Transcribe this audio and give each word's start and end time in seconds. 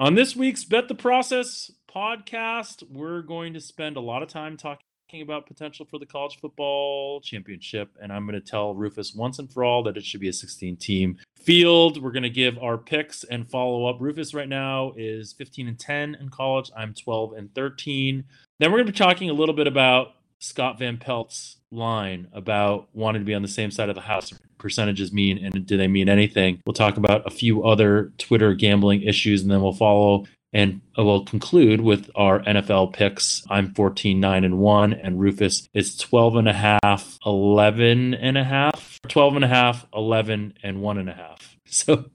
On 0.00 0.14
this 0.14 0.36
week's 0.36 0.62
Bet 0.62 0.86
the 0.86 0.94
Process 0.94 1.72
podcast, 1.92 2.88
we're 2.88 3.20
going 3.20 3.52
to 3.54 3.60
spend 3.60 3.96
a 3.96 4.00
lot 4.00 4.22
of 4.22 4.28
time 4.28 4.56
talking 4.56 4.78
about 5.22 5.48
potential 5.48 5.84
for 5.90 5.98
the 5.98 6.06
college 6.06 6.38
football 6.38 7.20
championship. 7.20 7.90
And 8.00 8.12
I'm 8.12 8.24
going 8.24 8.40
to 8.40 8.50
tell 8.50 8.76
Rufus 8.76 9.12
once 9.12 9.40
and 9.40 9.52
for 9.52 9.64
all 9.64 9.82
that 9.82 9.96
it 9.96 10.04
should 10.04 10.20
be 10.20 10.28
a 10.28 10.32
16 10.32 10.76
team 10.76 11.18
field. 11.34 12.00
We're 12.00 12.12
going 12.12 12.22
to 12.22 12.30
give 12.30 12.58
our 12.58 12.78
picks 12.78 13.24
and 13.24 13.50
follow 13.50 13.86
up. 13.86 13.96
Rufus 13.98 14.34
right 14.34 14.48
now 14.48 14.92
is 14.96 15.32
15 15.32 15.66
and 15.66 15.76
10 15.80 16.14
in 16.20 16.28
college. 16.28 16.70
I'm 16.76 16.94
12 16.94 17.32
and 17.32 17.52
13. 17.56 18.22
Then 18.60 18.70
we're 18.70 18.78
going 18.78 18.86
to 18.86 18.92
be 18.92 18.98
talking 18.98 19.30
a 19.30 19.34
little 19.34 19.54
bit 19.56 19.66
about 19.66 20.12
Scott 20.38 20.78
Van 20.78 20.96
Pelt's 20.96 21.56
line 21.70 22.28
about 22.32 22.88
wanting 22.92 23.22
to 23.22 23.26
be 23.26 23.34
on 23.34 23.42
the 23.42 23.48
same 23.48 23.70
side 23.70 23.88
of 23.88 23.94
the 23.94 24.00
house 24.00 24.32
percentages 24.58 25.12
mean 25.12 25.38
and 25.38 25.66
do 25.66 25.76
they 25.76 25.86
mean 25.86 26.08
anything 26.08 26.60
we'll 26.66 26.72
talk 26.72 26.96
about 26.96 27.24
a 27.26 27.30
few 27.30 27.62
other 27.62 28.12
twitter 28.18 28.54
gambling 28.54 29.02
issues 29.02 29.42
and 29.42 29.50
then 29.52 29.62
we'll 29.62 29.72
follow 29.72 30.24
and 30.52 30.80
uh, 30.98 31.04
we'll 31.04 31.24
conclude 31.24 31.80
with 31.80 32.10
our 32.14 32.40
NFL 32.40 32.92
picks. 32.92 33.44
I'm 33.50 33.74
14, 33.74 34.18
9, 34.18 34.44
and 34.44 34.58
1, 34.58 34.92
and 34.94 35.20
Rufus 35.20 35.68
is 35.74 35.96
12 35.96 36.36
and 36.36 36.48
a 36.48 36.78
half, 36.82 37.18
11 37.26 38.14
and 38.14 38.38
a 38.38 38.44
half, 38.44 38.98
12 39.08 39.36
and 39.36 39.44
a 39.44 39.48
half, 39.48 39.86
11, 39.94 40.54
and 40.62 40.80
1 40.80 40.98
and 40.98 41.10
a 41.10 41.14
half. 41.14 41.54
So, 41.70 42.06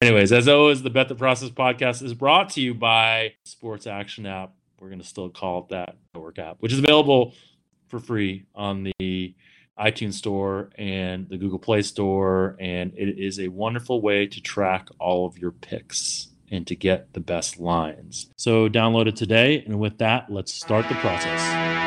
anyways, 0.00 0.32
as 0.32 0.48
always, 0.48 0.82
the 0.82 0.88
Bet 0.88 1.08
the 1.08 1.14
Process 1.14 1.50
podcast 1.50 2.02
is 2.02 2.14
brought 2.14 2.48
to 2.50 2.62
you 2.62 2.72
by 2.72 3.34
Sports 3.44 3.86
Action 3.86 4.24
app. 4.24 4.54
We're 4.80 4.88
going 4.88 5.02
to 5.02 5.06
still 5.06 5.28
call 5.28 5.64
it 5.64 5.68
that 5.68 5.98
work 6.14 6.38
app, 6.38 6.56
which 6.60 6.72
is 6.72 6.78
available 6.78 7.34
for 7.98 8.06
free 8.06 8.44
on 8.54 8.92
the 8.98 9.34
iTunes 9.78 10.14
Store 10.14 10.70
and 10.76 11.28
the 11.28 11.36
Google 11.36 11.58
Play 11.58 11.82
Store. 11.82 12.56
And 12.58 12.92
it 12.96 13.18
is 13.18 13.40
a 13.40 13.48
wonderful 13.48 14.00
way 14.00 14.26
to 14.26 14.40
track 14.40 14.88
all 14.98 15.26
of 15.26 15.38
your 15.38 15.52
picks 15.52 16.28
and 16.50 16.66
to 16.66 16.76
get 16.76 17.12
the 17.12 17.20
best 17.20 17.58
lines. 17.58 18.30
So 18.36 18.68
download 18.68 19.08
it 19.08 19.16
today. 19.16 19.62
And 19.66 19.78
with 19.78 19.98
that, 19.98 20.30
let's 20.30 20.52
start 20.52 20.88
the 20.88 20.94
process. 20.96 21.85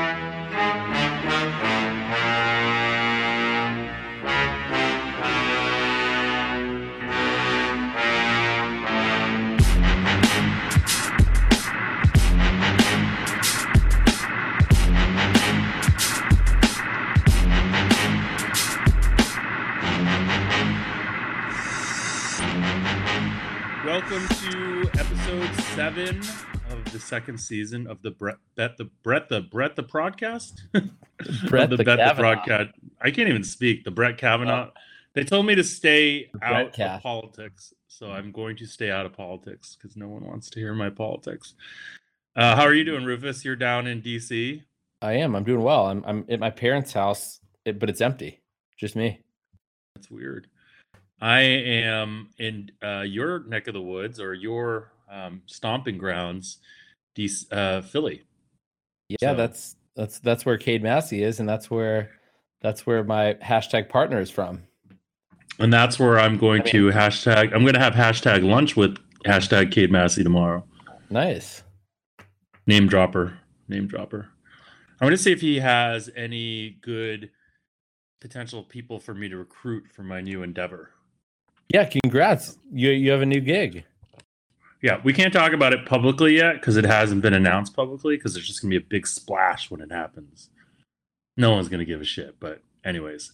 Seven 25.80 26.20
of 26.72 26.92
the 26.92 27.00
second 27.00 27.38
season 27.38 27.88
of 27.88 28.02
the 28.02 28.12
Brett, 28.12 28.36
Bet 28.56 28.76
the 28.76 28.90
Brett 29.02 29.30
the 29.30 29.40
Brett 29.40 29.78
the 29.78 29.84
broadcast. 29.84 30.62
Brett 31.48 31.70
the, 31.70 31.78
the 31.78 31.86
Bet 31.86 32.00
Kavanaugh. 32.00 32.10
the 32.10 32.22
broadcast. 32.22 32.70
I 33.00 33.12
can't 33.12 33.30
even 33.30 33.46
speak. 33.46 33.86
The 33.86 33.92
Brett 33.92 34.18
Kavanaugh. 34.18 34.64
Uh, 34.64 34.70
they 35.14 35.24
told 35.24 35.46
me 35.46 35.56
to 35.56 35.64
stay 35.64 36.32
out 36.42 36.78
of 36.78 37.02
politics, 37.02 37.74
so 37.88 38.12
I'm 38.12 38.34
going 38.34 38.58
to 38.58 38.66
stay 38.66 38.92
out 38.92 39.06
of 39.06 39.14
politics 39.14 39.78
because 39.80 39.96
no 39.96 40.10
one 40.10 40.26
wants 40.26 40.50
to 40.50 40.60
hear 40.60 40.74
my 40.74 40.90
politics. 40.90 41.54
Uh, 42.36 42.58
how 42.58 42.64
are 42.64 42.74
you 42.74 42.84
doing, 42.84 43.06
Rufus? 43.06 43.46
You're 43.46 43.56
down 43.56 43.88
in 43.88 44.02
DC. 44.02 44.62
I 45.02 45.14
am. 45.14 45.34
I'm 45.34 45.46
doing 45.46 45.64
well. 45.64 45.88
I'm 45.88 46.04
I'm 46.06 46.26
at 46.28 46.42
my 46.42 46.50
parents' 46.50 46.92
house, 46.92 47.40
but 47.64 47.90
it's 47.90 48.02
empty. 48.02 48.42
Just 48.76 48.98
me. 48.98 49.22
That's 49.96 50.12
weird. 50.12 50.48
I 51.22 51.40
am 51.40 52.32
in 52.38 52.70
uh, 52.84 53.06
your 53.08 53.46
neck 53.46 53.68
of 53.70 53.74
the 53.76 53.82
woods 53.82 54.20
or 54.20 54.34
your 54.34 54.92
um, 55.10 55.42
stomping 55.46 55.98
grounds, 55.98 56.60
uh, 57.52 57.82
Philly. 57.82 58.24
Yeah, 59.10 59.32
so. 59.32 59.36
that's 59.36 59.76
that's 59.96 60.20
that's 60.20 60.46
where 60.46 60.58
Cade 60.58 60.84
Massey 60.84 61.24
is, 61.24 61.40
and 61.40 61.50
that's 61.50 61.70
where 61.70 62.12
that's 62.62 62.86
where 62.86 63.04
my 63.04 63.36
hashtag 63.44 63.90
partner 63.90 64.20
is 64.20 64.30
from. 64.30 64.64
And 65.60 65.74
that's 65.74 66.00
where 66.00 66.20
I'm 66.20 66.38
going 66.38 66.62
I 66.62 66.66
mean, 66.66 66.72
to 66.74 66.92
hashtag. 66.92 67.54
I'm 67.54 67.62
going 67.64 67.74
to 67.74 67.80
have 67.80 67.94
hashtag 67.94 68.50
lunch 68.50 68.76
with 68.76 68.98
hashtag 69.26 69.72
Cade 69.72 69.92
Massey 69.92 70.24
tomorrow. 70.24 70.64
Nice. 71.10 71.64
Name 72.66 72.88
dropper. 72.88 73.38
Name 73.68 73.88
dropper. 73.88 74.30
I'm 75.02 75.06
going 75.06 75.18
to 75.18 75.22
see 75.22 75.32
if 75.32 75.42
he 75.42 75.60
has 75.60 76.10
any 76.16 76.78
good 76.82 77.32
potential 78.22 78.64
people 78.64 79.00
for 79.00 79.14
me 79.14 79.28
to 79.30 79.38
recruit 79.38 79.86
for 79.94 80.04
my 80.04 80.22
new 80.22 80.44
endeavor. 80.44 80.92
Yeah, 81.74 81.86
congrats. 81.86 82.58
You 82.72 82.92
you 82.92 83.12
have 83.12 83.22
a 83.22 83.26
new 83.26 83.42
gig. 83.42 83.86
Yeah, 84.82 85.02
we 85.04 85.14
can't 85.14 85.34
talk 85.34 85.52
about 85.52 85.74
it 85.74 85.86
publicly 85.86 86.38
yet 86.38 86.54
because 86.54 86.78
it 86.78 86.86
hasn't 86.86 87.22
been 87.22 87.34
announced 87.34 87.76
publicly 87.76 88.16
because 88.16 88.34
there's 88.34 88.48
just 88.48 88.62
gonna 88.62 88.70
be 88.70 88.78
a 88.78 88.82
big 88.82 89.06
splash 89.08 89.70
when 89.70 89.82
it 89.82 89.92
happens. 89.92 90.50
No 91.36 91.52
one's 91.52 91.68
gonna 91.70 91.86
give 91.86 92.02
a 92.02 92.06
shit, 92.06 92.40
but 92.40 92.62
anyways, 92.84 93.34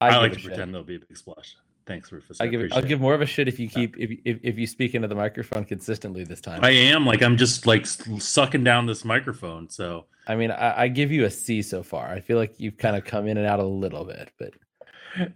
I, 0.00 0.08
I 0.08 0.16
like 0.18 0.32
to 0.32 0.40
pretend 0.40 0.72
there'll 0.72 0.86
be 0.86 0.96
a 0.96 1.00
big 1.00 1.16
splash. 1.16 1.56
Thanks, 1.86 2.10
Rufus. 2.10 2.40
I, 2.40 2.44
I 2.44 2.46
give 2.48 2.72
I'll 2.72 2.82
give 2.82 3.00
more 3.00 3.14
of 3.14 3.20
a 3.20 3.26
shit 3.26 3.46
if 3.46 3.60
you 3.60 3.68
keep 3.68 3.96
if, 3.96 4.18
if 4.24 4.38
if 4.42 4.58
you 4.58 4.66
speak 4.66 4.94
into 4.94 5.06
the 5.06 5.14
microphone 5.14 5.64
consistently 5.64 6.24
this 6.24 6.40
time. 6.40 6.64
I 6.64 6.70
am 6.70 7.06
like 7.06 7.22
I'm 7.22 7.36
just 7.36 7.66
like 7.66 7.86
sucking 7.86 8.64
down 8.64 8.86
this 8.86 9.04
microphone. 9.04 9.68
So 9.68 10.06
I 10.26 10.34
mean, 10.34 10.50
I, 10.50 10.82
I 10.82 10.88
give 10.88 11.12
you 11.12 11.26
a 11.26 11.30
C 11.30 11.62
so 11.62 11.84
far. 11.84 12.08
I 12.08 12.20
feel 12.20 12.38
like 12.38 12.58
you've 12.58 12.76
kind 12.76 12.96
of 12.96 13.04
come 13.04 13.28
in 13.28 13.36
and 13.36 13.46
out 13.46 13.60
a 13.60 13.64
little 13.64 14.04
bit, 14.04 14.32
but 14.38 14.54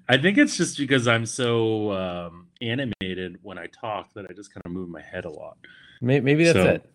I 0.09 0.19
think 0.19 0.39
it's 0.39 0.57
just 0.57 0.79
because 0.79 1.09
I'm 1.09 1.27
so 1.27 1.93
um, 1.93 2.49
animated 2.61 3.39
when 3.43 3.59
I 3.59 3.67
talk 3.67 4.13
that 4.15 4.27
I 4.29 4.33
just 4.33 4.53
kind 4.53 4.63
of 4.65 4.73
move 4.73 4.89
my 4.89 5.03
head 5.03 5.25
a 5.25 5.31
lot. 5.31 5.59
Maybe, 6.01 6.25
maybe 6.25 6.45
that's 6.45 6.57
so, 6.57 6.65
it. 6.65 6.91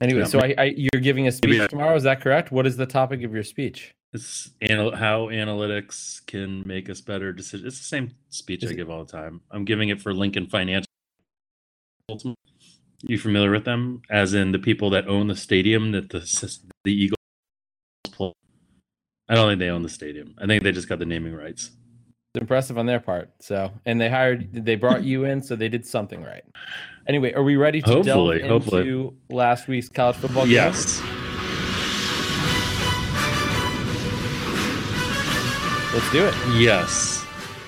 Anyway, 0.00 0.20
yeah, 0.20 0.26
so 0.26 0.40
I, 0.40 0.54
I, 0.56 0.64
you're 0.76 1.02
giving 1.02 1.26
a 1.26 1.32
speech 1.32 1.68
tomorrow. 1.70 1.96
Is 1.96 2.04
that 2.04 2.20
correct? 2.20 2.52
What 2.52 2.66
is 2.66 2.76
the 2.76 2.86
topic 2.86 3.24
of 3.24 3.34
your 3.34 3.42
speech? 3.42 3.92
It's 4.12 4.50
anal- 4.62 4.94
how 4.94 5.26
analytics 5.26 6.24
can 6.26 6.62
make 6.66 6.88
us 6.88 7.00
better 7.00 7.32
decisions. 7.32 7.74
It's 7.74 7.78
the 7.78 7.84
same 7.84 8.12
speech 8.30 8.62
is 8.62 8.70
I 8.70 8.74
it- 8.74 8.76
give 8.76 8.90
all 8.90 9.04
the 9.04 9.10
time. 9.10 9.40
I'm 9.50 9.64
giving 9.64 9.88
it 9.88 10.00
for 10.00 10.14
Lincoln 10.14 10.46
Financial. 10.46 10.86
You 13.02 13.18
familiar 13.18 13.50
with 13.50 13.64
them? 13.64 14.02
As 14.08 14.34
in 14.34 14.52
the 14.52 14.58
people 14.58 14.90
that 14.90 15.08
own 15.08 15.26
the 15.26 15.36
stadium 15.36 15.92
that 15.92 16.10
the 16.10 16.20
the 16.84 16.92
Eagles. 16.92 17.17
I 19.28 19.34
don't 19.34 19.48
think 19.50 19.58
they 19.58 19.68
own 19.68 19.82
the 19.82 19.88
stadium. 19.88 20.34
I 20.38 20.46
think 20.46 20.62
they 20.62 20.72
just 20.72 20.88
got 20.88 20.98
the 20.98 21.04
naming 21.04 21.34
rights. 21.34 21.70
It's 22.34 22.40
impressive 22.40 22.78
on 22.78 22.86
their 22.86 23.00
part. 23.00 23.30
So, 23.40 23.70
and 23.84 24.00
they 24.00 24.08
hired, 24.08 24.48
they 24.52 24.74
brought 24.74 25.02
you 25.02 25.24
in, 25.24 25.42
so 25.42 25.54
they 25.56 25.68
did 25.68 25.86
something 25.86 26.22
right. 26.22 26.44
Anyway, 27.06 27.32
are 27.32 27.42
we 27.42 27.56
ready 27.56 27.82
to 27.82 27.90
hopefully, 27.90 28.38
delve 28.38 28.50
hopefully. 28.50 28.82
into 28.82 29.14
last 29.30 29.68
week's 29.68 29.88
college 29.88 30.16
football 30.16 30.44
game? 30.44 30.52
Yes. 30.52 31.02
Let's 35.94 36.12
do 36.12 36.26
it. 36.26 36.34
Yes. 36.60 37.24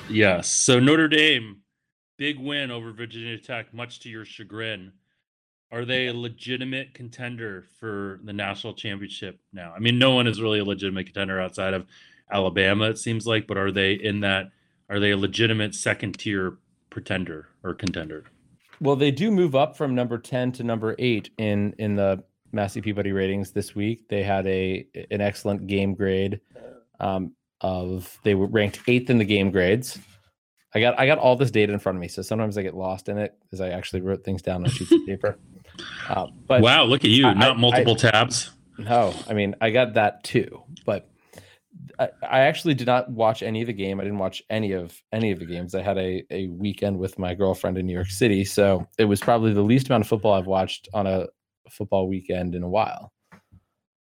Yes. 0.08 0.50
So 0.50 0.78
Notre 0.78 1.08
Dame, 1.08 1.62
big 2.18 2.38
win 2.38 2.70
over 2.70 2.92
Virginia 2.92 3.38
Tech, 3.38 3.72
much 3.74 4.00
to 4.00 4.08
your 4.08 4.24
chagrin. 4.24 4.92
Are 5.72 5.84
they 5.84 6.08
a 6.08 6.14
legitimate 6.14 6.94
contender 6.94 7.64
for 7.78 8.20
the 8.24 8.32
national 8.32 8.74
championship 8.74 9.38
now? 9.52 9.72
I 9.74 9.78
mean, 9.78 9.98
no 9.98 10.12
one 10.12 10.26
is 10.26 10.42
really 10.42 10.58
a 10.58 10.64
legitimate 10.64 11.06
contender 11.06 11.40
outside 11.40 11.74
of 11.74 11.86
Alabama, 12.32 12.90
it 12.90 12.98
seems 12.98 13.26
like, 13.26 13.46
but 13.46 13.56
are 13.56 13.72
they 13.72 13.92
in 13.92 14.20
that? 14.20 14.50
Are 14.88 15.00
they 15.00 15.12
a 15.12 15.16
legitimate 15.16 15.74
second 15.74 16.18
tier 16.18 16.58
pretender 16.90 17.48
or 17.62 17.74
contender? 17.74 18.24
Well, 18.80 18.96
they 18.96 19.10
do 19.10 19.30
move 19.30 19.54
up 19.54 19.76
from 19.76 19.94
number 19.94 20.18
ten 20.18 20.52
to 20.52 20.64
number 20.64 20.94
eight 20.98 21.30
in 21.38 21.74
in 21.78 21.96
the 21.96 22.24
Massey 22.52 22.80
Peabody 22.80 23.12
ratings 23.12 23.52
this 23.52 23.74
week. 23.74 24.08
They 24.08 24.22
had 24.22 24.46
a 24.46 24.86
an 25.10 25.20
excellent 25.20 25.66
game 25.66 25.94
grade. 25.94 26.40
Um, 26.98 27.32
of 27.60 28.18
they 28.24 28.34
were 28.34 28.46
ranked 28.46 28.80
eighth 28.86 29.10
in 29.10 29.18
the 29.18 29.24
game 29.24 29.50
grades. 29.50 29.98
I 30.74 30.80
got 30.80 30.98
I 30.98 31.06
got 31.06 31.18
all 31.18 31.36
this 31.36 31.50
data 31.50 31.72
in 31.72 31.78
front 31.78 31.96
of 31.96 32.00
me, 32.00 32.08
so 32.08 32.22
sometimes 32.22 32.56
I 32.56 32.62
get 32.62 32.74
lost 32.74 33.08
in 33.08 33.18
it 33.18 33.34
because 33.42 33.60
I 33.60 33.70
actually 33.70 34.02
wrote 34.02 34.24
things 34.24 34.42
down 34.42 34.64
on 34.64 34.70
sheets 34.70 34.92
of 34.92 35.00
paper. 35.06 35.38
Uh, 36.08 36.26
but 36.46 36.62
wow, 36.62 36.84
look 36.84 37.04
at 37.04 37.10
you! 37.10 37.26
I, 37.26 37.34
not 37.34 37.58
multiple 37.58 37.94
I, 37.94 38.10
tabs. 38.10 38.50
No, 38.78 39.14
I 39.28 39.34
mean 39.34 39.54
I 39.60 39.70
got 39.70 39.94
that 39.94 40.24
too, 40.24 40.62
but 40.86 41.08
I, 41.98 42.08
I, 42.22 42.40
actually 42.40 42.74
did 42.74 42.86
not 42.86 43.10
watch 43.10 43.42
any 43.42 43.60
of 43.60 43.66
the 43.66 43.72
game. 43.72 44.00
I 44.00 44.04
didn't 44.04 44.18
watch 44.18 44.42
any 44.48 44.72
of 44.72 45.00
any 45.12 45.30
of 45.30 45.38
the 45.38 45.46
games. 45.46 45.74
I 45.74 45.82
had 45.82 45.98
a 45.98 46.24
a 46.30 46.46
weekend 46.48 46.98
with 46.98 47.18
my 47.18 47.34
girlfriend 47.34 47.78
in 47.78 47.86
New 47.86 47.92
York 47.92 48.10
City, 48.10 48.44
so 48.44 48.86
it 48.98 49.04
was 49.04 49.20
probably 49.20 49.52
the 49.52 49.62
least 49.62 49.88
amount 49.88 50.04
of 50.04 50.08
football 50.08 50.34
I've 50.34 50.46
watched 50.46 50.88
on 50.94 51.06
a 51.06 51.26
football 51.70 52.08
weekend 52.08 52.54
in 52.54 52.62
a 52.62 52.68
while. 52.68 53.12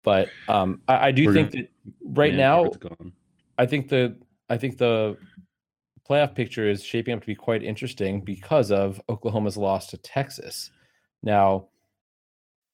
But 0.04 0.30
um, 0.48 0.82
I, 0.88 1.08
I 1.08 1.12
do 1.12 1.28
We're 1.28 1.34
think 1.34 1.52
gonna, 1.52 1.64
that 1.64 1.94
right 2.20 2.34
now, 2.34 2.72
I 3.58 3.66
think 3.66 3.90
the 3.90 4.18
I 4.50 4.58
think 4.58 4.78
the 4.78 5.18
playoff 6.08 6.36
picture 6.36 6.70
is 6.70 6.84
shaping 6.84 7.14
up 7.14 7.22
to 7.22 7.28
be 7.28 7.36
quite 7.36 7.64
interesting 7.64 8.22
because 8.22 8.72
of 8.72 9.02
Oklahoma's 9.10 9.58
loss 9.58 9.88
to 9.88 9.98
Texas. 9.98 10.72
Now, 11.22 11.70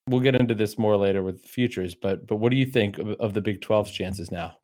we'll 0.09 0.21
get 0.21 0.35
into 0.35 0.56
this 0.56 0.77
more 0.77 0.97
later 0.97 1.23
with 1.23 1.45
futures, 1.45 1.95
but 1.95 2.27
but 2.27 2.38
what 2.38 2.51
do 2.51 2.57
you 2.57 2.65
think 2.65 2.97
of, 2.97 3.09
of 3.11 3.33
the 3.33 3.41
Big 3.41 3.61
12's 3.61 3.91
chances 3.91 4.31
now? 4.31 4.57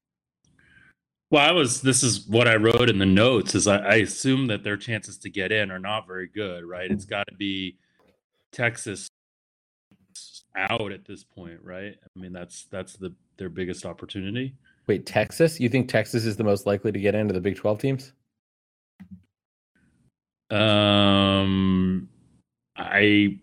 Well, 1.32 1.48
I 1.48 1.52
was. 1.52 1.82
This 1.82 2.04
is 2.04 2.28
what 2.28 2.48
I 2.48 2.56
wrote 2.56 2.90
in 2.90 3.00
the 3.00 3.06
notes. 3.06 3.56
Is 3.56 3.68
I, 3.68 3.78
I 3.78 3.96
assume 3.96 4.48
that 4.48 4.64
their 4.64 4.78
chances 4.78 5.18
to 5.20 5.30
get 5.30 5.52
in 5.52 5.72
are 5.72 5.80
not 5.80 6.08
very 6.08 6.28
good, 6.28 6.64
right? 6.66 6.90
It's 6.90 7.06
got 7.06 7.28
to 7.28 7.36
be 7.36 7.78
Texas 8.52 9.10
out 10.56 10.92
at 10.92 11.06
this 11.06 11.24
point, 11.24 11.60
right? 11.64 11.96
I 12.04 12.20
mean, 12.20 12.32
that's 12.32 12.66
that's 12.66 12.94
the 12.94 13.14
their 13.38 13.50
biggest 13.50 13.86
opportunity. 13.86 14.56
Wait, 14.88 15.06
Texas? 15.06 15.60
You 15.60 15.68
think 15.68 15.90
Texas 15.90 16.26
is 16.26 16.38
the 16.38 16.44
most 16.44 16.66
likely 16.66 16.92
to 16.92 17.00
get 17.00 17.16
into 17.16 17.34
the 17.34 17.42
Big 17.42 17.56
12 17.56 17.80
teams? 17.80 18.14
Um, 20.52 22.08
I 22.78 23.40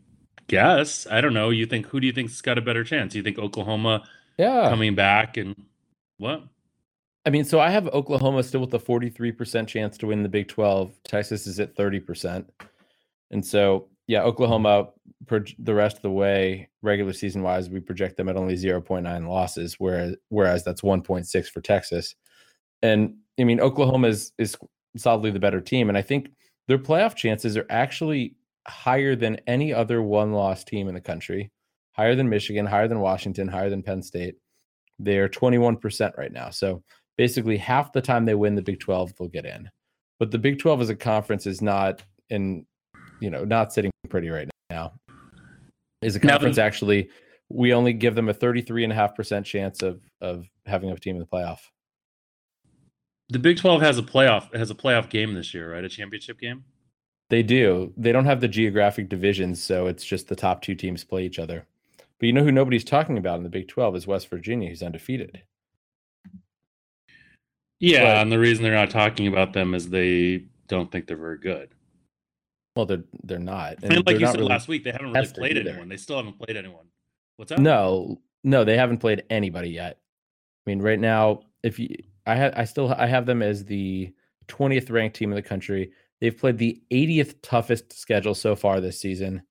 guess 0.52 1.06
I 1.10 1.20
don't 1.22 1.32
know. 1.34 1.48
You 1.50 1.64
think 1.66 1.86
who 1.86 1.98
do 1.98 2.06
you 2.06 2.12
think's 2.12 2.40
got 2.42 2.58
a 2.58 2.62
better 2.62 2.84
chance? 2.84 3.14
You 3.14 3.22
think 3.22 3.38
Oklahoma 3.38 4.04
Yeah. 4.38 4.68
coming 4.68 4.94
back 4.94 5.36
and 5.38 5.56
what? 6.18 6.44
I 7.24 7.30
mean, 7.30 7.44
so 7.44 7.58
I 7.58 7.70
have 7.70 7.86
Oklahoma 7.88 8.42
still 8.42 8.60
with 8.60 8.74
a 8.74 8.78
43% 8.78 9.66
chance 9.66 9.96
to 9.98 10.08
win 10.08 10.22
the 10.22 10.28
Big 10.28 10.48
12. 10.48 10.92
Texas 11.04 11.46
is 11.46 11.58
at 11.60 11.74
30%. 11.76 12.44
And 13.30 13.44
so, 13.44 13.88
yeah, 14.08 14.22
Oklahoma 14.22 14.90
per 15.26 15.44
the 15.58 15.72
rest 15.74 15.96
of 15.96 16.02
the 16.02 16.10
way, 16.10 16.68
regular 16.82 17.12
season 17.12 17.42
wise, 17.42 17.70
we 17.70 17.80
project 17.80 18.16
them 18.16 18.28
at 18.28 18.36
only 18.36 18.54
0.9 18.56 19.28
losses, 19.28 19.76
whereas 19.78 20.16
whereas 20.28 20.64
that's 20.64 20.82
1.6 20.82 21.48
for 21.48 21.60
Texas. 21.60 22.14
And 22.82 23.16
I 23.40 23.44
mean, 23.44 23.60
Oklahoma 23.60 24.08
is 24.08 24.32
is 24.38 24.56
solidly 24.96 25.30
the 25.30 25.38
better 25.38 25.60
team. 25.60 25.88
And 25.88 25.96
I 25.96 26.02
think 26.02 26.30
their 26.68 26.78
playoff 26.78 27.14
chances 27.14 27.56
are 27.56 27.66
actually 27.70 28.34
higher 28.66 29.16
than 29.16 29.40
any 29.46 29.72
other 29.72 30.02
one 30.02 30.32
loss 30.32 30.64
team 30.64 30.88
in 30.88 30.94
the 30.94 31.00
country, 31.00 31.50
higher 31.92 32.14
than 32.14 32.28
Michigan, 32.28 32.66
higher 32.66 32.88
than 32.88 33.00
Washington, 33.00 33.48
higher 33.48 33.70
than 33.70 33.82
Penn 33.82 34.02
State. 34.02 34.36
They're 34.98 35.28
21% 35.28 36.16
right 36.16 36.32
now. 36.32 36.50
So 36.50 36.82
basically 37.16 37.56
half 37.56 37.92
the 37.92 38.00
time 38.00 38.24
they 38.24 38.34
win 38.34 38.54
the 38.54 38.62
Big 38.62 38.80
12, 38.80 39.14
they'll 39.18 39.28
get 39.28 39.46
in. 39.46 39.68
But 40.18 40.30
the 40.30 40.38
Big 40.38 40.58
12 40.58 40.82
as 40.82 40.90
a 40.90 40.96
conference 40.96 41.46
is 41.46 41.60
not 41.60 42.02
in, 42.30 42.66
you 43.20 43.30
know, 43.30 43.44
not 43.44 43.72
sitting 43.72 43.90
pretty 44.08 44.28
right 44.28 44.48
now. 44.70 44.92
Is 46.02 46.16
a 46.16 46.20
conference 46.20 46.58
actually 46.58 47.08
we 47.52 47.74
only 47.74 47.92
give 47.92 48.14
them 48.14 48.28
a 48.28 48.34
33.5% 48.34 49.44
chance 49.44 49.82
of 49.82 50.00
of 50.20 50.46
having 50.66 50.90
a 50.90 50.96
team 50.96 51.16
in 51.16 51.20
the 51.20 51.26
playoff. 51.26 51.58
The 53.28 53.38
Big 53.38 53.56
Twelve 53.58 53.80
has 53.82 53.98
a 53.98 54.02
playoff 54.02 54.54
has 54.54 54.70
a 54.70 54.74
playoff 54.74 55.08
game 55.08 55.34
this 55.34 55.54
year, 55.54 55.72
right? 55.72 55.84
A 55.84 55.88
championship 55.88 56.38
game. 56.38 56.64
They 57.32 57.42
do. 57.42 57.94
They 57.96 58.12
don't 58.12 58.26
have 58.26 58.42
the 58.42 58.46
geographic 58.48 59.08
divisions, 59.08 59.62
so 59.62 59.86
it's 59.86 60.04
just 60.04 60.28
the 60.28 60.36
top 60.36 60.60
two 60.60 60.74
teams 60.74 61.02
play 61.02 61.24
each 61.24 61.38
other. 61.38 61.66
But 62.18 62.26
you 62.26 62.32
know 62.34 62.44
who 62.44 62.52
nobody's 62.52 62.84
talking 62.84 63.16
about 63.16 63.38
in 63.38 63.42
the 63.42 63.48
Big 63.48 63.68
12 63.68 63.96
is 63.96 64.06
West 64.06 64.28
Virginia, 64.28 64.68
who's 64.68 64.82
undefeated. 64.82 65.40
Yeah, 67.80 68.02
But- 68.04 68.16
and 68.18 68.32
the 68.32 68.38
reason 68.38 68.62
they're 68.62 68.74
not 68.74 68.90
talking 68.90 69.28
about 69.28 69.54
them 69.54 69.74
is 69.74 69.88
they 69.88 70.44
don't 70.68 70.92
think 70.92 71.06
they're 71.06 71.16
very 71.16 71.38
good. 71.38 71.70
Well, 72.76 72.84
they're 72.84 73.04
they're 73.24 73.38
not. 73.38 73.82
And, 73.82 74.06
like 74.06 74.20
you 74.20 74.26
said 74.26 74.36
really 74.36 74.48
last 74.50 74.68
week, 74.68 74.84
they 74.84 74.92
haven't 74.92 75.12
really 75.14 75.26
played 75.28 75.56
either. 75.56 75.70
anyone. 75.70 75.88
They 75.88 75.96
still 75.96 76.18
haven't 76.18 76.38
played 76.38 76.58
anyone. 76.58 76.84
What's 77.36 77.48
that? 77.48 77.60
No, 77.60 78.20
no, 78.44 78.62
they 78.62 78.76
haven't 78.76 78.98
played 78.98 79.24
anybody 79.30 79.70
yet. 79.70 80.00
I 80.66 80.70
mean, 80.70 80.82
right 80.82 81.00
now, 81.00 81.44
if 81.62 81.78
you, 81.78 81.96
I 82.26 82.34
have, 82.34 82.52
I 82.58 82.64
still, 82.64 82.92
I 82.92 83.06
have 83.06 83.24
them 83.24 83.40
as 83.40 83.64
the 83.64 84.12
20th 84.48 84.90
ranked 84.90 85.16
team 85.16 85.30
in 85.30 85.36
the 85.36 85.40
country. 85.40 85.92
They've 86.22 86.38
played 86.38 86.58
the 86.58 86.80
80th 86.92 87.34
toughest 87.42 87.98
schedule 87.98 88.36
so 88.36 88.54
far 88.54 88.80
this 88.80 89.00
season. 89.00 89.42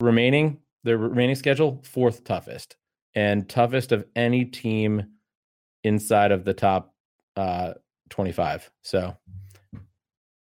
Remaining, 0.00 0.60
their 0.82 0.96
remaining 0.96 1.36
schedule, 1.36 1.82
fourth 1.84 2.24
toughest, 2.24 2.76
and 3.14 3.46
toughest 3.46 3.92
of 3.92 4.06
any 4.16 4.46
team 4.46 5.04
inside 5.84 6.32
of 6.32 6.46
the 6.46 6.54
top 6.54 6.94
uh, 7.36 7.74
25. 8.08 8.70
So, 8.80 9.14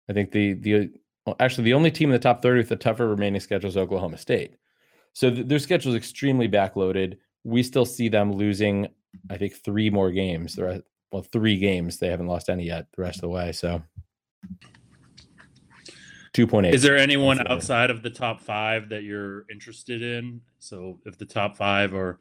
I 0.08 0.14
think 0.14 0.32
the 0.34 0.54
the 0.54 0.92
well, 1.26 1.36
actually 1.40 1.64
the 1.64 1.74
only 1.74 1.90
team 1.90 2.10
in 2.10 2.14
the 2.14 2.20
top 2.20 2.44
30 2.44 2.60
with 2.60 2.70
the 2.70 2.76
tougher 2.76 3.08
remaining 3.08 3.42
schedule 3.42 3.70
is 3.70 3.76
Oklahoma 3.76 4.20
State. 4.20 4.56
So 5.14 5.32
th- 5.32 5.48
their 5.48 5.58
schedule 5.58 5.94
is 5.94 5.98
extremely 5.98 6.48
backloaded. 6.48 7.18
We 7.44 7.64
still 7.64 7.86
see 7.86 8.08
them 8.08 8.34
losing, 8.34 8.90
I 9.32 9.38
think, 9.38 9.56
three 9.56 9.90
more 9.90 10.12
games. 10.12 10.54
The 10.54 10.64
rest, 10.64 10.82
well, 11.12 11.24
three 11.24 11.58
games. 11.58 11.98
They 11.98 12.10
haven't 12.10 12.28
lost 12.28 12.50
any 12.50 12.66
yet. 12.66 12.86
The 12.96 13.02
rest 13.02 13.18
of 13.18 13.22
the 13.22 13.30
way. 13.30 13.52
So 13.52 13.82
two 16.38 16.46
point 16.46 16.68
eight. 16.68 16.76
Is 16.76 16.84
there 16.84 16.96
anyone 16.96 17.46
outside 17.48 17.90
of 17.90 18.04
the 18.04 18.12
top 18.12 18.40
five 18.40 18.90
that 18.90 19.02
you're 19.02 19.46
interested 19.50 20.04
in? 20.04 20.42
So 20.60 21.00
if 21.04 21.18
the 21.18 21.26
top 21.26 21.58
five 21.58 21.96
are 21.96 22.20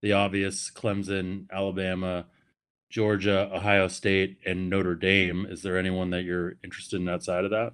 the 0.00 0.14
obvious 0.14 0.70
Clemson, 0.74 1.44
Alabama, 1.52 2.24
Georgia, 2.88 3.50
Ohio 3.52 3.88
State, 3.88 4.38
and 4.46 4.70
Notre 4.70 4.94
Dame, 4.94 5.46
is 5.50 5.60
there 5.60 5.76
anyone 5.76 6.08
that 6.10 6.22
you're 6.22 6.54
interested 6.64 6.98
in 7.00 7.08
outside 7.08 7.44
of 7.44 7.50
that? 7.50 7.72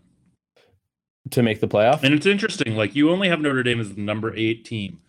to 1.30 1.42
make 1.42 1.58
the 1.60 1.66
playoff? 1.68 2.02
And 2.02 2.12
it's 2.12 2.26
interesting, 2.26 2.76
like 2.76 2.94
you 2.94 3.10
only 3.10 3.28
have 3.30 3.40
Notre 3.40 3.62
Dame 3.62 3.80
as 3.80 3.94
the 3.94 4.00
number 4.00 4.34
eight 4.36 4.64
team. 4.66 5.00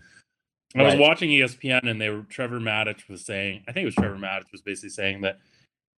I 0.73 0.83
was 0.83 0.93
Right. 0.93 0.99
watching 1.01 1.29
E 1.29 1.41
ESPN 1.41 1.89
and 1.89 1.99
they 1.99 2.09
were 2.09 2.21
Trevor 2.29 2.61
Matich 2.61 3.09
was 3.09 3.25
saying, 3.25 3.63
I 3.67 3.73
think 3.73 3.81
it 3.81 3.87
was 3.87 3.95
Trevor 3.95 4.15
Matich 4.15 4.49
was 4.53 4.61
basically 4.61 4.89
saying 4.91 5.21
that 5.21 5.39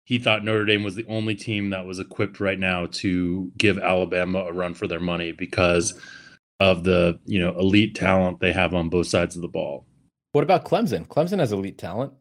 he 0.06 0.20
thought 0.20 0.44
Notre 0.44 0.64
Dame 0.64 0.84
was 0.84 0.94
the 0.94 1.04
only 1.08 1.34
team 1.34 1.70
that 1.70 1.84
was 1.84 1.98
equipped 1.98 2.38
right 2.38 2.58
now 2.58 2.86
to 2.86 3.50
give 3.58 3.76
Alabama 3.76 4.44
a 4.44 4.52
run 4.52 4.72
for 4.72 4.86
their 4.86 5.00
money 5.00 5.32
because 5.32 6.00
of 6.60 6.84
the 6.84 7.18
you 7.26 7.40
know 7.40 7.58
elite 7.58 7.96
talent 7.96 8.38
they 8.38 8.52
have 8.52 8.72
on 8.72 8.88
both 8.88 9.08
sides 9.08 9.34
of 9.34 9.42
the 9.42 9.48
ball. 9.48 9.84
What 10.30 10.44
about 10.44 10.64
Clemson? 10.64 11.08
Clemson 11.08 11.40
has 11.40 11.50
elite 11.52 11.76
talent. 11.76 12.12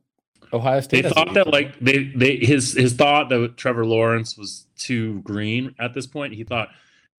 Ohio 0.52 0.82
State. 0.82 1.04
They 1.04 1.08
has 1.10 1.14
thought 1.14 1.28
elite 1.28 1.36
that 1.36 1.52
talent. 1.52 1.54
like 1.54 1.80
they 1.80 2.12
they 2.16 2.38
his 2.38 2.74
his 2.74 2.94
thought 2.94 3.30
that 3.30 3.56
Trevor 3.56 3.86
Lawrence 3.86 4.36
was 4.36 4.66
too 4.78 5.22
green 5.22 5.76
at 5.78 5.94
this 5.94 6.08
point. 6.08 6.34
He 6.34 6.44
thought 6.44 6.70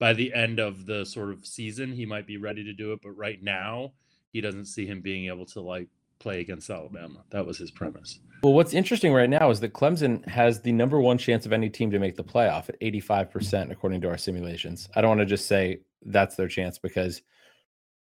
by 0.01 0.15
the 0.15 0.35
end 0.35 0.59
of 0.59 0.85
the 0.85 1.07
sort 1.07 1.31
of 1.31 1.47
season 1.47 1.93
he 1.93 2.07
might 2.07 2.27
be 2.27 2.39
ready 2.39 2.65
to 2.65 2.73
do 2.73 2.93
it, 2.93 3.01
but 3.05 3.13
right 3.13 3.41
now 3.41 3.93
he 4.33 4.41
doesn't 4.41 4.67
see 4.67 4.85
him 4.85 5.01
being 5.01 5.27
able 5.29 5.47
to 5.47 5.61
like 5.61 5.87
play 6.19 6.41
against 6.41 6.71
Alabama. 6.71 7.25
That 7.31 7.47
was 7.47 7.59
his 7.59 7.71
premise. 7.71 8.21
Well, 8.43 8.53
what's 8.53 8.75
interesting 8.75 9.13
right 9.13 9.31
now 9.31 9.51
is 9.51 9.61
that 9.61 9.73
Clemson 9.73 10.27
has 10.29 10.61
the 10.61 10.73
number 10.73 11.01
one 11.01 11.19
chance 11.19 11.47
of 11.47 11.53
any 11.53 11.71
team 11.71 11.91
to 11.91 11.99
make 11.99 12.17
the 12.17 12.25
playoff 12.25 12.69
at 12.69 12.81
85%, 12.81 13.71
according 13.71 14.01
to 14.03 14.09
our 14.09 14.19
simulations. 14.19 14.89
I 14.95 15.01
don't 15.01 15.17
want 15.17 15.21
to 15.21 15.27
just 15.27 15.47
say 15.47 15.81
that's 16.05 16.37
their 16.37 16.49
chance 16.49 16.79
because 16.79 17.23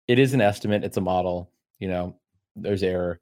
it 0.09 0.19
is 0.19 0.35
an 0.35 0.41
estimate, 0.41 0.85
it's 0.85 0.97
a 0.97 1.01
model, 1.01 1.51
you 1.79 1.89
know, 1.89 2.17
there's 2.57 2.83
error. 2.83 3.21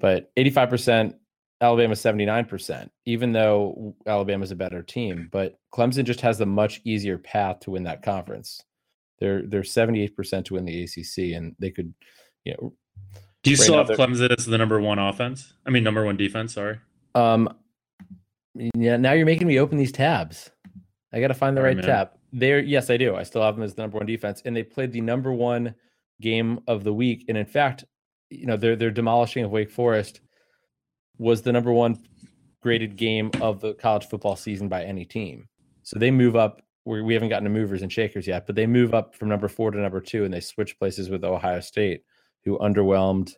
But 0.00 0.34
85%, 0.36 1.14
Alabama 1.60 1.94
79%, 1.94 2.90
even 3.06 3.32
though 3.32 3.94
Alabama's 4.06 4.50
a 4.50 4.56
better 4.56 4.82
team. 4.82 5.28
But 5.30 5.58
Clemson 5.72 6.04
just 6.04 6.20
has 6.22 6.40
a 6.40 6.46
much 6.46 6.80
easier 6.84 7.18
path 7.18 7.60
to 7.60 7.70
win 7.70 7.84
that 7.84 8.02
conference. 8.02 8.60
They're 9.20 9.42
they're 9.42 9.62
78% 9.62 10.44
to 10.46 10.54
win 10.54 10.64
the 10.64 10.82
ACC, 10.82 11.36
and 11.36 11.54
they 11.60 11.70
could, 11.70 11.94
you 12.44 12.54
know, 12.54 12.72
Do 13.42 13.50
you 13.50 13.56
Right 13.56 13.62
still 13.62 13.74
now 13.74 13.78
have 13.84 13.88
they're- 13.88 13.96
Clemson 13.96 14.36
as 14.38 14.46
the 14.46 14.58
number 14.58 14.80
one 14.80 14.98
offense? 14.98 15.54
I 15.66 15.70
mean, 15.70 15.82
number 15.84 16.04
one 16.04 16.16
defense. 16.16 16.54
Sorry. 16.54 16.78
Um, 17.14 17.48
yeah. 18.54 18.96
Now 18.96 19.12
you're 19.12 19.26
making 19.26 19.46
me 19.48 19.58
open 19.58 19.78
these 19.78 19.92
tabs. 19.92 20.50
I 21.12 21.20
got 21.20 21.28
to 21.28 21.34
find 21.34 21.56
the 21.56 21.60
Sorry, 21.60 21.70
right 21.74 21.76
man. 21.76 21.86
tab. 21.86 22.10
There, 22.32 22.60
yes, 22.60 22.88
I 22.88 22.96
do. 22.96 23.14
I 23.16 23.24
still 23.24 23.42
have 23.42 23.56
them 23.56 23.64
as 23.64 23.74
the 23.74 23.82
number 23.82 23.98
one 23.98 24.06
defense, 24.06 24.42
and 24.44 24.56
they 24.56 24.62
played 24.62 24.92
the 24.92 25.00
number 25.02 25.32
one 25.32 25.74
game 26.20 26.60
of 26.66 26.84
the 26.84 26.92
week. 26.92 27.24
And 27.28 27.36
in 27.36 27.44
fact, 27.44 27.84
you 28.30 28.46
know, 28.46 28.56
their 28.56 28.76
their 28.76 28.90
demolishing 28.90 29.44
of 29.44 29.50
Wake 29.50 29.70
Forest 29.70 30.20
was 31.18 31.42
the 31.42 31.52
number 31.52 31.72
one 31.72 31.98
graded 32.62 32.96
game 32.96 33.30
of 33.40 33.60
the 33.60 33.74
college 33.74 34.06
football 34.06 34.36
season 34.36 34.68
by 34.68 34.84
any 34.84 35.04
team. 35.04 35.48
So 35.82 35.98
they 35.98 36.10
move 36.10 36.36
up. 36.36 36.62
We 36.86 37.02
we 37.02 37.12
haven't 37.12 37.28
gotten 37.28 37.44
to 37.44 37.50
movers 37.50 37.82
and 37.82 37.92
shakers 37.92 38.26
yet, 38.26 38.46
but 38.46 38.54
they 38.56 38.66
move 38.66 38.94
up 38.94 39.14
from 39.14 39.28
number 39.28 39.48
four 39.48 39.70
to 39.70 39.78
number 39.78 40.00
two, 40.00 40.24
and 40.24 40.32
they 40.32 40.40
switch 40.40 40.78
places 40.78 41.10
with 41.10 41.24
Ohio 41.24 41.60
State, 41.60 42.02
who 42.44 42.58
underwhelmed 42.58 43.32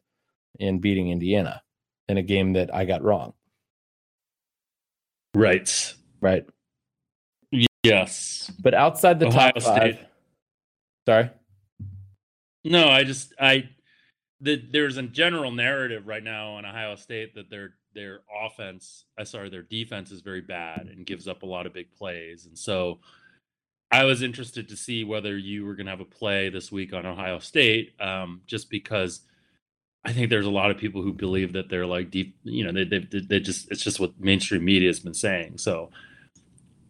in 0.58 0.78
beating 0.78 1.10
Indiana 1.10 1.62
in 2.08 2.16
a 2.16 2.22
game 2.22 2.52
that 2.54 2.74
I 2.74 2.84
got 2.84 3.02
wrong. 3.02 3.32
Right. 5.34 5.94
Right. 6.20 6.46
Yes. 7.82 8.50
But 8.62 8.74
outside 8.74 9.20
the 9.20 9.26
Ohio 9.26 9.52
top 9.52 9.62
five, 9.62 9.94
State. 9.94 10.06
sorry. 11.06 11.30
No, 12.64 12.88
I 12.88 13.04
just 13.04 13.34
I 13.38 13.68
the, 14.40 14.62
there's 14.70 14.96
a 14.96 15.02
general 15.02 15.50
narrative 15.52 16.06
right 16.06 16.22
now 16.22 16.52
on 16.52 16.64
Ohio 16.64 16.96
State 16.96 17.34
that 17.34 17.50
their 17.50 17.74
their 17.94 18.20
offense, 18.44 19.04
I 19.18 19.24
sorry, 19.24 19.50
their 19.50 19.62
defense 19.62 20.10
is 20.10 20.20
very 20.20 20.40
bad 20.40 20.88
and 20.88 21.06
gives 21.06 21.28
up 21.28 21.42
a 21.42 21.46
lot 21.46 21.66
of 21.66 21.74
big 21.74 21.92
plays. 21.92 22.46
And 22.46 22.58
so 22.58 23.00
I 24.00 24.04
was 24.04 24.22
interested 24.22 24.68
to 24.68 24.76
see 24.76 25.04
whether 25.04 25.36
you 25.38 25.64
were 25.64 25.74
going 25.76 25.86
to 25.86 25.92
have 25.92 26.00
a 26.00 26.04
play 26.04 26.48
this 26.48 26.72
week 26.72 26.92
on 26.92 27.06
Ohio 27.06 27.38
State, 27.38 27.94
um, 28.00 28.40
just 28.46 28.68
because 28.70 29.20
I 30.04 30.12
think 30.12 30.30
there's 30.30 30.46
a 30.46 30.50
lot 30.50 30.70
of 30.70 30.78
people 30.78 31.00
who 31.02 31.12
believe 31.12 31.52
that 31.52 31.68
they're 31.68 31.86
like 31.86 32.10
deep, 32.10 32.36
you 32.42 32.64
know, 32.64 32.72
they 32.72 32.84
they 32.84 33.20
they 33.20 33.40
just 33.40 33.70
it's 33.70 33.82
just 33.82 34.00
what 34.00 34.18
mainstream 34.18 34.64
media 34.64 34.88
has 34.88 35.00
been 35.00 35.14
saying. 35.14 35.58
So, 35.58 35.90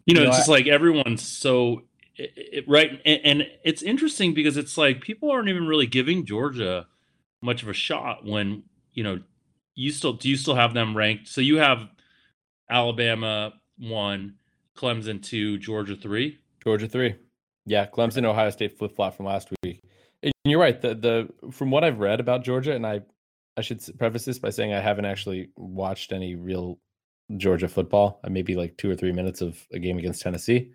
you 0.05 0.15
know, 0.15 0.21
You 0.21 0.25
know, 0.25 0.29
it's 0.29 0.37
I- 0.37 0.39
just 0.39 0.49
like 0.49 0.67
everyone's 0.67 1.21
so 1.21 1.83
it, 2.15 2.31
it, 2.35 2.65
right, 2.67 3.01
and, 3.05 3.19
and 3.23 3.47
it's 3.63 3.83
interesting 3.83 4.33
because 4.33 4.57
it's 4.57 4.77
like 4.77 5.01
people 5.01 5.31
aren't 5.31 5.49
even 5.49 5.67
really 5.67 5.87
giving 5.87 6.25
Georgia 6.25 6.87
much 7.41 7.61
of 7.61 7.69
a 7.69 7.73
shot 7.73 8.25
when 8.25 8.63
you 8.93 9.03
know 9.03 9.19
you 9.75 9.91
still 9.91 10.13
do 10.13 10.29
you 10.29 10.37
still 10.37 10.55
have 10.55 10.73
them 10.73 10.95
ranked? 10.97 11.27
So 11.27 11.41
you 11.41 11.57
have 11.57 11.87
Alabama 12.69 13.53
one, 13.77 14.35
Clemson 14.77 15.21
two, 15.21 15.57
Georgia 15.57 15.95
three. 15.95 16.39
Georgia 16.65 16.87
three. 16.87 17.15
Yeah, 17.65 17.85
Clemson, 17.87 18.25
Ohio 18.25 18.49
State 18.49 18.77
flip 18.77 18.95
flop 18.95 19.15
from 19.15 19.25
last 19.25 19.49
week. 19.63 19.81
you're 20.43 20.59
right. 20.59 20.79
The 20.79 20.95
the 20.95 21.51
from 21.51 21.71
what 21.71 21.83
I've 21.83 21.99
read 21.99 22.19
about 22.19 22.43
Georgia, 22.43 22.73
and 22.73 22.85
I 22.85 23.01
I 23.57 23.61
should 23.61 23.81
preface 23.97 24.25
this 24.25 24.39
by 24.39 24.49
saying 24.49 24.73
I 24.73 24.81
haven't 24.81 25.05
actually 25.05 25.49
watched 25.55 26.11
any 26.11 26.35
real 26.35 26.79
Georgia 27.37 27.67
football. 27.67 28.19
Maybe 28.27 28.55
like 28.55 28.77
two 28.77 28.89
or 28.89 28.95
three 28.95 29.11
minutes 29.11 29.41
of 29.41 29.57
a 29.71 29.79
game 29.79 29.97
against 29.97 30.21
Tennessee, 30.21 30.71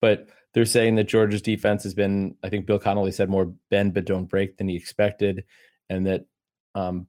but 0.00 0.28
they're 0.52 0.64
saying 0.64 0.96
that 0.96 1.08
Georgia's 1.08 1.42
defense 1.42 1.84
has 1.84 1.94
been, 1.94 2.34
I 2.42 2.48
think 2.48 2.66
Bill 2.66 2.78
Connelly 2.78 3.12
said, 3.12 3.30
more 3.30 3.52
bend 3.70 3.94
but 3.94 4.04
don't 4.04 4.24
break 4.24 4.56
than 4.56 4.68
he 4.68 4.76
expected, 4.76 5.44
and 5.88 6.06
that 6.06 6.26
um, 6.74 7.06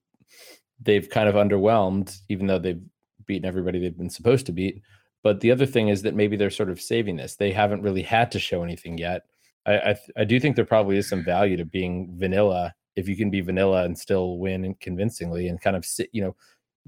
they've 0.79 1.09
kind 1.09 1.27
of 1.27 1.35
underwhelmed, 1.35 2.15
even 2.29 2.47
though 2.47 2.59
they've 2.59 2.81
beaten 3.25 3.47
everybody 3.47 3.79
they've 3.79 3.97
been 3.97 4.09
supposed 4.09 4.45
to 4.45 4.51
beat. 4.51 4.81
But 5.23 5.39
the 5.39 5.51
other 5.51 5.65
thing 5.65 5.89
is 5.89 6.01
that 6.01 6.15
maybe 6.15 6.35
they're 6.35 6.49
sort 6.49 6.69
of 6.69 6.81
saving 6.81 7.17
this. 7.17 7.35
They 7.35 7.51
haven't 7.51 7.83
really 7.83 8.01
had 8.01 8.31
to 8.31 8.39
show 8.39 8.63
anything 8.63 8.97
yet. 8.97 9.23
I 9.65 9.77
I, 9.77 9.95
I 10.17 10.23
do 10.23 10.39
think 10.39 10.55
there 10.55 10.65
probably 10.65 10.97
is 10.97 11.07
some 11.07 11.23
value 11.23 11.57
to 11.57 11.65
being 11.65 12.13
vanilla 12.17 12.73
if 12.95 13.07
you 13.07 13.15
can 13.15 13.29
be 13.29 13.41
vanilla 13.41 13.83
and 13.83 13.97
still 13.97 14.37
win 14.37 14.75
convincingly 14.79 15.47
and 15.47 15.61
kind 15.61 15.75
of 15.75 15.85
sit, 15.85 16.09
you 16.11 16.21
know, 16.21 16.35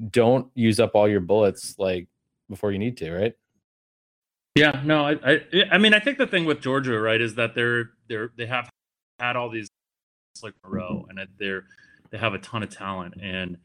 don't 0.09 0.47
use 0.55 0.79
up 0.79 0.91
all 0.95 1.07
your 1.07 1.21
bullets 1.21 1.75
like 1.77 2.07
before 2.49 2.71
you 2.71 2.79
need 2.79 2.97
to, 2.97 3.11
right? 3.11 3.33
Yeah, 4.55 4.81
no, 4.83 5.05
I, 5.07 5.11
I, 5.23 5.41
I 5.71 5.77
mean, 5.77 5.93
I 5.93 5.99
think 5.99 6.17
the 6.17 6.27
thing 6.27 6.45
with 6.45 6.61
Georgia, 6.61 6.99
right, 6.99 7.19
is 7.19 7.35
that 7.35 7.55
they're 7.55 7.91
they're 8.07 8.31
they 8.37 8.45
have 8.45 8.69
had 9.19 9.35
all 9.35 9.49
these 9.49 9.67
like 10.43 10.53
row, 10.63 11.07
and 11.09 11.27
they're 11.39 11.65
they 12.11 12.19
have 12.19 12.35
a 12.35 12.39
ton 12.39 12.61
of 12.61 12.69
talent, 12.69 13.15
and 13.19 13.57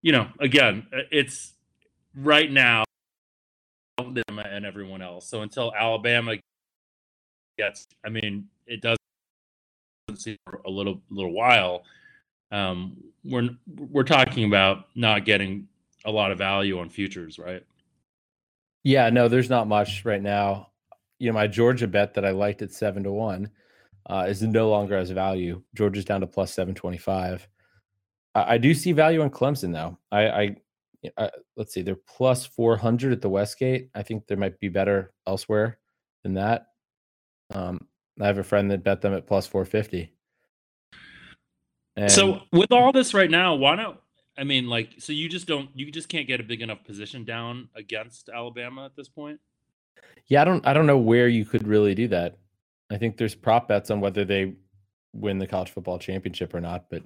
you 0.00 0.12
know, 0.12 0.28
again, 0.40 0.86
it's 1.10 1.52
right 2.14 2.50
now 2.50 2.84
them 3.98 4.38
and 4.38 4.64
everyone 4.64 5.02
else. 5.02 5.28
So 5.28 5.42
until 5.42 5.72
Alabama 5.74 6.36
gets, 7.58 7.86
I 8.04 8.08
mean, 8.08 8.46
it 8.66 8.80
doesn't 8.80 8.98
see 10.16 10.38
for 10.44 10.60
a 10.64 10.70
little 10.70 11.02
little 11.10 11.32
while. 11.32 11.82
Um, 12.50 12.96
we're 13.24 13.50
we're 13.76 14.04
talking 14.04 14.44
about 14.44 14.86
not 14.94 15.24
getting 15.24 15.68
a 16.04 16.10
lot 16.10 16.30
of 16.30 16.38
value 16.38 16.78
on 16.78 16.88
futures, 16.88 17.38
right? 17.38 17.64
Yeah, 18.84 19.10
no, 19.10 19.28
there's 19.28 19.50
not 19.50 19.68
much 19.68 20.04
right 20.04 20.22
now. 20.22 20.68
You 21.18 21.28
know, 21.28 21.34
my 21.34 21.46
Georgia 21.46 21.86
bet 21.86 22.14
that 22.14 22.24
I 22.24 22.30
liked 22.30 22.62
at 22.62 22.72
seven 22.72 23.02
to 23.02 23.10
one 23.10 23.50
uh, 24.08 24.26
is 24.28 24.40
no 24.42 24.70
longer 24.70 24.96
as 24.96 25.10
value. 25.10 25.62
Georgia's 25.74 26.04
down 26.04 26.20
to 26.20 26.26
plus 26.26 26.52
seven 26.52 26.74
twenty 26.74 26.98
five. 26.98 27.46
I, 28.34 28.54
I 28.54 28.58
do 28.58 28.72
see 28.72 28.92
value 28.92 29.20
on 29.20 29.30
Clemson 29.30 29.72
though. 29.72 29.98
I, 30.10 30.28
I, 30.28 30.56
I 31.16 31.30
let's 31.56 31.72
see, 31.72 31.82
they're 31.82 31.96
plus 31.96 32.46
four 32.46 32.76
hundred 32.76 33.12
at 33.12 33.20
the 33.20 33.28
Westgate. 33.28 33.90
I 33.94 34.02
think 34.02 34.26
there 34.26 34.36
might 34.36 34.58
be 34.60 34.68
better 34.68 35.12
elsewhere 35.26 35.78
than 36.24 36.34
that. 36.34 36.66
Um, 37.54 37.86
I 38.20 38.26
have 38.26 38.38
a 38.38 38.44
friend 38.44 38.70
that 38.70 38.84
bet 38.84 39.00
them 39.00 39.14
at 39.14 39.26
plus 39.26 39.46
four 39.46 39.64
fifty. 39.64 40.12
So 42.06 42.42
with 42.52 42.70
all 42.70 42.92
this 42.92 43.12
right 43.12 43.30
now, 43.30 43.56
why 43.56 43.74
not 43.74 44.02
I 44.38 44.44
mean, 44.44 44.68
like, 44.68 44.94
so 44.98 45.12
you 45.12 45.28
just 45.28 45.48
don't, 45.48 45.68
you 45.74 45.90
just 45.90 46.08
can't 46.08 46.28
get 46.28 46.38
a 46.38 46.44
big 46.44 46.62
enough 46.62 46.84
position 46.84 47.24
down 47.24 47.68
against 47.74 48.28
Alabama 48.28 48.84
at 48.84 48.94
this 48.94 49.08
point. 49.08 49.40
Yeah, 50.28 50.42
I 50.42 50.44
don't, 50.44 50.64
I 50.64 50.72
don't 50.72 50.86
know 50.86 50.96
where 50.96 51.26
you 51.26 51.44
could 51.44 51.66
really 51.66 51.94
do 51.94 52.06
that. 52.08 52.38
I 52.88 52.98
think 52.98 53.16
there's 53.16 53.34
prop 53.34 53.66
bets 53.66 53.90
on 53.90 54.00
whether 54.00 54.24
they 54.24 54.54
win 55.12 55.38
the 55.38 55.46
college 55.46 55.70
football 55.70 55.98
championship 55.98 56.54
or 56.54 56.60
not, 56.60 56.88
but 56.88 57.02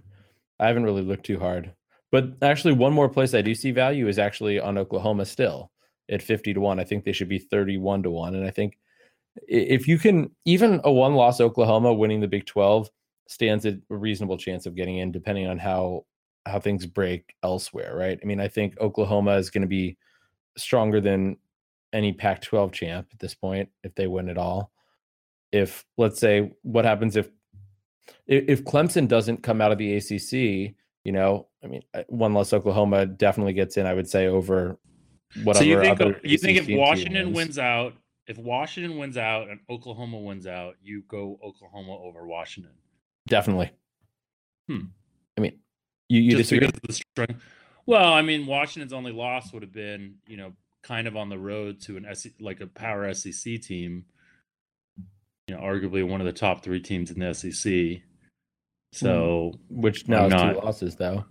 I 0.60 0.66
haven't 0.66 0.84
really 0.84 1.02
looked 1.02 1.24
too 1.24 1.38
hard. 1.38 1.72
But 2.12 2.34
actually, 2.42 2.74
one 2.74 2.92
more 2.92 3.08
place 3.08 3.34
I 3.34 3.42
do 3.42 3.54
see 3.54 3.72
value 3.72 4.06
is 4.06 4.18
actually 4.18 4.60
on 4.60 4.78
Oklahoma 4.78 5.24
still 5.24 5.72
at 6.10 6.22
50 6.22 6.54
to 6.54 6.60
1. 6.60 6.78
I 6.78 6.84
think 6.84 7.04
they 7.04 7.12
should 7.12 7.28
be 7.28 7.38
31 7.38 8.04
to 8.04 8.10
1. 8.10 8.34
And 8.34 8.46
I 8.46 8.50
think 8.50 8.78
if 9.48 9.88
you 9.88 9.98
can, 9.98 10.30
even 10.44 10.80
a 10.84 10.92
one 10.92 11.14
loss 11.14 11.40
Oklahoma 11.40 11.92
winning 11.92 12.20
the 12.20 12.28
Big 12.28 12.44
12 12.44 12.90
stands 13.28 13.64
a 13.64 13.78
reasonable 13.88 14.36
chance 14.36 14.66
of 14.66 14.76
getting 14.76 14.98
in, 14.98 15.10
depending 15.10 15.46
on 15.46 15.58
how 15.58 16.04
how 16.44 16.58
things 16.58 16.86
break 16.86 17.34
elsewhere, 17.42 17.96
right? 17.96 18.18
I 18.22 18.26
mean, 18.26 18.40
I 18.40 18.48
think 18.48 18.78
Oklahoma 18.80 19.36
is 19.36 19.48
going 19.48 19.62
to 19.62 19.68
be 19.68 19.96
stronger 20.56 21.00
than 21.00 21.36
any 21.92 22.12
Pac 22.12 22.42
12 22.42 22.72
champ 22.72 23.08
at 23.12 23.18
this 23.20 23.34
point 23.34 23.68
if 23.84 23.94
they 23.94 24.06
win 24.06 24.28
it 24.28 24.38
all. 24.38 24.70
If, 25.52 25.84
let's 25.98 26.18
say, 26.18 26.52
what 26.62 26.84
happens 26.84 27.16
if 27.16 27.30
if 28.26 28.64
Clemson 28.64 29.08
doesn't 29.08 29.42
come 29.42 29.60
out 29.60 29.72
of 29.72 29.78
the 29.78 29.96
ACC, 29.96 30.74
you 31.04 31.12
know, 31.12 31.48
I 31.62 31.66
mean, 31.66 31.82
uh, 31.94 32.02
one 32.08 32.34
less 32.34 32.52
Oklahoma 32.52 33.06
definitely 33.06 33.52
gets 33.54 33.76
in. 33.76 33.86
I 33.86 33.94
would 33.94 34.08
say 34.08 34.26
over 34.26 34.78
whatever. 35.42 35.64
So 35.64 35.64
you 35.64 35.80
think 35.80 36.16
you 36.22 36.38
think 36.38 36.58
if 36.58 36.68
Washington 36.68 37.32
wins 37.32 37.58
out, 37.58 37.94
if 38.26 38.38
Washington 38.38 38.98
wins 38.98 39.16
out 39.16 39.48
and 39.48 39.60
Oklahoma 39.68 40.18
wins 40.18 40.46
out, 40.46 40.76
you 40.82 41.02
go 41.08 41.38
Oklahoma 41.42 41.96
over 41.96 42.26
Washington? 42.26 42.72
Definitely. 43.26 43.70
Hmm. 44.68 44.86
I 45.36 45.40
mean, 45.40 45.58
you, 46.08 46.20
you 46.20 46.30
Just 46.36 46.50
disagree? 46.50 46.70
the 46.86 46.92
strength. 46.92 47.42
Well, 47.86 48.12
I 48.12 48.22
mean, 48.22 48.46
Washington's 48.46 48.92
only 48.92 49.12
loss 49.12 49.52
would 49.52 49.62
have 49.62 49.72
been, 49.72 50.16
you 50.26 50.36
know, 50.36 50.52
kind 50.82 51.08
of 51.08 51.16
on 51.16 51.28
the 51.28 51.38
road 51.38 51.80
to 51.82 51.96
an 51.96 52.06
SEC, 52.14 52.32
like 52.40 52.60
a 52.60 52.66
power 52.66 53.12
SEC 53.14 53.60
team. 53.60 54.04
You 55.48 55.56
know, 55.56 55.60
arguably 55.60 56.08
one 56.08 56.20
of 56.20 56.26
the 56.26 56.32
top 56.32 56.62
three 56.62 56.80
teams 56.80 57.10
in 57.10 57.18
the 57.18 57.34
SEC. 57.34 58.02
So, 58.92 59.52
which 59.68 60.06
now 60.06 60.26
is 60.26 60.32
two 60.32 60.60
losses 60.60 60.96
though. 60.96 61.24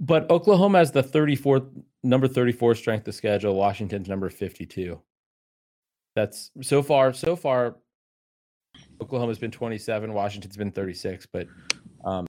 But 0.00 0.30
Oklahoma 0.30 0.78
has 0.78 0.92
the 0.92 1.02
34th 1.02 1.66
number 2.02 2.28
34 2.28 2.74
strength 2.74 3.08
of 3.08 3.14
schedule. 3.14 3.54
Washington's 3.54 4.08
number 4.08 4.28
52. 4.28 5.00
That's 6.14 6.50
so 6.62 6.82
far. 6.82 7.12
So 7.12 7.36
far, 7.36 7.76
Oklahoma's 9.00 9.38
been 9.38 9.50
27. 9.50 10.12
Washington's 10.12 10.56
been 10.56 10.72
36. 10.72 11.26
But 11.32 11.48
um, 12.04 12.26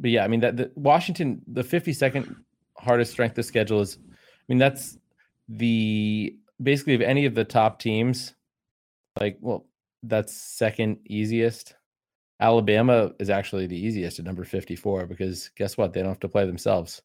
but 0.00 0.10
yeah, 0.10 0.24
I 0.24 0.28
mean 0.28 0.40
that 0.40 0.56
the 0.56 0.72
Washington, 0.74 1.42
the 1.46 1.62
52nd 1.62 2.34
hardest 2.76 3.12
strength 3.12 3.38
of 3.38 3.44
schedule 3.44 3.80
is, 3.80 3.98
I 4.02 4.42
mean 4.48 4.58
that's 4.58 4.98
the 5.48 6.36
basically 6.60 6.94
of 6.94 7.00
any 7.00 7.24
of 7.24 7.34
the 7.34 7.44
top 7.44 7.78
teams, 7.78 8.34
like 9.20 9.38
well, 9.40 9.66
that's 10.02 10.34
second 10.34 10.98
easiest. 11.06 11.74
Alabama 12.42 13.12
is 13.20 13.30
actually 13.30 13.66
the 13.66 13.78
easiest 13.78 14.18
at 14.18 14.24
number 14.24 14.44
54 14.44 15.06
because 15.06 15.50
guess 15.56 15.76
what? 15.76 15.92
They 15.92 16.00
don't 16.00 16.08
have 16.10 16.20
to 16.20 16.28
play 16.28 16.44
themselves. 16.44 17.00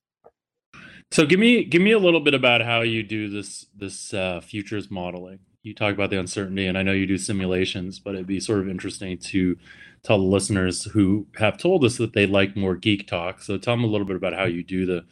So 1.11 1.25
give 1.25 1.39
me 1.39 1.63
give 1.63 1.81
me 1.81 1.91
a 1.91 1.99
little 1.99 2.19
bit 2.19 2.33
about 2.33 2.61
how 2.61 2.81
you 2.81 3.03
do 3.03 3.29
this 3.29 3.67
this 3.75 4.13
uh, 4.13 4.41
futures 4.41 4.89
modeling. 4.89 5.39
You 5.63 5.73
talk 5.73 5.93
about 5.93 6.09
the 6.09 6.19
uncertainty, 6.19 6.65
and 6.65 6.77
I 6.77 6.83
know 6.83 6.91
you 6.91 7.05
do 7.05 7.17
simulations, 7.17 7.99
but 7.99 8.15
it'd 8.15 8.27
be 8.27 8.39
sort 8.39 8.59
of 8.59 8.67
interesting 8.67 9.17
to 9.17 9.57
tell 10.03 10.17
the 10.17 10.23
listeners 10.23 10.85
who 10.85 11.27
have 11.35 11.57
told 11.57 11.83
us 11.85 11.97
that 11.97 12.13
they 12.13 12.25
like 12.25 12.55
more 12.55 12.75
geek 12.75 13.07
talk. 13.07 13.41
So 13.41 13.57
tell 13.57 13.75
them 13.75 13.83
a 13.83 13.87
little 13.87 14.07
bit 14.07 14.15
about 14.15 14.33
how 14.33 14.45
you 14.45 14.63
do 14.63 14.85
the 14.85 15.05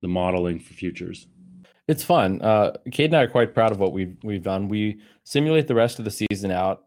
the 0.00 0.08
modeling 0.08 0.58
for 0.58 0.72
futures. 0.72 1.26
It's 1.86 2.02
fun. 2.02 2.40
Uh, 2.40 2.72
Cade 2.90 3.10
and 3.10 3.16
I 3.16 3.22
are 3.24 3.28
quite 3.28 3.52
proud 3.52 3.72
of 3.72 3.78
what 3.78 3.92
we've 3.92 4.16
we've 4.22 4.42
done. 4.42 4.68
We 4.68 5.00
simulate 5.24 5.68
the 5.68 5.74
rest 5.74 5.98
of 5.98 6.04
the 6.04 6.10
season 6.10 6.50
out, 6.50 6.84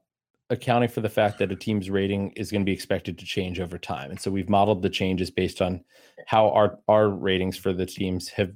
accounting 0.50 0.90
for 0.90 1.02
the 1.02 1.10
fact 1.10 1.40
that 1.40 1.52
a 1.52 1.56
team's 1.56 1.90
rating 1.90 2.32
is 2.32 2.52
going 2.52 2.62
to 2.62 2.66
be 2.66 2.74
expected 2.74 3.18
to 3.18 3.26
change 3.26 3.60
over 3.60 3.78
time. 3.78 4.12
And 4.12 4.20
so 4.20 4.30
we've 4.30 4.50
modeled 4.50 4.82
the 4.82 4.90
changes 4.90 5.32
based 5.32 5.62
on 5.62 5.84
how 6.28 6.50
our 6.50 6.78
our 6.88 7.10
ratings 7.10 7.58
for 7.58 7.74
the 7.74 7.86
teams 7.86 8.30
have 8.30 8.52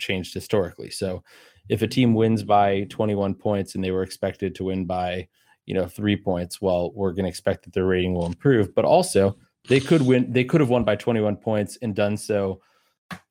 changed 0.00 0.34
historically. 0.34 0.90
So 0.90 1.22
if 1.68 1.82
a 1.82 1.86
team 1.86 2.14
wins 2.14 2.42
by 2.42 2.84
21 2.90 3.34
points 3.34 3.74
and 3.74 3.82
they 3.82 3.90
were 3.90 4.02
expected 4.02 4.54
to 4.54 4.64
win 4.64 4.86
by 4.86 5.28
you 5.66 5.74
know 5.74 5.86
three 5.86 6.16
points 6.16 6.60
well 6.60 6.92
we're 6.94 7.12
going 7.12 7.24
to 7.24 7.28
expect 7.28 7.64
that 7.64 7.72
their 7.72 7.86
rating 7.86 8.14
will 8.14 8.26
improve 8.26 8.74
but 8.74 8.84
also 8.84 9.36
they 9.68 9.80
could 9.80 10.02
win 10.02 10.32
they 10.32 10.44
could 10.44 10.60
have 10.60 10.70
won 10.70 10.84
by 10.84 10.94
21 10.94 11.36
points 11.36 11.76
and 11.82 11.94
done 11.94 12.16
so 12.16 12.60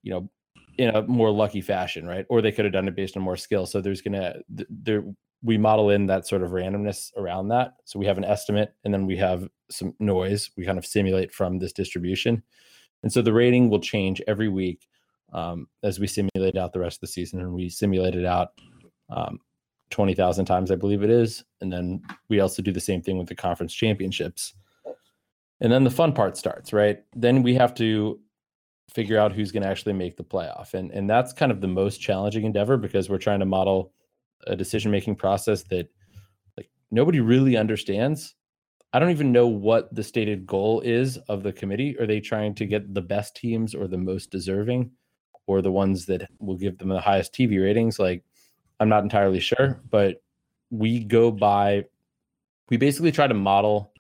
you 0.04 0.12
know 0.12 0.30
in 0.78 0.90
a 0.90 1.02
more 1.04 1.32
lucky 1.32 1.62
fashion 1.62 2.06
right 2.06 2.26
or 2.30 2.42
they 2.42 2.52
could 2.52 2.66
have 2.66 2.74
done 2.74 2.88
it 2.88 2.96
based 2.96 3.16
on 3.16 3.24
more 3.24 3.38
skill 3.38 3.66
so 3.66 3.80
there's 3.80 4.02
going 4.02 4.14
to 4.14 4.36
there 4.70 5.04
we 5.46 5.58
model 5.58 5.90
in 5.90 6.08
that 6.08 6.28
sort 6.28 6.42
of 6.42 6.52
randomness 6.52 7.12
around 7.18 7.48
that 7.48 7.76
so 7.86 8.00
we 8.00 8.06
have 8.06 8.18
an 8.18 8.26
estimate 8.26 8.74
and 8.84 8.94
then 8.94 9.06
we 9.06 9.16
have 9.16 9.48
some 9.70 9.94
noise 10.00 10.50
we 10.58 10.66
kind 10.66 10.78
of 10.78 10.86
simulate 10.86 11.32
from 11.32 11.60
this 11.60 11.72
distribution 11.72 12.42
and 13.04 13.14
so 13.14 13.22
the 13.22 13.34
rating 13.34 13.70
will 13.70 13.80
change 13.80 14.22
every 14.28 14.50
week 14.50 14.88
um, 15.34 15.68
as 15.84 16.00
we 16.00 16.08
simulate 16.08 16.58
out 16.58 16.74
the 16.74 16.80
rest 16.80 16.98
of 16.98 17.02
the 17.02 17.08
season 17.08 17.40
and 17.40 17.54
we 17.54 17.70
simulate 17.70 18.16
it 18.16 18.26
out 18.26 18.50
um, 19.10 19.40
20,000 19.92 20.46
times, 20.46 20.72
I 20.72 20.76
believe 20.76 21.04
it 21.04 21.10
is. 21.10 21.44
And 21.62 21.72
then 21.72 22.02
we 22.30 22.40
also 22.40 22.62
do 22.62 22.72
the 22.72 22.80
same 22.80 23.02
thing 23.02 23.18
with 23.18 23.28
the 23.28 23.36
conference 23.36 23.74
championships. 23.74 24.54
And 25.62 25.72
then 25.72 25.84
the 25.84 25.92
fun 25.92 26.14
part 26.14 26.38
starts, 26.38 26.74
right? 26.74 27.04
Then 27.16 27.44
we 27.44 27.54
have 27.56 27.74
to 27.76 28.20
figure 28.90 29.18
out 29.18 29.32
who's 29.32 29.52
going 29.52 29.64
to 29.64 29.70
actually 29.70 29.94
make 29.94 30.18
the 30.18 30.24
playoff. 30.24 30.74
And, 30.74 30.92
and 30.92 31.10
that's 31.10 31.34
kind 31.34 31.52
of 31.52 31.62
the 31.62 31.68
most 31.68 31.98
challenging 31.98 32.46
endeavor 32.46 32.78
because 32.78 33.10
we're 33.10 33.18
trying 33.18 33.40
to 33.40 33.46
model 33.46 33.94
a 34.48 34.56
decision 34.56 34.92
making 34.92 35.16
process 35.16 35.64
that 35.64 35.88
like 36.58 36.70
nobody 36.92 37.20
really 37.20 37.58
understands. 37.58 38.36
I 38.94 39.00
don't 39.00 39.12
even 39.12 39.32
know 39.32 39.48
what 39.48 39.94
the 39.94 40.04
stated 40.04 40.46
goal 40.46 40.82
is 40.82 41.18
of 41.28 41.44
the 41.44 41.52
committee. 41.52 41.98
Are 42.00 42.08
they 42.08 42.22
trying 42.22 42.56
to 42.56 42.66
get 42.66 42.94
the 42.94 43.02
best 43.02 43.36
teams 43.36 43.76
or 43.76 43.88
the 43.88 43.98
most 43.98 44.32
deserving 44.32 44.92
or 45.48 45.62
the 45.62 45.72
ones 45.72 46.06
that 46.06 46.30
will 46.40 46.56
give 46.56 46.78
them 46.78 46.90
the 46.90 47.02
highest 47.02 47.34
TV 47.34 47.62
ratings? 47.62 48.00
Like, 48.00 48.24
I'm 48.80 48.90
not 48.90 49.04
entirely 49.04 49.40
sure, 49.40 49.82
but 49.90 50.22
we 50.70 51.04
go 51.04 51.32
by 51.32 51.86
we 52.70 52.78
basically 52.78 53.12
try 53.12 53.28
to 53.28 53.34
model 53.34 53.94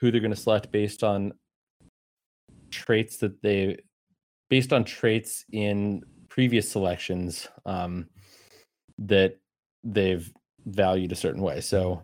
who 0.00 0.10
they're 0.10 0.20
going 0.20 0.34
to 0.34 0.36
select 0.36 0.72
based 0.72 1.04
on 1.04 1.32
traits 2.70 3.18
that 3.18 3.40
they 3.42 3.78
based 4.48 4.72
on 4.72 4.84
traits 4.84 5.44
in 5.52 6.02
previous 6.28 6.70
selections 6.70 7.48
um, 7.64 8.08
that 8.98 9.38
they've 9.84 10.32
valued 10.66 11.12
a 11.12 11.16
certain 11.16 11.42
way. 11.42 11.60
So 11.60 12.02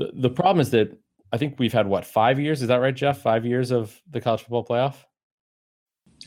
mm-hmm. 0.00 0.16
the, 0.16 0.28
the 0.28 0.34
problem 0.34 0.60
is 0.60 0.70
that 0.70 0.98
I 1.32 1.38
think 1.38 1.58
we've 1.58 1.72
had 1.72 1.86
what 1.86 2.04
five 2.04 2.40
years? 2.40 2.62
Is 2.62 2.68
that 2.68 2.76
right, 2.76 2.94
Jeff? 2.94 3.22
Five 3.22 3.46
years 3.46 3.70
of 3.70 4.00
the 4.10 4.20
college 4.20 4.40
football 4.40 4.64
playoff. 4.64 4.96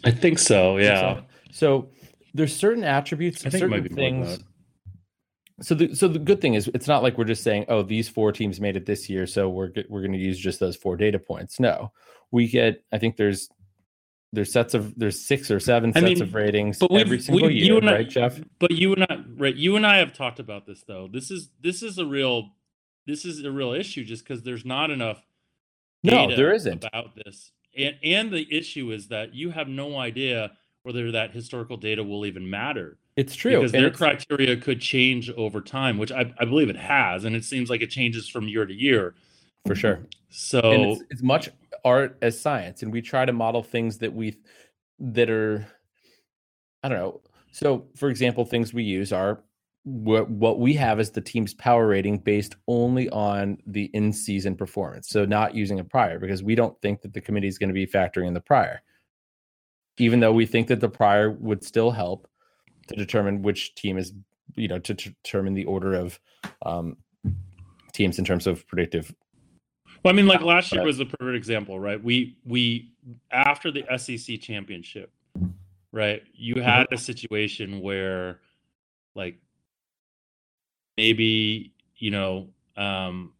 I 0.03 0.11
think 0.11 0.39
so. 0.39 0.77
Yeah. 0.77 0.99
So, 0.99 1.23
so 1.51 1.89
there's 2.33 2.55
certain 2.55 2.83
attributes, 2.83 3.45
I 3.45 3.49
think 3.49 3.63
it 3.63 3.69
might 3.69 3.83
certain 3.83 3.95
things. 3.95 4.39
So 5.61 5.75
the 5.75 5.93
so 5.95 6.07
the 6.07 6.19
good 6.19 6.41
thing 6.41 6.55
is 6.55 6.69
it's 6.73 6.87
not 6.87 7.03
like 7.03 7.17
we're 7.17 7.25
just 7.25 7.43
saying, 7.43 7.65
oh, 7.67 7.83
these 7.83 8.09
four 8.09 8.31
teams 8.31 8.59
made 8.59 8.75
it 8.75 8.85
this 8.85 9.07
year, 9.07 9.27
so 9.27 9.49
we're 9.49 9.71
we're 9.87 10.01
going 10.01 10.13
to 10.13 10.17
use 10.17 10.39
just 10.39 10.59
those 10.59 10.75
four 10.75 10.97
data 10.97 11.19
points. 11.19 11.59
No, 11.59 11.91
we 12.31 12.47
get. 12.47 12.83
I 12.91 12.97
think 12.97 13.17
there's 13.17 13.49
there's 14.33 14.51
sets 14.51 14.73
of 14.73 14.93
there's 14.97 15.19
six 15.21 15.49
or 15.49 15.59
seven 15.59 15.91
I 15.95 16.01
sets 16.01 16.05
mean, 16.19 16.21
of 16.23 16.33
ratings 16.33 16.79
but 16.79 16.91
every 16.91 17.19
single 17.19 17.47
we- 17.47 17.53
year, 17.53 17.79
I- 17.81 17.91
right, 17.93 18.09
Jeff? 18.09 18.39
But 18.59 18.71
you 18.71 18.93
and 18.93 19.03
I, 19.03 19.23
right? 19.37 19.55
You 19.55 19.75
and 19.77 19.85
I 19.87 19.97
have 19.97 20.11
talked 20.13 20.39
about 20.39 20.65
this 20.65 20.83
though. 20.85 21.07
This 21.11 21.31
is 21.31 21.49
this 21.61 21.81
is 21.83 21.97
a 21.99 22.05
real 22.05 22.49
this 23.05 23.23
is 23.25 23.43
a 23.43 23.51
real 23.51 23.71
issue 23.73 24.03
just 24.03 24.23
because 24.27 24.43
there's 24.43 24.65
not 24.65 24.91
enough. 24.91 25.21
No, 26.03 26.35
there 26.35 26.51
isn't. 26.53 26.83
about 26.83 27.15
this, 27.15 27.51
and 27.77 27.95
and 28.03 28.31
the 28.31 28.45
issue 28.51 28.91
is 28.91 29.07
that 29.07 29.33
you 29.33 29.51
have 29.51 29.69
no 29.69 29.97
idea 29.97 30.51
whether 30.83 31.11
that 31.11 31.31
historical 31.31 31.77
data 31.77 32.03
will 32.03 32.25
even 32.25 32.49
matter 32.49 32.97
It's 33.15 33.35
true. 33.35 33.55
because 33.55 33.73
and 33.73 33.83
their 33.85 33.89
criteria 33.91 34.57
could 34.57 34.81
change 34.81 35.29
over 35.31 35.61
time, 35.61 35.97
which 35.97 36.11
I, 36.11 36.33
I 36.37 36.43
believe 36.43 36.69
it 36.69 36.75
has, 36.75 37.23
and 37.23 37.37
it 37.37 37.45
seems 37.45 37.69
like 37.69 37.81
it 37.81 37.89
changes 37.89 38.27
from 38.27 38.49
year 38.49 38.65
to 38.65 38.73
year. 38.73 39.15
for 39.65 39.75
sure. 39.75 40.01
So 40.29 40.59
and 40.59 40.83
it's, 40.91 41.03
it's 41.11 41.21
much 41.21 41.47
art 41.85 42.17
as 42.21 42.39
science 42.39 42.83
and 42.83 42.91
we 42.91 43.01
try 43.01 43.25
to 43.25 43.33
model 43.33 43.63
things 43.63 43.97
that 43.97 44.13
we 44.13 44.37
that 44.99 45.29
are 45.29 45.67
i 46.83 46.89
don't 46.89 46.97
know. 46.97 47.21
So 47.51 47.85
for 47.95 48.09
example 48.09 48.45
things 48.45 48.73
we 48.73 48.83
use 48.83 49.11
are 49.11 49.43
what 49.83 50.29
what 50.29 50.59
we 50.59 50.73
have 50.75 50.99
is 50.99 51.11
the 51.11 51.21
team's 51.21 51.53
power 51.53 51.87
rating 51.87 52.17
based 52.17 52.55
only 52.67 53.09
on 53.09 53.57
the 53.67 53.85
in 53.93 54.13
season 54.13 54.55
performance 54.55 55.09
so 55.09 55.25
not 55.25 55.55
using 55.55 55.79
a 55.79 55.83
prior 55.83 56.19
because 56.19 56.41
we 56.41 56.55
don't 56.55 56.79
think 56.81 57.01
that 57.01 57.13
the 57.13 57.19
committee 57.21 57.47
is 57.47 57.57
going 57.57 57.69
to 57.69 57.73
be 57.73 57.85
factoring 57.85 58.27
in 58.27 58.33
the 58.33 58.41
prior. 58.41 58.81
Even 59.99 60.19
though 60.19 60.33
we 60.33 60.45
think 60.45 60.67
that 60.67 60.79
the 60.79 60.89
prior 60.89 61.31
would 61.31 61.63
still 61.63 61.91
help 61.91 62.27
to 62.87 62.95
determine 62.95 63.41
which 63.41 63.75
team 63.75 63.97
is 63.97 64.13
you 64.55 64.67
know 64.67 64.79
to 64.79 64.93
determine 64.93 65.53
the 65.53 65.65
order 65.65 65.93
of 65.93 66.19
um, 66.65 66.97
teams 67.93 68.19
in 68.19 68.25
terms 68.25 68.47
of 68.47 68.65
predictive 68.67 69.13
Well, 70.03 70.13
I 70.13 70.17
mean, 70.17 70.27
like 70.27 70.41
last 70.41 70.71
year 70.71 70.83
was 70.83 70.97
the 70.97 71.05
perfect 71.05 71.35
example, 71.37 71.79
right? 71.79 72.03
We 72.03 72.35
we 72.45 72.91
after 73.31 73.71
the 73.71 73.85
SEC 73.97 74.39
championship, 74.41 75.11
right? 75.93 76.23
You 76.33 76.61
had 76.61 76.87
a 76.91 76.97
situation 76.97 77.81
where, 77.81 78.39
like, 79.15 79.37
maybe 80.97 81.73
you 81.97 82.11
know, 82.11 82.49
um, 82.75 83.31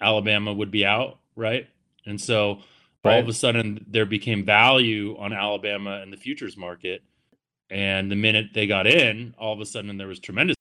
Alabama 0.00 0.52
would 0.52 0.70
be 0.70 0.84
out, 0.84 1.18
right? 1.36 1.66
And 2.04 2.20
so 2.20 2.60
all 3.04 3.18
of 3.20 3.28
a 3.28 3.32
sudden 3.32 3.84
there 3.88 4.06
became 4.06 4.44
value 4.44 5.16
on 5.18 5.32
Alabama 5.32 6.02
in 6.02 6.10
the 6.10 6.16
futures 6.18 6.56
market, 6.56 7.02
and 7.70 8.10
the 8.10 8.16
minute 8.16 8.48
they 8.54 8.66
got 8.66 8.86
in, 8.86 9.34
all 9.38 9.54
of 9.54 9.60
a 9.60 9.66
sudden 9.66 9.96
there 9.96 10.08
was 10.08 10.20
tremendous. 10.20 10.56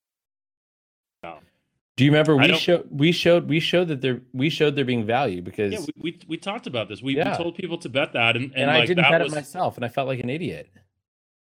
Do 1.97 2.05
you 2.05 2.11
remember 2.11 2.37
we 2.37 2.55
showed 2.55 2.87
we 2.89 3.11
showed 3.11 3.49
we 3.49 3.59
showed 3.59 3.89
that 3.89 4.01
there 4.01 4.21
we 4.33 4.49
showed 4.49 4.75
there 4.75 4.85
being 4.85 5.05
value 5.05 5.41
because 5.41 5.73
Yeah, 5.73 5.79
we, 5.79 6.11
we, 6.11 6.19
we 6.29 6.37
talked 6.37 6.65
about 6.65 6.87
this. 6.87 7.01
We, 7.01 7.17
Yeah. 7.17 7.31
we 7.31 7.43
told 7.43 7.55
people 7.55 7.77
to 7.79 7.89
bet 7.89 8.13
that, 8.13 8.35
and, 8.35 8.45
and, 8.45 8.55
and, 8.55 8.71
I 8.71 8.85
didn't 8.85 9.03
bet 9.03 9.21
was, 9.21 9.33
it 9.33 9.35
myself 9.35 9.75
and 9.75 9.85
I 9.85 9.89
felt 9.89 10.07
like 10.07 10.19
an 10.19 10.29
idiot 10.29 10.71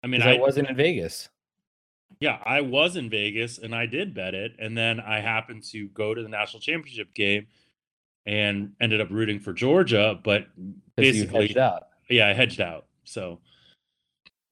I 0.05 0.07
mean, 0.07 0.21
I, 0.21 0.35
I, 0.35 0.39
wasn't 0.39 0.69
in 0.69 0.75
Vegas. 0.75 1.29
Yeah, 2.19 2.37
I 2.45 2.61
was 2.61 2.95
in 2.95 3.09
Vegas 3.09 3.57
and 3.57 3.73
I 3.73 3.87
did 3.87 4.13
bet 4.13 4.35
it. 4.35 4.51
And 4.59 4.77
then 4.77 4.99
I 4.99 5.19
happened 5.19 5.63
to 5.71 5.87
go 5.89 6.13
to 6.13 6.21
the 6.21 6.29
national 6.29 6.61
championship 6.61 7.11
game 7.15 7.47
and 8.27 8.73
ended 8.79 9.01
up 9.01 9.09
rooting 9.09 9.39
for 9.39 9.51
Georgia. 9.51 10.19
But 10.23 10.45
basically, 10.95 11.47
hedged 11.47 11.57
out. 11.57 11.87
yeah, 12.07 12.27
I 12.27 12.33
hedged 12.33 12.61
out. 12.61 12.85
So, 13.03 13.39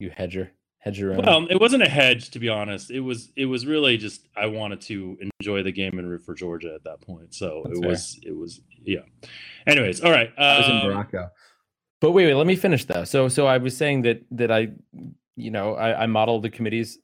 You 0.00 0.10
hedger, 0.10 0.50
hedger. 0.84 1.12
own. 1.12 1.24
well, 1.24 1.46
it 1.48 1.60
wasn't 1.60 1.82
a 1.82 1.88
hedge, 1.88 2.30
to 2.30 2.38
be 2.38 2.48
honest. 2.48 2.90
It 2.90 3.00
was, 3.00 3.32
it 3.36 3.46
was 3.46 3.66
really 3.66 3.96
just, 3.96 4.28
I 4.36 4.46
wanted 4.46 4.80
to 4.82 5.18
enjoy 5.40 5.62
the 5.62 5.72
game 5.72 5.98
and 5.98 6.08
root 6.08 6.22
for 6.22 6.34
Georgia 6.34 6.74
at 6.74 6.84
that 6.84 7.00
point. 7.00 7.34
So 7.34 7.62
That's 7.64 7.78
it 7.78 7.80
fair. 7.80 7.90
was, 7.90 8.20
it 8.22 8.36
was, 8.36 8.60
yeah. 8.84 9.00
Anyways, 9.66 10.02
all 10.02 10.10
right. 10.10 10.30
I 10.36 10.58
was 10.58 10.68
in 10.68 10.76
um, 10.76 10.86
Morocco. 10.88 11.30
But 12.00 12.10
wait, 12.10 12.26
wait, 12.26 12.34
let 12.34 12.46
me 12.46 12.56
finish 12.56 12.84
though. 12.84 13.04
So, 13.04 13.28
so 13.28 13.46
I 13.46 13.56
was 13.56 13.74
saying 13.74 14.02
that 14.02 14.22
that 14.32 14.50
I, 14.50 14.72
you 15.36 15.50
know, 15.50 15.74
I, 15.74 16.02
I 16.02 16.06
model 16.06 16.38
the 16.38 16.50
committee's 16.50 16.98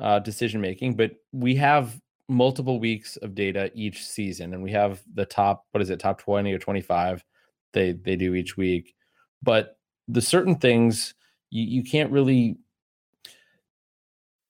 uh, 0.00 0.20
decision 0.20 0.60
making, 0.60 0.94
but 0.94 1.12
we 1.32 1.56
have 1.56 2.00
multiple 2.28 2.78
weeks 2.78 3.16
of 3.16 3.34
data 3.34 3.72
each 3.74 4.06
season, 4.06 4.54
and 4.54 4.62
we 4.62 4.70
have 4.70 5.02
the 5.14 5.24
top, 5.24 5.64
what 5.72 5.82
is 5.82 5.90
it, 5.90 5.98
top 5.98 6.20
twenty 6.20 6.52
or 6.52 6.60
twenty 6.60 6.80
five? 6.80 7.24
They 7.72 7.90
they 7.90 8.14
do 8.14 8.34
each 8.34 8.56
week, 8.56 8.94
but 9.42 9.78
the 10.06 10.22
certain 10.22 10.54
things 10.54 11.14
you, 11.50 11.64
you 11.64 11.82
can't 11.82 12.12
really 12.12 12.56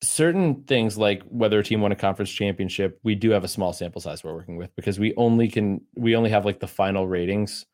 certain 0.01 0.63
things 0.65 0.97
like 0.97 1.23
whether 1.23 1.59
a 1.59 1.63
team 1.63 1.81
won 1.81 1.91
a 1.91 1.95
conference 1.95 2.29
championship 2.29 2.99
we 3.03 3.15
do 3.15 3.31
have 3.31 3.43
a 3.43 3.47
small 3.47 3.73
sample 3.73 3.99
size 3.99 4.23
we're 4.23 4.33
working 4.33 4.55
with 4.55 4.75
because 4.75 4.99
we 4.99 5.13
only 5.17 5.47
can 5.47 5.81
we 5.95 6.15
only 6.15 6.29
have 6.29 6.45
like 6.45 6.59
the 6.59 6.67
final 6.67 7.07
ratings 7.07 7.65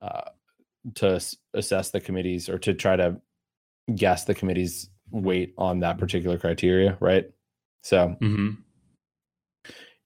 uh, 0.00 0.22
to 0.94 1.14
s- 1.14 1.36
assess 1.54 1.90
the 1.90 2.00
committees 2.00 2.48
or 2.48 2.58
to 2.58 2.74
try 2.74 2.96
to 2.96 3.16
guess 3.94 4.24
the 4.24 4.34
committee's 4.34 4.90
weight 5.12 5.54
on 5.56 5.80
that 5.80 5.98
particular 5.98 6.36
criteria 6.36 6.96
right 7.00 7.30
so 7.82 8.16
mm-hmm. 8.20 8.50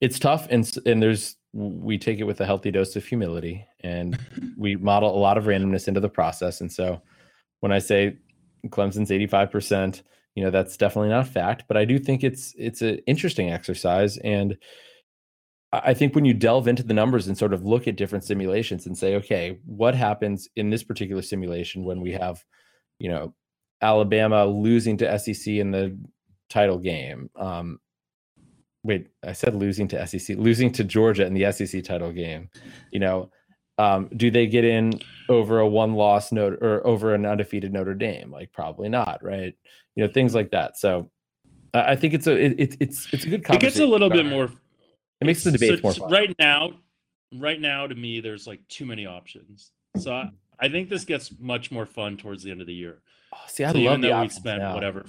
it's 0.03 0.19
tough 0.19 0.47
and 0.51 0.77
and 0.85 1.03
there's 1.03 1.37
we 1.55 1.97
take 1.97 2.19
it 2.19 2.25
with 2.25 2.41
a 2.43 2.45
healthy 2.45 2.71
dose 2.71 2.97
of 2.97 3.07
humility 3.07 3.67
and 3.81 4.19
we 4.59 4.77
model 4.77 5.17
a 5.17 5.19
lot 5.19 5.39
of 5.39 5.45
randomness 5.45 5.89
into 5.89 6.01
the 6.01 6.09
process 6.09 6.61
and 6.61 6.71
so 6.71 7.01
when 7.61 7.73
i 7.73 7.79
say 7.79 8.15
clemson's 8.69 9.11
85% 9.11 10.03
you 10.37 10.45
know 10.45 10.51
that's 10.51 10.77
definitely 10.77 11.09
not 11.09 11.27
a 11.27 11.31
fact 11.31 11.65
but 11.67 11.77
i 11.77 11.85
do 11.85 11.99
think 11.99 12.23
it's 12.23 12.55
it's 12.57 12.83
an 12.83 12.99
interesting 13.07 13.51
exercise 13.51 14.19
and 14.19 14.57
i 15.73 15.93
think 15.93 16.15
when 16.15 16.25
you 16.25 16.35
delve 16.35 16.69
into 16.69 16.85
the 16.85 16.95
numbers 16.95 17.27
and 17.27 17.37
sort 17.37 17.53
of 17.53 17.65
look 17.65 17.89
at 17.89 17.97
different 17.97 18.23
simulations 18.23 18.87
and 18.87 18.97
say 18.97 19.17
okay 19.17 19.59
what 19.65 19.95
happens 19.95 20.49
in 20.55 20.71
this 20.71 20.85
particular 20.85 21.23
simulation 21.23 21.85
when 21.85 22.01
we 22.01 22.13
have 22.13 22.45
you 23.01 23.09
know 23.09 23.35
alabama 23.83 24.45
losing 24.45 24.97
to 24.97 25.19
sec 25.19 25.47
in 25.49 25.73
the 25.73 25.99
title 26.49 26.79
game 26.79 27.29
um 27.37 27.81
wait 28.85 29.09
i 29.25 29.33
said 29.33 29.55
losing 29.55 29.89
to 29.89 30.07
sec 30.07 30.37
losing 30.37 30.71
to 30.71 30.85
georgia 30.85 31.27
in 31.27 31.35
the 31.35 31.51
sec 31.51 31.83
title 31.83 32.13
game 32.13 32.49
you 32.93 33.01
know 33.01 33.31
um, 33.79 34.09
do 34.17 34.31
they 34.31 34.47
get 34.47 34.65
in 34.65 35.01
over 35.29 35.59
a 35.61 35.69
one 35.69 35.95
loss 35.95 36.33
note 36.33 36.59
or 36.63 36.87
over 36.87 37.15
an 37.15 37.27
undefeated 37.27 37.73
Notre 37.73 37.95
Dame? 37.95 38.31
Like 38.31 38.53
probably 38.53 38.89
not, 38.89 39.23
right? 39.23 39.55
You 39.95 40.07
know 40.07 40.13
things 40.13 40.35
like 40.35 40.51
that. 40.53 40.77
So 40.79 41.11
I 41.75 41.93
I 41.93 41.97
think 41.97 42.15
it's 42.15 42.27
a 42.27 42.33
it, 42.37 42.55
it's 42.59 42.77
it's 42.81 43.13
it's 43.15 43.25
a 43.25 43.29
good. 43.29 43.45
It 43.51 43.61
gets 43.61 43.79
a 43.79 43.87
little 43.87 44.11
bit 44.11 44.27
more 44.27 44.51
It 45.21 45.25
makes 45.27 45.45
the 45.45 45.51
So- 45.51 45.57
debate 45.59 45.83
more 45.83 45.93
fun. 45.93 46.11
Right 46.11 46.35
now, 46.39 46.73
right 47.35 47.61
now, 47.61 47.87
to 47.87 47.95
me, 47.95 48.21
there's 48.21 48.47
like 48.47 48.61
too 48.69 48.87
many 48.87 49.07
options. 49.07 49.73
So 49.99 50.13
I, 50.13 50.31
I 50.61 50.69
think 50.69 50.89
this 50.89 51.05
gets 51.05 51.33
much 51.39 51.71
more 51.71 51.87
fun 51.87 52.17
towards 52.17 52.43
the 52.43 52.51
end 52.51 52.61
of 52.61 52.67
the 52.67 52.75
year. 52.75 53.03
Oh, 53.35 53.39
see, 53.49 53.65
I 53.65 53.73
so 53.73 53.79
love 53.79 53.99
even 53.99 54.01
though 54.03 54.21
we 54.23 54.29
spent 54.29 54.61
now. 54.63 54.75
whatever 54.75 55.05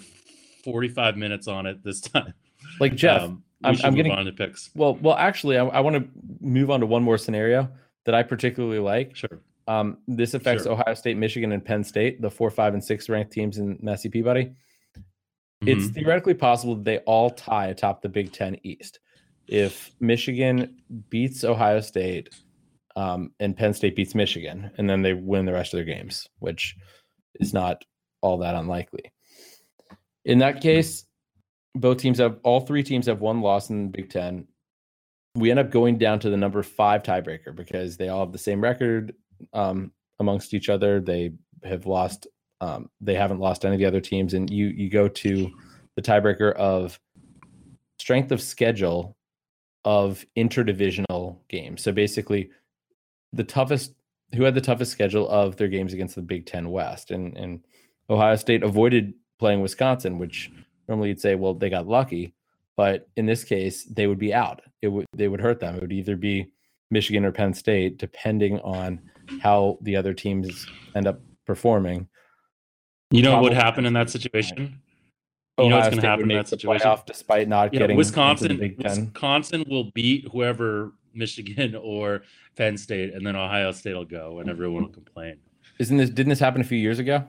45 0.64 1.18
minutes 1.18 1.48
on 1.48 1.66
it 1.66 1.84
this 1.84 2.02
time, 2.14 2.34
Like 2.80 2.96
Jeff, 2.96 3.22
um, 3.24 3.44
I'm- 3.64 3.78
I'm 3.84 3.92
move 3.94 3.98
getting- 3.98 4.12
on 4.12 4.26
to 4.26 4.32
picks. 4.34 4.70
well, 4.76 4.96
well, 4.96 5.16
actually, 5.16 5.58
I, 5.58 5.66
I 5.66 5.80
want 5.80 5.96
to 5.96 6.08
move 6.42 6.70
on 6.70 6.80
to 6.82 6.86
one 6.86 7.04
more 7.04 7.18
scenario 7.18 7.70
that 8.08 8.16
I 8.16 8.24
particularly 8.24 8.80
like. 8.80 9.16
Sure. 9.18 9.42
Um, 9.68 9.98
this 10.08 10.34
affects 10.34 10.64
Sure. 10.64 10.72
Ohio 10.72 10.94
State, 10.94 11.18
Michigan, 11.18 11.52
and 11.52 11.64
Penn 11.64 11.84
State, 11.84 12.22
the 12.22 12.32
four, 12.32 12.50
five, 12.50 12.74
and 12.74 12.82
six 12.82 13.10
ranked 13.10 13.34
teams 13.34 13.58
in 13.58 13.78
Massey 13.82 14.08
Peabody. 14.10 14.54
It's 15.66 15.88
Mhm. 15.88 15.94
theoretically 15.94 16.34
possible 16.34 16.76
that 16.76 16.86
they 16.86 17.00
all 17.00 17.30
tie 17.30 17.68
atop 17.68 18.02
the 18.02 18.08
Big 18.08 18.32
Ten 18.32 18.58
East. 18.64 19.02
If 19.46 19.92
Michigan 20.00 20.78
beats 21.10 21.44
Ohio 21.44 21.82
State 21.82 22.30
um, 22.96 23.34
and 23.42 23.56
Penn 23.56 23.74
State 23.74 23.96
beats 23.96 24.16
Michigan, 24.16 24.72
and 24.78 24.90
then 24.90 25.02
they 25.02 25.14
win 25.14 25.46
the 25.46 25.52
rest 25.54 25.74
of 25.74 25.78
their 25.78 25.96
games, 25.96 26.28
which 26.40 26.76
is 27.42 27.54
not 27.54 27.84
all 28.22 28.38
that 28.38 28.56
unlikely. 28.56 29.12
In 30.26 30.40
that 30.40 30.62
case, 30.62 31.06
both 31.76 31.98
teams 31.98 32.18
have 32.20 32.40
all 32.44 32.62
three 32.62 32.84
teams 32.84 33.06
have 33.06 33.20
one 33.22 33.42
loss 33.42 33.70
in 33.70 33.84
the 33.84 33.90
Big 33.98 34.10
Ten. 34.10 34.48
We 35.38 35.52
end 35.52 35.60
up 35.60 35.70
going 35.70 35.98
down 35.98 36.20
to 36.20 36.30
the 36.30 36.38
number 36.38 36.64
five 36.64 37.04
tiebreaker 37.04 37.56
because 37.56 37.98
they 37.98 38.10
all 38.10 38.22
have 38.22 38.32
the 38.32 38.38
same 38.38 38.62
record 38.62 39.14
um, 39.54 39.92
amongst 40.20 40.54
each 40.54 40.68
other. 40.68 41.00
They 41.00 41.34
have 41.64 41.86
lost 41.86 42.28
um, 42.60 42.90
they 43.02 43.14
haven't 43.14 43.40
lost 43.40 43.66
any 43.66 43.76
of 43.76 43.80
the 43.80 43.86
other 43.86 44.02
teams, 44.02 44.34
and 44.34 44.50
you 44.50 44.68
you 44.68 44.90
go 44.90 45.08
to 45.08 45.52
the 45.96 46.02
tiebreaker 46.02 46.54
of 46.54 47.00
strength 48.00 48.32
of 48.32 48.42
schedule 48.42 49.16
of 49.86 50.26
interdivisional 50.36 51.38
games. 51.50 51.84
So 51.84 51.92
basically, 51.92 52.50
the 53.32 53.44
toughest 53.44 53.94
who 54.36 54.44
had 54.44 54.56
the 54.56 54.62
toughest 54.62 54.92
schedule 54.92 55.30
of 55.30 55.56
their 55.56 55.68
games 55.68 55.94
against 55.94 56.16
the 56.16 56.22
Big 56.22 56.46
Ten 56.46 56.72
West, 56.72 57.12
and 57.12 57.38
and 57.38 57.64
Ohio 58.10 58.36
State 58.36 58.64
avoided 58.64 59.14
playing 59.40 59.62
Wisconsin, 59.62 60.18
which 60.18 60.52
normally 60.88 61.10
you'd 61.10 61.22
say, 61.22 61.36
well, 61.36 61.54
they 61.54 61.70
got 61.70 61.88
lucky, 61.88 62.34
but 62.78 63.10
in 63.18 63.26
this 63.26 63.44
case, 63.44 63.84
they 63.86 64.08
would 64.08 64.20
be 64.20 64.34
out. 64.34 64.62
It 64.82 64.88
would 64.88 65.08
they 65.14 65.28
would 65.28 65.42
hurt 65.42 65.60
them. 65.60 65.76
It 65.76 65.82
would 65.82 65.92
either 65.92 66.16
be 66.16 66.52
Michigan 66.92 67.26
or 67.26 67.32
Penn 67.32 67.54
State, 67.54 67.98
depending 67.98 68.60
on 68.62 69.02
how 69.42 69.78
the 69.82 69.96
other 69.96 70.14
teams 70.14 70.68
end 70.96 71.08
up 71.08 71.20
performing. 71.46 72.08
You 73.12 73.24
know 73.24 73.34
what 73.34 73.44
would 73.44 73.54
happen 73.54 73.86
in 73.86 73.94
that 73.94 74.10
situation? 74.10 74.80
You 75.58 75.70
know 75.70 75.78
what's 75.78 75.90
going 75.90 76.02
to 76.02 76.08
happen 76.08 76.30
in 76.30 76.38
that 76.38 76.48
situation? 76.48 76.96
despite 77.08 77.48
not 77.48 77.74
Yeah, 77.74 77.80
getting 77.80 77.98
Wisconsin. 77.98 78.52
into 78.52 78.62
the 78.62 78.70
Big 78.70 78.80
Ten. 78.80 79.06
Wisconsin 79.06 79.66
will 79.68 79.92
beat 79.92 80.28
whoever 80.32 80.94
Michigan 81.16 81.76
or 81.82 82.22
Penn 82.56 82.78
State, 82.78 83.14
and 83.14 83.26
then 83.26 83.36
Ohio 83.36 83.72
State 83.72 83.96
will 83.96 84.06
go, 84.06 84.40
and 84.40 84.50
everyone 84.50 84.84
will 84.84 84.92
complain. 84.92 85.38
Isn't 85.80 85.98
this? 85.98 86.10
Didn't 86.10 86.30
this 86.30 86.40
happen 86.40 86.62
a 86.62 86.64
few 86.64 86.78
years 86.78 87.00
ago? 87.00 87.26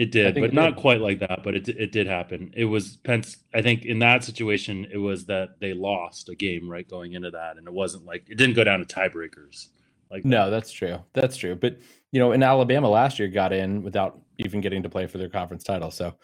It 0.00 0.12
did, 0.12 0.34
but 0.34 0.44
it 0.44 0.54
not 0.54 0.76
did. 0.76 0.80
quite 0.80 1.00
like 1.02 1.18
that. 1.18 1.42
But 1.44 1.54
it 1.56 1.68
it 1.68 1.92
did 1.92 2.06
happen. 2.06 2.52
It 2.56 2.64
was 2.64 2.96
Penn. 3.04 3.22
I 3.52 3.60
think 3.60 3.84
in 3.84 3.98
that 3.98 4.24
situation, 4.24 4.86
it 4.90 4.96
was 4.96 5.26
that 5.26 5.60
they 5.60 5.74
lost 5.74 6.30
a 6.30 6.34
game 6.34 6.70
right 6.70 6.88
going 6.88 7.12
into 7.12 7.30
that, 7.32 7.58
and 7.58 7.66
it 7.68 7.72
wasn't 7.74 8.06
like 8.06 8.24
it 8.30 8.36
didn't 8.36 8.54
go 8.56 8.64
down 8.64 8.78
to 8.78 8.86
tiebreakers. 8.86 9.66
Like 10.10 10.24
No, 10.24 10.50
that's 10.50 10.72
true. 10.72 11.00
That's 11.12 11.36
true. 11.36 11.54
But 11.54 11.78
you 12.12 12.18
know, 12.18 12.32
in 12.32 12.42
Alabama 12.42 12.88
last 12.88 13.18
year 13.18 13.28
got 13.28 13.52
in 13.52 13.82
without 13.82 14.18
even 14.38 14.62
getting 14.62 14.82
to 14.84 14.88
play 14.88 15.06
for 15.06 15.18
their 15.18 15.28
conference 15.28 15.64
title. 15.64 15.90
So 15.90 16.14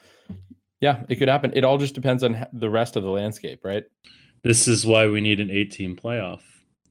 yeah, 0.81 1.03
it 1.11 1.17
could 1.17 1.29
happen. 1.29 1.53
It 1.55 1.65
all 1.65 1.77
just 1.77 1.95
depends 1.95 2.23
on 2.25 2.47
the 2.55 2.71
rest 2.71 2.97
of 2.97 3.03
the 3.03 3.11
landscape, 3.11 3.61
right? 3.63 3.85
this 4.43 4.69
is 4.69 4.87
why 4.87 5.07
we 5.09 5.21
need 5.21 5.41
an 5.41 5.51
18 5.51 5.97
playoff, 5.97 6.41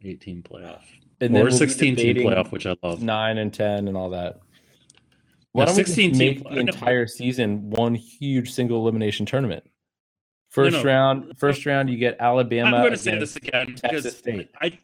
18 0.03 0.43
playoff, 0.43 0.81
And 1.21 1.31
or 1.31 1.33
then 1.33 1.43
we'll 1.45 1.51
16 1.51 1.95
team 1.95 2.15
playoff, 2.17 2.51
which 2.51 2.65
I 2.65 2.75
love. 2.83 3.01
nine 3.01 3.37
and 3.37 3.53
ten 3.53 3.87
and 3.87 3.95
all 3.97 4.09
that. 4.11 4.39
Why 5.55 5.63
No, 5.63 5.67
don't 5.67 5.77
we 5.77 5.83
just 5.83 5.95
16 5.95 6.11
team 6.11 6.17
make 6.19 6.43
the 6.43 6.59
entire 6.59 7.07
season 7.07 7.69
one 7.69 7.95
huge 7.95 8.51
single 8.51 8.81
elimination 8.81 9.25
tournament? 9.25 9.63
First 10.49 10.75
no. 10.75 10.83
round, 10.83 11.37
first 11.37 11.65
oh. 11.65 11.69
round, 11.69 11.89
you 11.89 11.97
get 11.97 12.17
Alabama. 12.19 12.75
I'm 12.75 12.81
going 12.81 12.91
to 12.91 12.97
say 12.97 13.17
this 13.17 13.37
again 13.37 13.67
Texas 13.67 14.03
because 14.03 14.17
State. 14.17 14.49
I. 14.61 14.77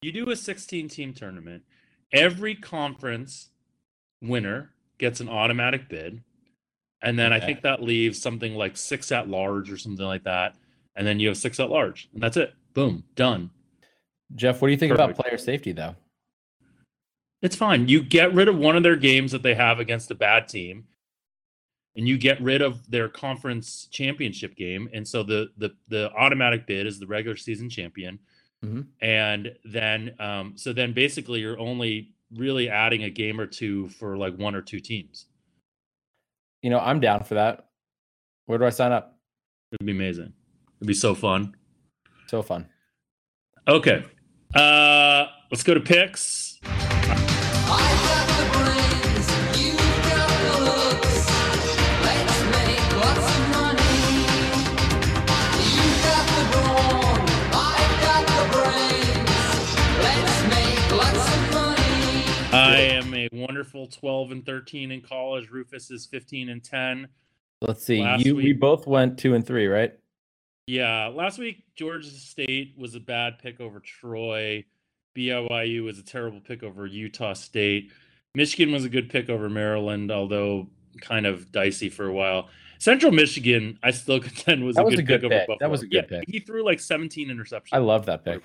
You 0.00 0.10
do 0.10 0.30
a 0.30 0.36
16 0.36 0.88
team 0.88 1.12
tournament. 1.12 1.64
Every 2.12 2.54
conference 2.54 3.50
winner 4.22 4.70
gets 4.96 5.20
an 5.20 5.28
automatic 5.28 5.90
bid, 5.90 6.22
and 7.02 7.18
then 7.18 7.30
I 7.30 7.40
think 7.40 7.60
that 7.60 7.82
leaves 7.82 8.18
something 8.18 8.54
like 8.54 8.78
six 8.78 9.12
at 9.12 9.28
large 9.28 9.70
or 9.70 9.76
something 9.76 10.06
like 10.06 10.24
that, 10.24 10.54
and 10.96 11.06
then 11.06 11.20
you 11.20 11.28
have 11.28 11.36
six 11.36 11.60
at 11.60 11.68
large, 11.68 12.08
and 12.14 12.22
that's 12.22 12.38
it. 12.38 12.54
Boom, 12.72 13.04
done. 13.16 13.50
Jeff, 14.34 14.62
what 14.62 14.68
do 14.68 14.72
you 14.72 14.78
think 14.78 14.94
about 14.94 15.14
player 15.14 15.36
safety 15.36 15.72
though? 15.72 15.94
It's 17.42 17.56
fine. 17.56 17.88
You 17.88 18.02
get 18.02 18.34
rid 18.34 18.48
of 18.48 18.56
one 18.58 18.76
of 18.76 18.82
their 18.82 18.96
games 18.96 19.32
that 19.32 19.42
they 19.42 19.54
have 19.54 19.78
against 19.78 20.10
a 20.10 20.14
bad 20.14 20.48
team, 20.48 20.84
and 21.96 22.06
you 22.08 22.18
get 22.18 22.40
rid 22.42 22.62
of 22.62 22.90
their 22.90 23.08
conference 23.08 23.86
championship 23.90 24.56
game, 24.56 24.88
and 24.92 25.06
so 25.06 25.22
the 25.22 25.48
the 25.56 25.70
the 25.88 26.10
automatic 26.12 26.66
bid 26.66 26.86
is 26.86 26.98
the 26.98 27.06
regular 27.06 27.36
season 27.36 27.70
champion, 27.70 28.18
Mhm. 28.64 28.88
and 29.00 29.54
then 29.64 30.14
um, 30.18 30.56
so 30.56 30.72
then 30.72 30.92
basically 30.92 31.40
you're 31.40 31.58
only 31.60 32.12
really 32.34 32.68
adding 32.68 33.04
a 33.04 33.10
game 33.10 33.40
or 33.40 33.46
two 33.46 33.88
for 33.90 34.16
like 34.16 34.36
one 34.36 34.54
or 34.54 34.60
two 34.62 34.80
teams. 34.80 35.26
You 36.62 36.70
know, 36.70 36.80
I'm 36.80 36.98
down 37.00 37.22
for 37.24 37.34
that. 37.34 37.68
Where 38.46 38.58
do 38.58 38.64
I 38.64 38.70
sign 38.70 38.90
up? 38.92 39.16
It'd 39.72 39.86
be 39.86 39.92
amazing. 39.92 40.32
It'd 40.78 40.88
be 40.88 40.94
so 40.94 41.14
fun. 41.14 41.54
So 42.26 42.42
fun. 42.42 42.68
Okay, 43.68 44.04
uh, 44.54 45.26
let's 45.50 45.62
go 45.62 45.74
to 45.74 45.80
picks. 45.80 46.47
I 47.70 47.88
got 48.08 48.26
the 48.38 48.46
brains, 48.56 49.28
you 49.60 49.72
got 50.08 50.30
the 50.40 50.56
looks. 50.64 51.16
Let's 52.02 52.38
make 52.56 52.88
lots 52.96 53.28
of 53.36 53.42
money. 53.52 54.24
You 55.68 55.84
got 56.02 56.24
the 56.32 56.44
brawn, 56.52 57.20
I 57.52 57.76
got 58.00 58.24
the 58.26 58.42
brains. 58.56 59.36
Let's 60.02 60.38
make 60.48 60.88
lots 60.96 61.26
of 61.36 61.42
money. 61.52 62.24
I 62.52 62.76
am 62.96 63.14
a 63.14 63.28
wonderful 63.32 63.86
12 63.88 64.30
and 64.32 64.46
13 64.46 64.90
in 64.90 65.00
college. 65.02 65.50
Rufus 65.50 65.90
is 65.90 66.06
15 66.06 66.48
and 66.48 66.64
10. 66.64 67.08
Let's 67.60 67.84
see. 67.84 68.02
Last 68.02 68.24
You 68.24 68.36
we 68.36 68.52
both 68.52 68.86
went 68.86 69.18
two 69.18 69.34
and 69.34 69.46
three, 69.46 69.66
right? 69.66 69.92
Yeah, 70.66 71.08
last 71.08 71.38
week 71.38 71.64
Georgia 71.76 72.08
State 72.08 72.74
was 72.78 72.94
a 72.94 73.00
bad 73.00 73.38
pick 73.40 73.60
over 73.60 73.80
Troy. 73.80 74.64
BYU 75.16 75.84
was 75.84 75.98
a 75.98 76.02
terrible 76.02 76.40
pick 76.40 76.62
over 76.62 76.86
Utah 76.86 77.32
State. 77.32 77.92
Michigan 78.34 78.72
was 78.72 78.84
a 78.84 78.88
good 78.88 79.10
pick 79.10 79.28
over 79.30 79.48
Maryland, 79.48 80.10
although 80.10 80.68
kind 81.00 81.26
of 81.26 81.50
dicey 81.52 81.88
for 81.88 82.06
a 82.06 82.12
while. 82.12 82.48
Central 82.78 83.10
Michigan, 83.12 83.78
I 83.82 83.90
still 83.90 84.20
contend 84.28 84.64
was 84.64 84.76
That 84.76 84.82
a 84.82 84.84
was 84.84 84.94
good 84.94 85.00
a 85.00 85.06
good 85.06 85.20
pick 85.22 85.24
over. 85.32 85.38
Buffalo. 85.40 85.56
That 85.60 85.70
was 85.70 85.82
a 85.82 85.86
good 85.86 86.06
yeah, 86.10 86.18
pick. 86.20 86.28
He 86.28 86.40
threw 86.40 86.64
like 86.64 86.80
17 86.80 87.28
interceptions. 87.28 87.68
I 87.72 87.78
love 87.78 88.06
that 88.06 88.24
pick. 88.24 88.44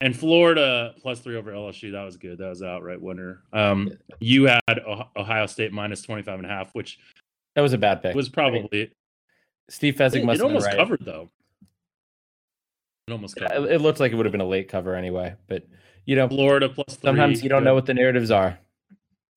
And 0.00 0.16
Florida 0.16 0.94
plus 1.00 1.20
three 1.20 1.36
over 1.36 1.52
LSU. 1.52 1.92
That 1.92 2.02
was 2.02 2.16
good. 2.16 2.38
That 2.38 2.48
was 2.48 2.60
an 2.60 2.68
outright 2.68 3.00
winner. 3.00 3.42
Um, 3.52 3.92
you 4.20 4.44
had 4.44 4.80
Oh- 4.86 5.08
Ohio 5.16 5.46
State 5.46 5.72
minus 5.72 6.02
25 6.02 6.38
and 6.40 6.46
a 6.46 6.48
half, 6.48 6.74
which 6.74 6.98
That 7.54 7.62
was 7.62 7.72
a 7.72 7.78
bad 7.78 8.02
pick. 8.02 8.14
was 8.14 8.28
probably 8.28 8.90
Steve 9.68 9.94
Fezzik 9.94 10.00
must 10.00 10.12
it 10.12 10.20
have 10.22 10.26
been 10.38 10.40
almost 10.42 10.66
right. 10.66 10.76
covered 10.76 11.04
though. 11.04 11.30
It 13.08 13.12
almost 13.12 13.38
Yeah. 13.40 13.60
It, 13.60 13.72
it 13.72 13.80
looked 13.80 14.00
like 14.00 14.12
it 14.12 14.14
would 14.14 14.26
have 14.26 14.32
been 14.32 14.40
a 14.40 14.46
late 14.48 14.68
cover 14.68 14.94
anyway, 14.94 15.34
but 15.48 15.66
you 16.04 16.16
know, 16.16 16.28
Florida 16.28 16.68
plus 16.68 16.96
three. 16.96 17.08
sometimes 17.08 17.42
you 17.42 17.48
don't 17.48 17.64
know 17.64 17.74
what 17.74 17.86
the 17.86 17.94
narratives 17.94 18.30
are, 18.30 18.58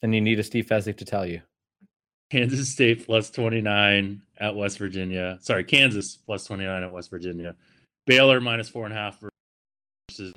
and 0.02 0.14
you 0.14 0.22
need 0.22 0.40
a 0.40 0.44
Steve 0.44 0.66
Fezzik 0.66 0.98
to 0.98 1.06
tell 1.06 1.26
you. 1.26 1.42
Kansas 2.32 2.70
State 2.70 3.06
plus 3.06 3.30
29 3.30 4.22
at 4.40 4.56
West 4.56 4.78
Virginia. 4.80 5.38
Sorry, 5.42 5.64
Kansas 5.64 6.18
plus 6.18 6.46
29 6.46 6.84
at 6.84 6.92
West 6.92 7.10
Virginia. 7.10 7.56
Baylor 8.06 8.42
minus 8.42 8.70
four 8.70 8.86
and 8.86 8.94
a 8.94 8.98
half 8.98 9.20
versus. 10.10 10.34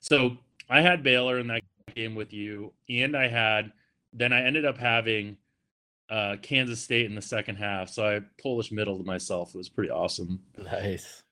So 0.00 0.36
I 0.68 0.80
had 0.80 1.02
Baylor 1.02 1.38
in 1.38 1.46
that 1.48 1.62
game 1.94 2.14
with 2.14 2.32
you, 2.32 2.72
and 2.88 3.16
I 3.16 3.28
had 3.28 3.72
then 4.12 4.32
I 4.32 4.42
ended 4.42 4.64
up 4.64 4.78
having 4.78 5.36
uh, 6.08 6.36
Kansas 6.42 6.80
State 6.80 7.06
in 7.06 7.14
the 7.14 7.22
second 7.22 7.56
half. 7.56 7.88
So 7.88 8.06
I 8.06 8.20
Polish 8.40 8.70
middle 8.70 8.98
to 8.98 9.04
myself. 9.04 9.54
It 9.54 9.58
was 9.58 9.68
pretty 9.68 9.90
awesome. 9.90 10.40
Nice. 10.56 11.23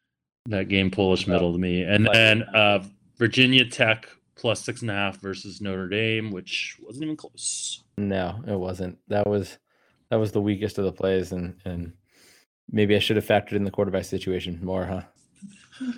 That 0.46 0.68
game 0.68 0.90
Polish 0.90 1.26
middle 1.26 1.52
to 1.52 1.58
me, 1.58 1.82
and 1.82 2.08
then 2.12 2.42
uh, 2.42 2.82
Virginia 3.16 3.64
Tech 3.64 4.08
plus 4.34 4.64
six 4.64 4.82
and 4.82 4.90
a 4.90 4.94
half 4.94 5.20
versus 5.20 5.60
Notre 5.60 5.88
Dame, 5.88 6.32
which 6.32 6.76
wasn't 6.82 7.04
even 7.04 7.16
close. 7.16 7.84
No, 7.96 8.42
it 8.48 8.58
wasn't. 8.58 8.98
That 9.06 9.26
was 9.26 9.58
that 10.10 10.16
was 10.16 10.32
the 10.32 10.40
weakest 10.40 10.78
of 10.78 10.84
the 10.84 10.92
plays, 10.92 11.30
and 11.30 11.54
and 11.64 11.92
maybe 12.70 12.96
I 12.96 12.98
should 12.98 13.14
have 13.16 13.24
factored 13.26 13.52
in 13.52 13.62
the 13.64 13.70
quarterback 13.70 14.04
situation 14.04 14.58
more, 14.62 14.84
huh? 14.86 15.02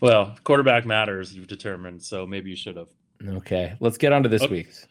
Well, 0.00 0.34
quarterback 0.44 0.86
matters. 0.86 1.34
You've 1.34 1.46
determined, 1.46 2.02
so 2.02 2.26
maybe 2.26 2.48
you 2.48 2.56
should 2.56 2.76
have. 2.76 2.88
Okay, 3.22 3.74
let's 3.80 3.98
get 3.98 4.12
on 4.14 4.22
to 4.22 4.30
this 4.30 4.40
Okay. 4.42 4.50
week's. 4.52 4.86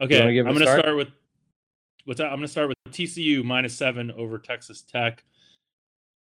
Okay, 0.00 0.22
I'm 0.22 0.44
going 0.44 0.54
to 0.58 0.62
start? 0.62 0.80
start 0.80 0.96
with 0.96 1.08
what's 2.04 2.18
that? 2.18 2.26
I'm 2.26 2.34
going 2.36 2.42
to 2.42 2.48
start 2.48 2.68
with 2.68 2.76
TCU 2.90 3.42
minus 3.44 3.74
seven 3.76 4.12
over 4.12 4.38
Texas 4.38 4.82
Tech. 4.82 5.24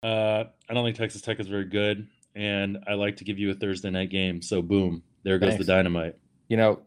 Uh, 0.04 0.46
I 0.70 0.74
don't 0.74 0.84
think 0.84 0.98
Texas 0.98 1.22
Tech 1.22 1.40
is 1.40 1.48
very 1.48 1.66
good, 1.66 2.08
and 2.36 2.80
I 2.88 2.94
like 2.94 3.18
to 3.18 3.24
give 3.24 3.38
you 3.38 3.52
a 3.52 3.54
Thursday 3.54 3.90
night 3.90 4.10
game. 4.10 4.42
So 4.42 4.62
boom, 4.62 5.04
there 5.24 5.38
goes 5.40 5.52
Thanks. 5.52 5.66
the 5.66 5.72
dynamite. 5.72 6.16
You 6.50 6.58
know, 6.58 6.80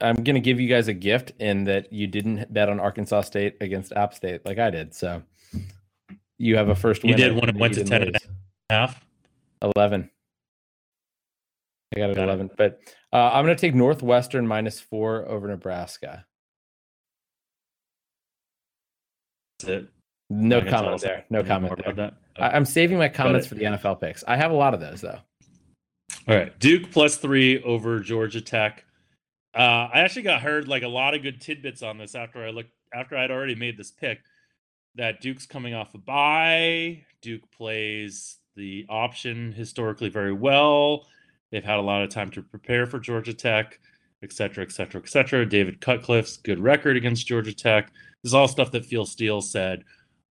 I'm 0.00 0.16
gonna 0.24 0.40
give 0.40 0.58
you 0.60 0.68
guys 0.68 0.88
a 0.88 0.92
gift 0.94 1.32
in 1.38 1.64
that 1.64 1.92
you 1.92 2.06
didn't 2.06 2.52
bet 2.52 2.68
on 2.68 2.80
Arkansas 2.80 3.22
State 3.22 3.56
against 3.60 3.92
App 3.92 4.14
State 4.14 4.44
like 4.44 4.58
I 4.58 4.70
did. 4.70 4.94
So 4.94 5.22
you 6.38 6.56
have 6.56 6.68
a 6.68 6.74
first. 6.74 7.04
You 7.04 7.14
did 7.14 7.34
when 7.34 7.48
it 7.48 7.56
went 7.56 7.74
to 7.74 7.84
didn't 7.84 7.90
10 7.90 8.02
and 8.02 8.12
lose. 8.12 8.28
Half. 8.70 9.04
Eleven. 9.76 10.10
I 11.94 11.98
got 12.00 12.10
it 12.10 12.16
Got 12.16 12.22
it. 12.22 12.24
eleven, 12.24 12.50
but 12.56 12.80
uh, 13.12 13.30
I'm 13.32 13.44
gonna 13.44 13.54
take 13.54 13.74
Northwestern 13.74 14.46
minus 14.46 14.80
four 14.80 15.28
over 15.28 15.46
Nebraska. 15.46 16.24
That's 19.60 19.68
it. 19.70 19.88
No 20.30 20.60
Not 20.60 20.68
comment 20.68 21.00
there. 21.02 21.24
No 21.30 21.40
anything 21.40 21.54
comment 21.54 21.76
there. 21.76 21.92
about 21.92 21.96
that. 22.14 22.21
I- 22.38 22.50
I'm 22.50 22.64
saving 22.64 22.98
my 22.98 23.08
comments 23.08 23.46
for 23.46 23.54
the 23.54 23.64
NFL 23.64 24.00
picks. 24.00 24.24
I 24.26 24.36
have 24.36 24.50
a 24.50 24.54
lot 24.54 24.74
of 24.74 24.80
those 24.80 25.00
though. 25.00 25.18
All 26.28 26.36
right, 26.36 26.56
Duke 26.58 26.90
plus 26.90 27.16
three 27.16 27.62
over 27.62 27.98
Georgia 28.00 28.40
Tech. 28.40 28.84
Uh, 29.54 29.88
I 29.92 30.00
actually 30.00 30.22
got 30.22 30.40
heard 30.40 30.68
like 30.68 30.82
a 30.82 30.88
lot 30.88 31.14
of 31.14 31.22
good 31.22 31.40
tidbits 31.40 31.82
on 31.82 31.98
this 31.98 32.14
after 32.14 32.44
I 32.44 32.50
looked 32.50 32.70
after 32.94 33.16
I'd 33.16 33.30
already 33.30 33.54
made 33.54 33.76
this 33.76 33.90
pick. 33.90 34.20
That 34.94 35.20
Duke's 35.20 35.46
coming 35.46 35.74
off 35.74 35.94
a 35.94 35.98
bye. 35.98 37.04
Duke 37.22 37.50
plays 37.50 38.36
the 38.56 38.84
option 38.88 39.52
historically 39.52 40.10
very 40.10 40.32
well. 40.32 41.06
They've 41.50 41.64
had 41.64 41.78
a 41.78 41.82
lot 41.82 42.02
of 42.02 42.10
time 42.10 42.30
to 42.32 42.42
prepare 42.42 42.86
for 42.86 42.98
Georgia 42.98 43.32
Tech, 43.34 43.78
et 44.22 44.32
cetera, 44.32 44.64
et 44.64 44.72
cetera, 44.72 45.00
et 45.02 45.08
cetera. 45.08 45.46
David 45.46 45.80
Cutcliffe's 45.80 46.36
good 46.38 46.58
record 46.58 46.96
against 46.96 47.26
Georgia 47.26 47.54
Tech. 47.54 47.86
This 48.22 48.30
is 48.30 48.34
all 48.34 48.48
stuff 48.48 48.70
that 48.72 48.84
Phil 48.86 49.06
Steele 49.06 49.40
said 49.40 49.84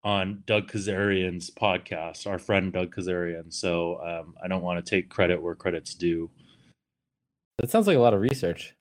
on 0.03 0.43
Doug 0.45 0.71
Kezirian's 0.71 1.51
podcast, 1.51 2.25
our 2.25 2.39
friend 2.39 2.73
Doug 2.73 2.95
Kazarian. 2.95 3.53
So 3.53 3.99
um, 4.01 4.35
I 4.43 4.47
don't 4.47 4.63
want 4.63 4.83
to 4.83 4.89
take 4.89 5.09
credit 5.09 5.41
where 5.41 5.55
credit's 5.55 5.93
due. 5.93 6.29
That 7.59 7.69
sounds 7.69 7.87
like 7.87 7.97
a 7.97 8.01
lot 8.01 8.13
of 8.13 8.21
research. 8.21 8.75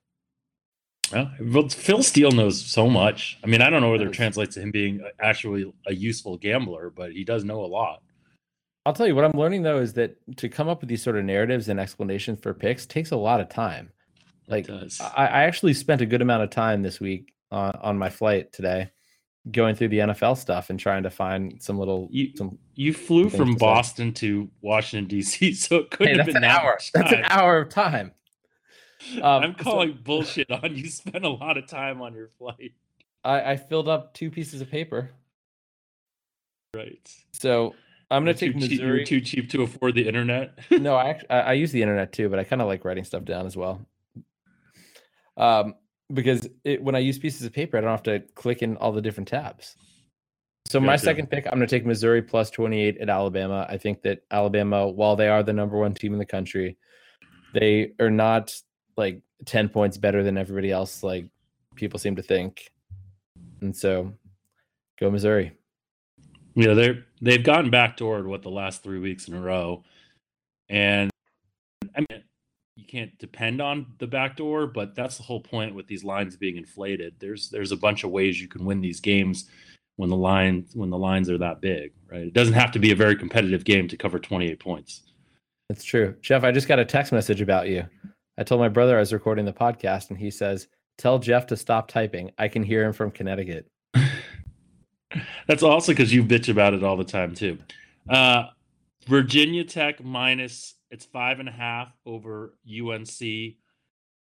Well, 1.12 1.30
well, 1.40 1.68
Phil 1.68 2.02
Steele 2.02 2.30
knows 2.30 2.64
so 2.64 2.88
much. 2.88 3.38
I 3.42 3.48
mean, 3.48 3.61
I 3.61 3.68
don't 3.68 3.83
know 3.83 3.90
whether 3.90 4.06
it 4.06 4.12
translates 4.12 4.54
to 4.54 4.61
him 4.61 4.70
being 4.70 5.00
actually 5.20 5.72
a 5.87 5.92
useful 5.92 6.37
gambler, 6.37 6.90
but 6.90 7.12
he 7.12 7.24
does 7.24 7.44
know 7.44 7.64
a 7.64 7.66
lot. 7.66 8.02
I'll 8.87 8.94
tell 8.94 9.06
you 9.06 9.14
what 9.14 9.24
I'm 9.24 9.38
learning 9.38 9.62
though 9.62 9.78
is 9.78 9.92
that 9.94 10.16
to 10.37 10.48
come 10.48 10.68
up 10.68 10.80
with 10.80 10.88
these 10.88 11.02
sort 11.02 11.16
of 11.16 11.24
narratives 11.24 11.68
and 11.68 11.78
explanations 11.78 12.40
for 12.40 12.54
picks 12.54 12.87
takes 12.87 13.11
a 13.11 13.16
lot 13.16 13.40
of 13.40 13.48
time. 13.48 13.90
Like. 14.48 14.70
I, 14.70 15.26
I 15.26 15.42
actually 15.42 15.74
spent 15.74 16.00
a 16.00 16.06
good 16.06 16.22
amount 16.22 16.44
of 16.44 16.50
time 16.50 16.83
this 16.83 16.98
week 16.98 17.35
on, 17.50 17.72
on 17.83 17.98
my 17.98 18.09
flight 18.09 18.52
today, 18.52 18.90
going 19.50 19.74
through 19.74 19.88
the 19.88 19.98
NFL 20.00 20.37
stuff 20.37 20.68
and 20.70 20.79
trying 20.79 21.03
to 21.05 21.11
find 21.11 21.62
some 21.62 21.79
little 21.79 22.09
You- 22.11 22.37
some. 22.37 22.59
you 22.74 22.92
flew 22.92 23.31
from 23.31 23.46
to 23.46 23.53
say. 23.53 23.59
Boston 23.59 24.12
to 24.14 24.50
Washington 24.61 25.09
D.C., 25.09 25.55
so 25.55 25.76
it 25.76 25.90
couldn't 25.90 26.12
Hey, 26.12 26.16
have 26.18 26.26
been 26.26 26.37
an 26.37 26.42
that 26.42 26.62
hour. 26.62 26.79
That's 26.94 27.12
an 27.12 27.24
hour 27.24 27.59
of 27.59 27.68
time. 27.70 28.12
Um, 29.16 29.22
I'm 29.42 29.57
so- 29.57 29.62
calling 29.64 29.98
bullshit 30.03 30.50
on 30.50 30.76
you. 30.76 30.87
Spent 30.90 31.24
a 31.24 31.29
lot 31.31 31.57
of 31.57 31.66
time 31.66 32.03
on 32.03 32.12
your 32.14 32.29
flight, 32.29 32.72
I, 33.24 33.53
I 33.53 33.57
filled 33.57 33.88
up 33.88 34.12
two 34.14 34.31
pieces 34.31 34.61
of 34.61 34.70
paper, 34.70 35.11
right? 36.74 36.98
so 37.33 37.74
I'm 38.11 38.22
gonna 38.22 38.33
You're 38.33 38.35
take 38.35 38.53
too 38.55 38.61
cheap- 38.61 38.70
Missouri. 38.72 38.96
You're 38.98 39.07
too 39.07 39.20
cheap 39.20 39.50
to 39.50 39.62
afford 39.62 39.94
the 39.94 40.07
internet. 40.07 40.59
no, 40.70 40.96
I, 40.96 41.18
I 41.31 41.37
I 41.40 41.53
use 41.55 41.72
the 41.72 41.81
internet 41.81 42.12
too, 42.12 42.29
but 42.29 42.38
I 42.38 42.44
kind 42.44 42.61
of 42.61 42.68
like 42.68 42.85
writing 42.85 43.05
stuff 43.05 43.24
down 43.24 43.46
as 43.46 43.57
well. 43.57 43.81
Um, 45.37 45.74
because 46.12 46.48
it, 46.64 46.82
when 46.82 46.94
I 46.94 46.98
use 46.98 47.18
pieces 47.18 47.46
of 47.46 47.52
paper, 47.52 47.76
I 47.76 47.80
don't 47.80 47.90
have 47.90 48.02
to 48.04 48.20
click 48.34 48.62
in 48.62 48.76
all 48.76 48.92
the 48.92 49.02
different 49.02 49.28
tabs. 49.28 49.76
So 50.66 50.78
my 50.78 50.92
Gotcha. 50.92 51.04
second 51.04 51.30
pick, 51.30 51.46
I'm 51.46 51.54
going 51.54 51.66
to 51.66 51.66
take 51.66 51.84
Missouri 51.84 52.22
plus 52.22 52.50
28 52.50 52.98
at 52.98 53.08
Alabama. 53.08 53.66
I 53.68 53.76
think 53.76 54.02
that 54.02 54.22
Alabama, 54.30 54.88
while 54.88 55.16
they 55.16 55.28
are 55.28 55.42
the 55.42 55.52
number 55.52 55.76
one 55.76 55.94
team 55.94 56.12
in 56.12 56.18
the 56.18 56.26
country, 56.26 56.78
they 57.52 57.92
are 57.98 58.10
not 58.10 58.54
like 58.96 59.20
10 59.46 59.68
points 59.68 59.96
better 59.96 60.22
than 60.22 60.38
everybody 60.38 60.70
else, 60.70 61.02
like 61.02 61.26
people 61.74 61.98
seem 61.98 62.16
to 62.16 62.22
think. 62.22 62.70
And 63.60 63.74
so, 63.74 64.12
go 64.98 65.10
Missouri. 65.10 65.52
Yeah, 66.54 66.74
they're 66.74 67.04
they've 67.20 67.42
gotten 67.42 67.70
backdoored 67.70 68.26
what 68.26 68.42
the 68.42 68.50
last 68.50 68.82
three 68.82 68.98
weeks 68.98 69.28
in 69.28 69.34
a 69.34 69.40
row, 69.40 69.84
and 70.68 71.09
I 71.09 71.09
mean 71.09 71.09
you 71.09 71.09
can't 72.90 73.16
depend 73.18 73.61
on 73.61 73.87
the 73.98 74.07
backdoor, 74.07 74.66
but 74.66 74.94
that's 74.94 75.16
the 75.16 75.22
whole 75.22 75.40
point 75.40 75.74
with 75.74 75.87
these 75.87 76.03
lines 76.03 76.37
being 76.37 76.57
inflated. 76.57 77.14
There's 77.20 77.48
there's 77.48 77.72
a 77.72 77.76
bunch 77.76 78.03
of 78.03 78.11
ways 78.11 78.40
you 78.40 78.48
can 78.48 78.64
win 78.64 78.81
these 78.81 79.00
games 79.00 79.48
when 79.96 80.11
the 80.11 80.16
line 80.16 80.66
when 80.74 80.90
the 80.90 80.98
lines 80.98 81.31
are 81.31 81.38
that 81.38 81.61
big, 81.61 81.92
right? 82.11 82.22
It 82.22 82.33
doesn't 82.33 82.55
have 82.55 82.72
to 82.72 82.79
be 82.79 82.90
a 82.90 82.96
very 82.96 83.14
competitive 83.14 83.64
game 83.64 83.87
to 83.88 83.96
cover 83.96 84.18
28 84.18 84.59
points. 84.59 85.03
That's 85.68 85.85
true. 85.85 86.16
Jeff, 86.20 86.42
I 86.42 86.50
just 86.50 86.66
got 86.66 86.81
a 86.81 86.85
text 86.85 87.12
message 87.12 87.40
about 87.40 87.68
you. 87.68 87.85
I 88.37 88.42
told 88.42 88.61
my 88.61 88.68
brother 88.68 88.96
I 88.96 89.00
was 89.00 89.12
recording 89.12 89.44
the 89.44 89.53
podcast, 89.53 90.11
and 90.11 90.18
he 90.18 90.31
says, 90.31 90.66
Tell 90.98 91.18
Jeff 91.18 91.46
to 91.46 91.57
stop 91.57 91.88
typing. 91.88 92.31
I 92.38 92.48
can 92.48 92.62
hear 92.62 92.85
him 92.85 92.92
from 92.92 93.11
Connecticut. 93.12 93.66
That's 95.46 95.62
also 95.62 95.92
because 95.92 96.12
you 96.12 96.24
bitch 96.24 96.48
about 96.48 96.74
it 96.74 96.83
all 96.83 96.96
the 96.96 97.05
time 97.05 97.35
too. 97.35 97.59
Uh, 98.09 98.44
Virginia 99.07 99.64
Tech 99.64 100.03
minus 100.03 100.74
it's 100.90 101.05
five 101.05 101.40
and 101.40 101.48
a 101.48 101.53
half 101.53 101.88
over 102.05 102.55
UNC. 102.66 103.55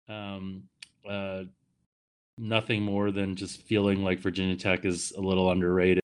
Um, 0.09 0.65
uh, 1.09 1.45
nothing 2.37 2.83
more 2.83 3.11
than 3.11 3.37
just 3.37 3.63
feeling 3.63 4.03
like 4.03 4.19
Virginia 4.21 4.57
Tech 4.57 4.85
is 4.85 5.13
a 5.17 5.21
little 5.21 5.51
underrated. 5.51 6.03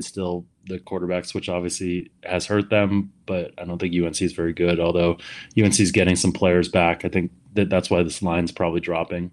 Still, 0.00 0.46
the 0.66 0.78
quarterback 0.78 1.24
switch 1.24 1.48
obviously 1.48 2.10
has 2.24 2.46
hurt 2.46 2.70
them, 2.70 3.12
but 3.26 3.52
I 3.58 3.64
don't 3.64 3.78
think 3.78 3.94
UNC 3.94 4.22
is 4.22 4.32
very 4.32 4.52
good. 4.52 4.80
Although 4.80 5.18
UNC 5.58 5.80
is 5.80 5.92
getting 5.92 6.16
some 6.16 6.32
players 6.32 6.68
back, 6.68 7.04
I 7.04 7.08
think 7.08 7.32
that 7.54 7.68
that's 7.68 7.90
why 7.90 8.02
this 8.02 8.22
line's 8.22 8.52
probably 8.52 8.80
dropping. 8.80 9.30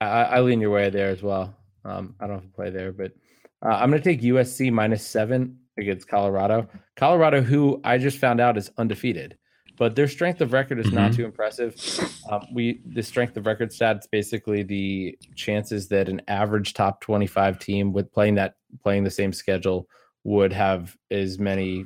I, 0.00 0.06
I 0.06 0.40
lean 0.40 0.60
your 0.60 0.70
way 0.70 0.90
there 0.90 1.10
as 1.10 1.22
well. 1.22 1.54
Um, 1.84 2.14
I 2.20 2.26
don't 2.26 2.36
have 2.36 2.44
to 2.44 2.54
play 2.54 2.70
there, 2.70 2.92
but 2.92 3.12
uh, 3.64 3.74
I'm 3.74 3.90
going 3.90 4.02
to 4.02 4.08
take 4.08 4.22
USC 4.22 4.72
minus 4.72 5.06
seven 5.06 5.58
against 5.78 6.08
Colorado. 6.08 6.68
Colorado, 6.96 7.40
who 7.42 7.80
I 7.84 7.98
just 7.98 8.18
found 8.18 8.40
out 8.40 8.56
is 8.58 8.70
undefeated, 8.78 9.36
but 9.78 9.96
their 9.96 10.08
strength 10.08 10.40
of 10.40 10.52
record 10.52 10.78
is 10.78 10.92
not 10.92 11.12
Mhm. 11.12 11.16
too 11.16 11.24
impressive. 11.24 11.74
Um, 12.30 12.42
we 12.52 12.80
the 12.86 13.02
strength 13.02 13.36
of 13.36 13.46
record 13.46 13.70
stats 13.70 14.04
basically 14.10 14.62
the 14.62 15.18
chances 15.34 15.88
that 15.88 16.08
an 16.08 16.20
average 16.28 16.74
top 16.74 17.00
25 17.00 17.58
team 17.58 17.92
with 17.92 18.12
playing 18.12 18.34
that 18.36 18.54
playing 18.82 19.04
the 19.04 19.10
same 19.10 19.32
schedule 19.32 19.88
would 20.24 20.52
have 20.52 20.96
as 21.10 21.38
many 21.38 21.84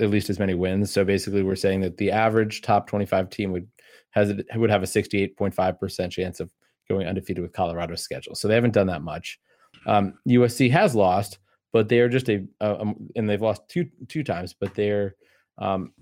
at 0.00 0.08
least 0.08 0.30
as 0.30 0.38
many 0.38 0.54
wins. 0.54 0.90
So 0.90 1.04
basically, 1.04 1.42
we're 1.42 1.54
saying 1.56 1.82
that 1.82 1.98
the 1.98 2.10
average 2.10 2.62
top 2.62 2.86
25 2.86 3.28
team 3.28 3.52
would 3.52 3.68
has 4.12 4.32
would 4.56 4.70
have 4.70 4.82
a 4.82 4.86
68.5% 4.86 6.10
chance 6.10 6.40
of 6.40 6.50
going 6.88 7.06
undefeated 7.06 7.42
with 7.42 7.52
Colorado's 7.52 8.00
schedule. 8.00 8.34
So 8.34 8.48
they 8.48 8.54
haven't 8.54 8.72
done 8.74 8.86
that 8.88 9.02
much. 9.02 9.38
Um, 9.86 10.14
USC 10.26 10.70
has 10.70 10.94
lost, 10.96 11.38
but 11.72 11.88
they 11.88 12.00
are 12.00 12.08
just 12.08 12.28
a, 12.28 12.46
a 12.60 12.92
and 13.16 13.28
they've 13.28 13.40
lost 13.40 13.62
two 13.68 13.88
two 14.08 14.24
times, 14.24 14.54
but 14.54 14.74
they're 14.74 15.14
um, 15.58 15.92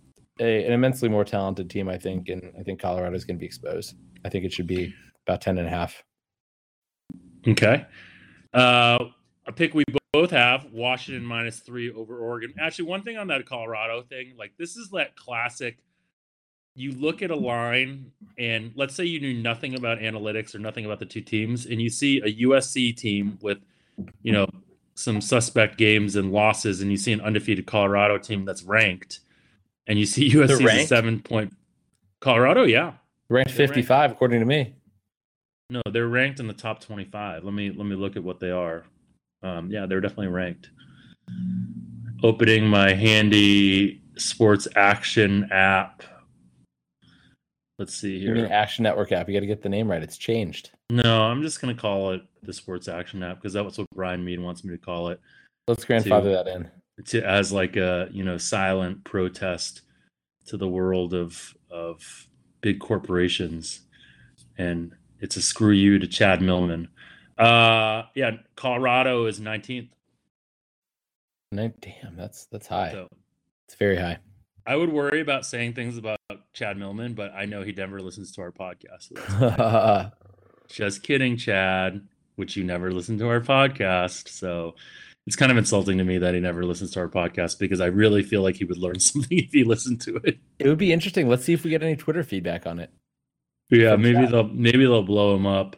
a, 0.40 0.64
an 0.64 0.72
immensely 0.72 1.08
more 1.08 1.24
talented 1.24 1.68
team, 1.70 1.88
I 1.88 1.98
think, 1.98 2.28
and 2.28 2.52
I 2.58 2.62
think 2.62 2.80
Colorado 2.80 3.14
is 3.16 3.24
going 3.24 3.36
to 3.36 3.40
be 3.40 3.46
exposed. 3.46 3.94
I 4.24 4.28
think 4.28 4.44
it 4.44 4.52
should 4.52 4.66
be 4.66 4.94
about 5.26 5.40
10 5.40 5.58
and 5.58 5.66
a 5.66 5.70
half. 5.70 6.02
Okay. 7.46 7.86
Uh, 8.52 8.98
a 9.46 9.52
pick 9.52 9.74
we 9.74 9.84
both 10.12 10.30
have 10.30 10.66
Washington 10.72 11.24
minus 11.24 11.60
three 11.60 11.92
over 11.92 12.18
Oregon. 12.18 12.54
Actually, 12.58 12.86
one 12.86 13.02
thing 13.02 13.16
on 13.16 13.28
that 13.28 13.44
Colorado 13.46 14.02
thing, 14.02 14.34
like 14.38 14.52
this 14.58 14.76
is 14.76 14.90
that 14.90 15.16
classic. 15.16 15.78
You 16.74 16.92
look 16.92 17.22
at 17.22 17.32
a 17.32 17.36
line, 17.36 18.12
and 18.38 18.72
let's 18.76 18.94
say 18.94 19.04
you 19.04 19.18
knew 19.18 19.34
nothing 19.34 19.74
about 19.74 19.98
analytics 19.98 20.54
or 20.54 20.60
nothing 20.60 20.84
about 20.84 21.00
the 21.00 21.06
two 21.06 21.20
teams, 21.20 21.66
and 21.66 21.82
you 21.82 21.90
see 21.90 22.18
a 22.18 22.46
USC 22.46 22.96
team 22.96 23.36
with, 23.42 23.58
you 24.22 24.32
know, 24.32 24.46
some 24.98 25.20
suspect 25.20 25.78
games 25.78 26.16
and 26.16 26.32
losses, 26.32 26.80
and 26.80 26.90
you 26.90 26.96
see 26.96 27.12
an 27.12 27.20
undefeated 27.20 27.66
Colorado 27.66 28.18
team 28.18 28.44
that's 28.44 28.64
ranked, 28.64 29.20
and 29.86 29.98
you 29.98 30.04
see 30.04 30.28
USC 30.30 30.50
is 30.50 30.60
a 30.60 30.86
seven 30.86 31.20
point. 31.20 31.54
Colorado, 32.20 32.64
yeah. 32.64 32.94
Ranked 33.28 33.52
55, 33.52 34.10
according 34.10 34.40
to 34.40 34.46
me. 34.46 34.74
No, 35.70 35.82
they're 35.92 36.08
ranked 36.08 36.40
in 36.40 36.48
the 36.48 36.54
top 36.54 36.80
25. 36.80 37.44
Let 37.44 37.54
me 37.54 37.70
let 37.70 37.86
me 37.86 37.94
look 37.94 38.16
at 38.16 38.24
what 38.24 38.40
they 38.40 38.50
are. 38.50 38.84
Um, 39.42 39.70
yeah, 39.70 39.86
they're 39.86 40.00
definitely 40.00 40.28
ranked. 40.28 40.70
Opening 42.24 42.66
my 42.66 42.92
handy 42.92 44.02
sports 44.16 44.66
action 44.74 45.48
app. 45.52 46.02
Let's 47.78 47.94
see 47.94 48.16
You 48.16 48.30
mean 48.30 48.46
here. 48.46 48.48
Action 48.52 48.82
Network 48.82 49.12
app? 49.12 49.28
You 49.28 49.34
got 49.34 49.40
to 49.40 49.46
get 49.46 49.62
the 49.62 49.68
name 49.68 49.88
right. 49.88 50.02
It's 50.02 50.18
changed. 50.18 50.70
No, 50.90 51.22
I'm 51.22 51.42
just 51.42 51.60
gonna 51.60 51.74
call 51.74 52.12
it 52.12 52.22
the 52.42 52.52
sports 52.52 52.88
action 52.88 53.22
app 53.22 53.36
because 53.36 53.52
that's 53.52 53.78
what 53.78 53.86
Brian 53.94 54.24
Mead 54.24 54.40
wants 54.40 54.64
me 54.64 54.72
to 54.72 54.78
call 54.78 55.08
it. 55.08 55.20
Let's 55.66 55.84
grandfather 55.84 56.30
that 56.32 56.48
in. 56.48 56.70
To, 57.06 57.22
as 57.22 57.52
like 57.52 57.76
a 57.76 58.08
you 58.10 58.24
know 58.24 58.38
silent 58.38 59.04
protest 59.04 59.82
to 60.46 60.56
the 60.56 60.68
world 60.68 61.12
of 61.14 61.54
of 61.70 62.28
big 62.62 62.80
corporations, 62.80 63.82
and 64.56 64.94
it's 65.20 65.36
a 65.36 65.42
screw 65.42 65.72
you 65.72 65.98
to 65.98 66.06
Chad 66.06 66.40
Millman. 66.40 66.88
Uh, 67.36 68.04
yeah, 68.14 68.32
Colorado 68.56 69.26
is 69.26 69.40
19th. 69.40 69.90
Nine- 71.52 71.74
Damn, 71.80 72.16
that's 72.16 72.46
that's 72.46 72.66
high. 72.66 72.92
So 72.92 73.08
It's 73.66 73.76
very 73.76 73.96
high. 73.96 74.18
I 74.66 74.76
would 74.76 74.92
worry 74.92 75.20
about 75.20 75.46
saying 75.46 75.74
things 75.74 75.96
about 75.96 76.18
Chad 76.52 76.76
Millman, 76.76 77.14
but 77.14 77.32
I 77.32 77.44
know 77.46 77.62
he 77.62 77.72
never 77.72 78.00
listens 78.00 78.32
to 78.32 78.42
our 78.42 78.52
podcast. 78.52 79.12
So. 79.14 80.10
Just 80.68 81.02
kidding, 81.02 81.36
Chad, 81.36 82.06
which 82.36 82.56
you 82.56 82.64
never 82.64 82.92
listen 82.92 83.18
to 83.18 83.28
our 83.28 83.40
podcast. 83.40 84.28
So 84.28 84.74
it's 85.26 85.36
kind 85.36 85.50
of 85.52 85.58
insulting 85.58 85.98
to 85.98 86.04
me 86.04 86.18
that 86.18 86.34
he 86.34 86.40
never 86.40 86.64
listens 86.64 86.90
to 86.92 87.00
our 87.00 87.08
podcast 87.08 87.58
because 87.58 87.80
I 87.80 87.86
really 87.86 88.22
feel 88.22 88.42
like 88.42 88.56
he 88.56 88.64
would 88.64 88.78
learn 88.78 88.98
something 89.00 89.38
if 89.38 89.50
he 89.52 89.64
listened 89.64 90.00
to 90.02 90.16
it. 90.24 90.38
it 90.58 90.68
would 90.68 90.78
be 90.78 90.92
interesting. 90.92 91.28
Let's 91.28 91.44
see 91.44 91.52
if 91.52 91.64
we 91.64 91.70
get 91.70 91.82
any 91.82 91.96
Twitter 91.96 92.22
feedback 92.22 92.66
on 92.66 92.78
it. 92.78 92.90
Yeah, 93.70 93.92
From 93.92 94.02
maybe 94.02 94.18
Chad. 94.22 94.30
they'll 94.32 94.48
maybe 94.48 94.78
they'll 94.84 95.02
blow 95.02 95.34
him 95.36 95.46
up. 95.46 95.76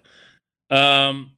Um 0.70 1.33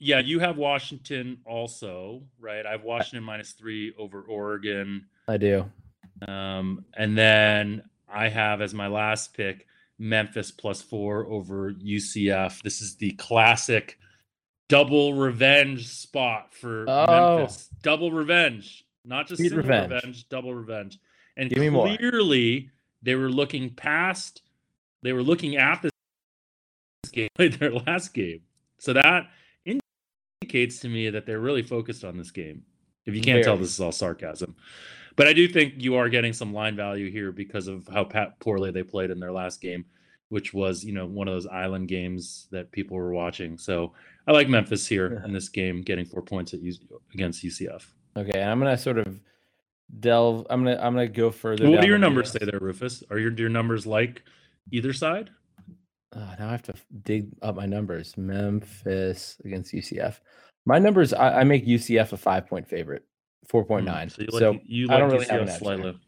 yeah, 0.00 0.20
you 0.20 0.38
have 0.38 0.56
Washington 0.56 1.38
also, 1.44 2.22
right? 2.38 2.64
I 2.64 2.70
have 2.72 2.84
Washington 2.84 3.24
minus 3.24 3.52
three 3.52 3.92
over 3.98 4.22
Oregon. 4.22 5.06
I 5.26 5.38
do. 5.38 5.64
Um, 6.26 6.84
and 6.96 7.18
then 7.18 7.82
I 8.08 8.28
have 8.28 8.60
as 8.60 8.72
my 8.74 8.86
last 8.86 9.34
pick 9.34 9.66
Memphis 9.98 10.50
plus 10.50 10.80
four 10.82 11.26
over 11.26 11.72
UCF. 11.72 12.62
This 12.62 12.80
is 12.80 12.96
the 12.96 13.12
classic 13.12 13.98
double 14.68 15.14
revenge 15.14 15.88
spot 15.88 16.54
for 16.54 16.84
Oh. 16.88 17.38
Memphis. 17.38 17.68
Double 17.82 18.12
revenge, 18.12 18.84
not 19.04 19.26
just 19.26 19.40
single 19.40 19.58
revenge. 19.58 19.92
revenge. 19.92 20.28
double 20.28 20.54
revenge. 20.54 20.98
And 21.36 21.50
Give 21.50 21.72
clearly 21.72 22.70
they 23.02 23.14
were 23.14 23.30
looking 23.30 23.70
past, 23.70 24.42
they 25.02 25.12
were 25.12 25.22
looking 25.22 25.56
at 25.56 25.82
this 25.82 25.92
game, 27.12 27.28
played 27.34 27.54
their 27.54 27.72
last 27.72 28.12
game. 28.14 28.40
So 28.78 28.92
that 28.92 29.28
indicates 30.42 30.80
to 30.80 30.88
me 30.88 31.10
that 31.10 31.26
they're 31.26 31.40
really 31.40 31.62
focused 31.62 32.04
on 32.04 32.16
this 32.16 32.30
game. 32.30 32.62
If 33.06 33.14
you 33.14 33.22
can't 33.22 33.42
tell, 33.42 33.56
this 33.56 33.70
is 33.70 33.80
all 33.80 33.92
sarcasm. 33.92 34.54
But 35.18 35.26
I 35.28 35.34
do 35.34 35.46
think 35.48 35.74
you 35.76 35.96
are 35.96 36.08
getting 36.08 36.32
some 36.32 36.54
line 36.54 36.76
value 36.76 37.10
here 37.10 37.30
because 37.32 37.66
of 37.68 37.86
how 37.92 38.04
pat- 38.04 38.38
poorly 38.40 38.70
they 38.70 38.82
played 38.84 39.10
in 39.10 39.18
their 39.20 39.32
last 39.32 39.60
game. 39.60 39.84
which 40.30 40.52
was 40.52 40.84
you 40.84 40.92
know 40.92 41.06
one 41.06 41.26
of 41.26 41.32
those 41.34 41.46
island 41.46 41.88
games 41.88 42.48
that 42.50 42.70
people 42.70 42.96
were 42.96 43.12
watching. 43.12 43.56
So 43.58 43.94
I 44.26 44.32
like 44.32 44.46
Memphis 44.48 44.86
here 44.86 45.22
in 45.24 45.32
this 45.32 45.48
game, 45.48 45.80
getting 45.82 46.04
four 46.04 46.20
points 46.22 46.52
at 46.54 46.60
U- 46.60 47.00
against 47.14 47.42
UCF. 47.42 47.82
Okay, 48.16 48.38
and 48.38 48.50
I'm 48.50 48.58
gonna 48.58 48.76
sort 48.76 48.98
of 48.98 49.18
delve. 50.00 50.46
I'm 50.50 50.64
gonna 50.64 50.76
I'm 50.76 50.92
gonna 50.94 51.08
go 51.08 51.30
further. 51.30 51.64
what 51.64 51.76
down 51.76 51.82
do 51.82 51.88
your 51.88 51.96
numbers 51.98 52.30
say 52.30 52.40
there, 52.42 52.60
Rufus? 52.60 53.02
Are 53.10 53.18
your, 53.18 53.32
your 53.32 53.48
numbers 53.48 53.86
like 53.86 54.22
either 54.70 54.92
side? 54.92 55.30
Oh, 56.14 56.34
now 56.38 56.48
I 56.48 56.50
have 56.52 56.62
to 56.64 56.74
dig 57.04 57.30
up 57.40 57.56
my 57.56 57.64
numbers. 57.66 58.14
Memphis 58.18 59.40
against 59.46 59.72
UCF. 59.72 60.20
My 60.66 60.78
numbers, 60.78 61.14
I, 61.14 61.40
I 61.40 61.44
make 61.44 61.64
UCF 61.66 62.12
a 62.12 62.18
five 62.18 62.46
point 62.46 62.68
favorite, 62.68 63.04
four 63.46 63.64
point 63.64 63.84
nine. 63.86 64.08
Mm, 64.08 64.30
So 64.38 64.58
you 64.64 64.86
So, 64.86 64.92
like 64.92 64.96
I 64.96 64.98
don't 65.00 65.10
really 65.10 65.26
have 65.26 65.40
UCF 65.40 65.42
an 65.42 65.48
edge 65.48 65.58
slightly. 65.58 66.00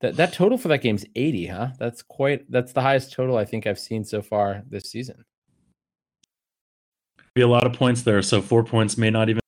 that 0.00 0.16
that 0.16 0.32
total 0.32 0.58
for 0.58 0.68
that 0.68 0.78
game's 0.82 1.04
eighty, 1.14 1.46
huh? 1.46 1.68
That's 1.78 2.02
quite. 2.02 2.50
That's 2.50 2.72
the 2.72 2.82
highest 2.82 3.12
total 3.12 3.36
I 3.36 3.44
think 3.44 3.66
I've 3.66 3.78
seen 3.78 4.04
so 4.04 4.22
far 4.22 4.62
this 4.68 4.84
season. 4.90 5.24
Be 7.34 7.42
a 7.42 7.48
lot 7.48 7.66
of 7.66 7.72
points 7.74 8.02
there, 8.02 8.22
so 8.22 8.40
four 8.40 8.64
points 8.64 8.96
may 8.96 9.10
not 9.10 9.28
even. 9.28 9.40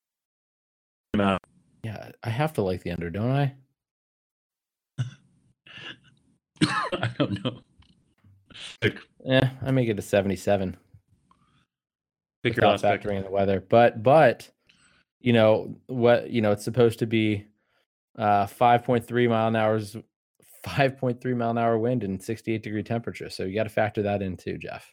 Yeah, 1.84 2.10
I 2.22 2.28
have 2.30 2.52
to 2.54 2.62
like 2.62 2.82
the 2.82 2.90
under, 2.90 3.08
don't 3.08 3.30
I? 3.30 3.54
I 6.62 7.10
don't 7.18 7.42
know. 7.44 7.60
Pick, 8.80 8.98
Yeah, 9.24 9.50
I 9.62 9.70
make 9.70 9.88
it 9.88 9.98
a 9.98 10.02
seventy-seven. 10.02 10.76
pick 12.42 12.56
your 12.56 12.68
without 12.70 12.82
last 12.82 12.82
pick. 12.82 13.02
factoring 13.10 13.16
in 13.18 13.22
the 13.24 13.30
weather. 13.30 13.64
But 13.66 14.02
but 14.02 14.50
you 15.20 15.32
know 15.32 15.76
what 15.86 16.30
you 16.30 16.40
know 16.40 16.52
it's 16.52 16.64
supposed 16.64 17.00
to 17.00 17.06
be 17.06 17.46
uh 18.18 18.46
5.3 18.46 19.28
mile 19.28 19.48
an 19.48 19.56
hour's 19.56 19.96
5.3 20.66 21.36
mile 21.36 21.50
an 21.50 21.58
hour 21.58 21.78
wind 21.78 22.04
and 22.04 22.22
68 22.22 22.62
degree 22.62 22.82
temperature. 22.82 23.30
So 23.30 23.44
you 23.44 23.54
got 23.54 23.64
to 23.64 23.68
factor 23.70 24.02
that 24.02 24.22
in 24.22 24.36
too, 24.36 24.58
Jeff. 24.58 24.92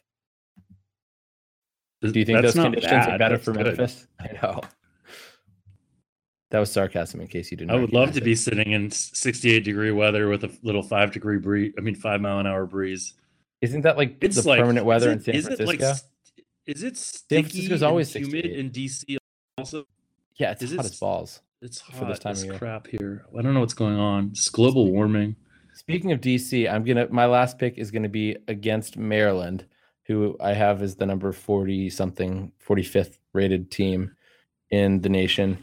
Do 2.02 2.18
you 2.18 2.24
think 2.24 2.42
That's 2.42 2.54
those 2.54 2.64
conditions 2.64 3.06
are 3.06 3.18
better 3.18 3.36
that's 3.36 3.44
for 3.44 3.52
good. 3.52 3.66
Memphis? 3.66 4.06
I 4.20 4.32
know. 4.42 4.60
That 6.50 6.60
was 6.60 6.70
sarcasm 6.70 7.20
in 7.20 7.26
case 7.26 7.50
you 7.50 7.56
didn't. 7.56 7.72
I 7.72 7.76
would 7.76 7.92
love 7.92 8.12
to 8.12 8.18
it. 8.18 8.24
be 8.24 8.36
sitting 8.36 8.70
in 8.70 8.90
68 8.90 9.64
degree 9.64 9.90
weather 9.90 10.28
with 10.28 10.44
a 10.44 10.50
little 10.62 10.82
five 10.82 11.10
degree 11.10 11.38
breeze. 11.38 11.72
I 11.76 11.80
mean, 11.80 11.96
five 11.96 12.20
mile 12.20 12.38
an 12.38 12.46
hour 12.46 12.66
breeze. 12.66 13.14
Isn't 13.62 13.82
that 13.82 13.96
like 13.96 14.16
It's 14.20 14.40
the 14.40 14.48
like 14.48 14.60
permanent 14.60 14.86
weather 14.86 15.10
is 15.10 15.16
in 15.16 15.22
San 15.22 15.34
it, 15.34 15.38
is 15.38 15.46
Francisco? 15.46 15.72
It 15.72 15.80
like, 15.80 15.96
is 16.66 16.82
it 16.82 16.96
sticky 16.96 17.42
Francisco's 17.42 17.82
and 17.82 17.88
always 17.88 18.12
humid 18.12 18.44
68. 18.44 18.58
in 18.58 18.70
DC? 18.70 19.16
Also, 19.58 19.86
yeah, 20.36 20.52
it's 20.52 20.62
is 20.62 20.74
hot 20.76 20.84
it 20.84 20.92
as 20.92 20.98
balls. 21.00 21.40
it's 21.62 21.80
hot 21.80 21.96
For 21.96 22.04
this 22.06 22.18
time 22.18 22.32
of 22.32 22.38
as 22.38 22.44
year. 22.44 22.58
crap 22.58 22.86
here. 22.86 23.24
I 23.36 23.42
don't 23.42 23.54
know 23.54 23.60
what's 23.60 23.74
going 23.74 23.98
on. 23.98 24.28
It's 24.32 24.48
global 24.48 24.90
warming. 24.92 25.36
Speaking 25.74 26.12
of 26.12 26.20
DC, 26.20 26.70
I'm 26.72 26.84
gonna 26.84 27.06
my 27.10 27.26
last 27.26 27.58
pick 27.58 27.78
is 27.78 27.90
gonna 27.90 28.08
be 28.08 28.36
against 28.48 28.96
Maryland, 28.96 29.66
who 30.06 30.36
I 30.40 30.52
have 30.54 30.82
as 30.82 30.96
the 30.96 31.06
number 31.06 31.32
40 31.32 31.90
something, 31.90 32.52
45th 32.66 33.18
rated 33.34 33.70
team 33.70 34.12
in 34.70 35.00
the 35.00 35.08
nation. 35.08 35.58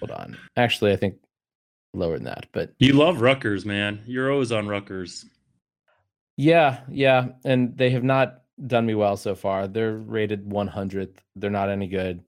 Hold 0.00 0.10
on. 0.12 0.38
Actually, 0.56 0.92
I 0.92 0.96
think 0.96 1.16
lower 1.94 2.14
than 2.14 2.24
that, 2.24 2.46
but 2.52 2.72
You 2.78 2.92
love 2.94 3.20
Rutgers, 3.20 3.64
man. 3.66 4.00
You're 4.06 4.30
always 4.32 4.52
on 4.52 4.68
Rutgers. 4.68 5.26
yeah, 6.36 6.80
yeah. 6.90 7.28
And 7.44 7.76
they 7.76 7.90
have 7.90 8.04
not 8.04 8.42
done 8.66 8.86
me 8.86 8.94
well 8.94 9.16
so 9.16 9.34
far. 9.34 9.66
They're 9.68 9.96
rated 9.96 10.48
100th. 10.48 11.16
They're 11.36 11.50
not 11.50 11.68
any 11.70 11.88
good, 11.88 12.22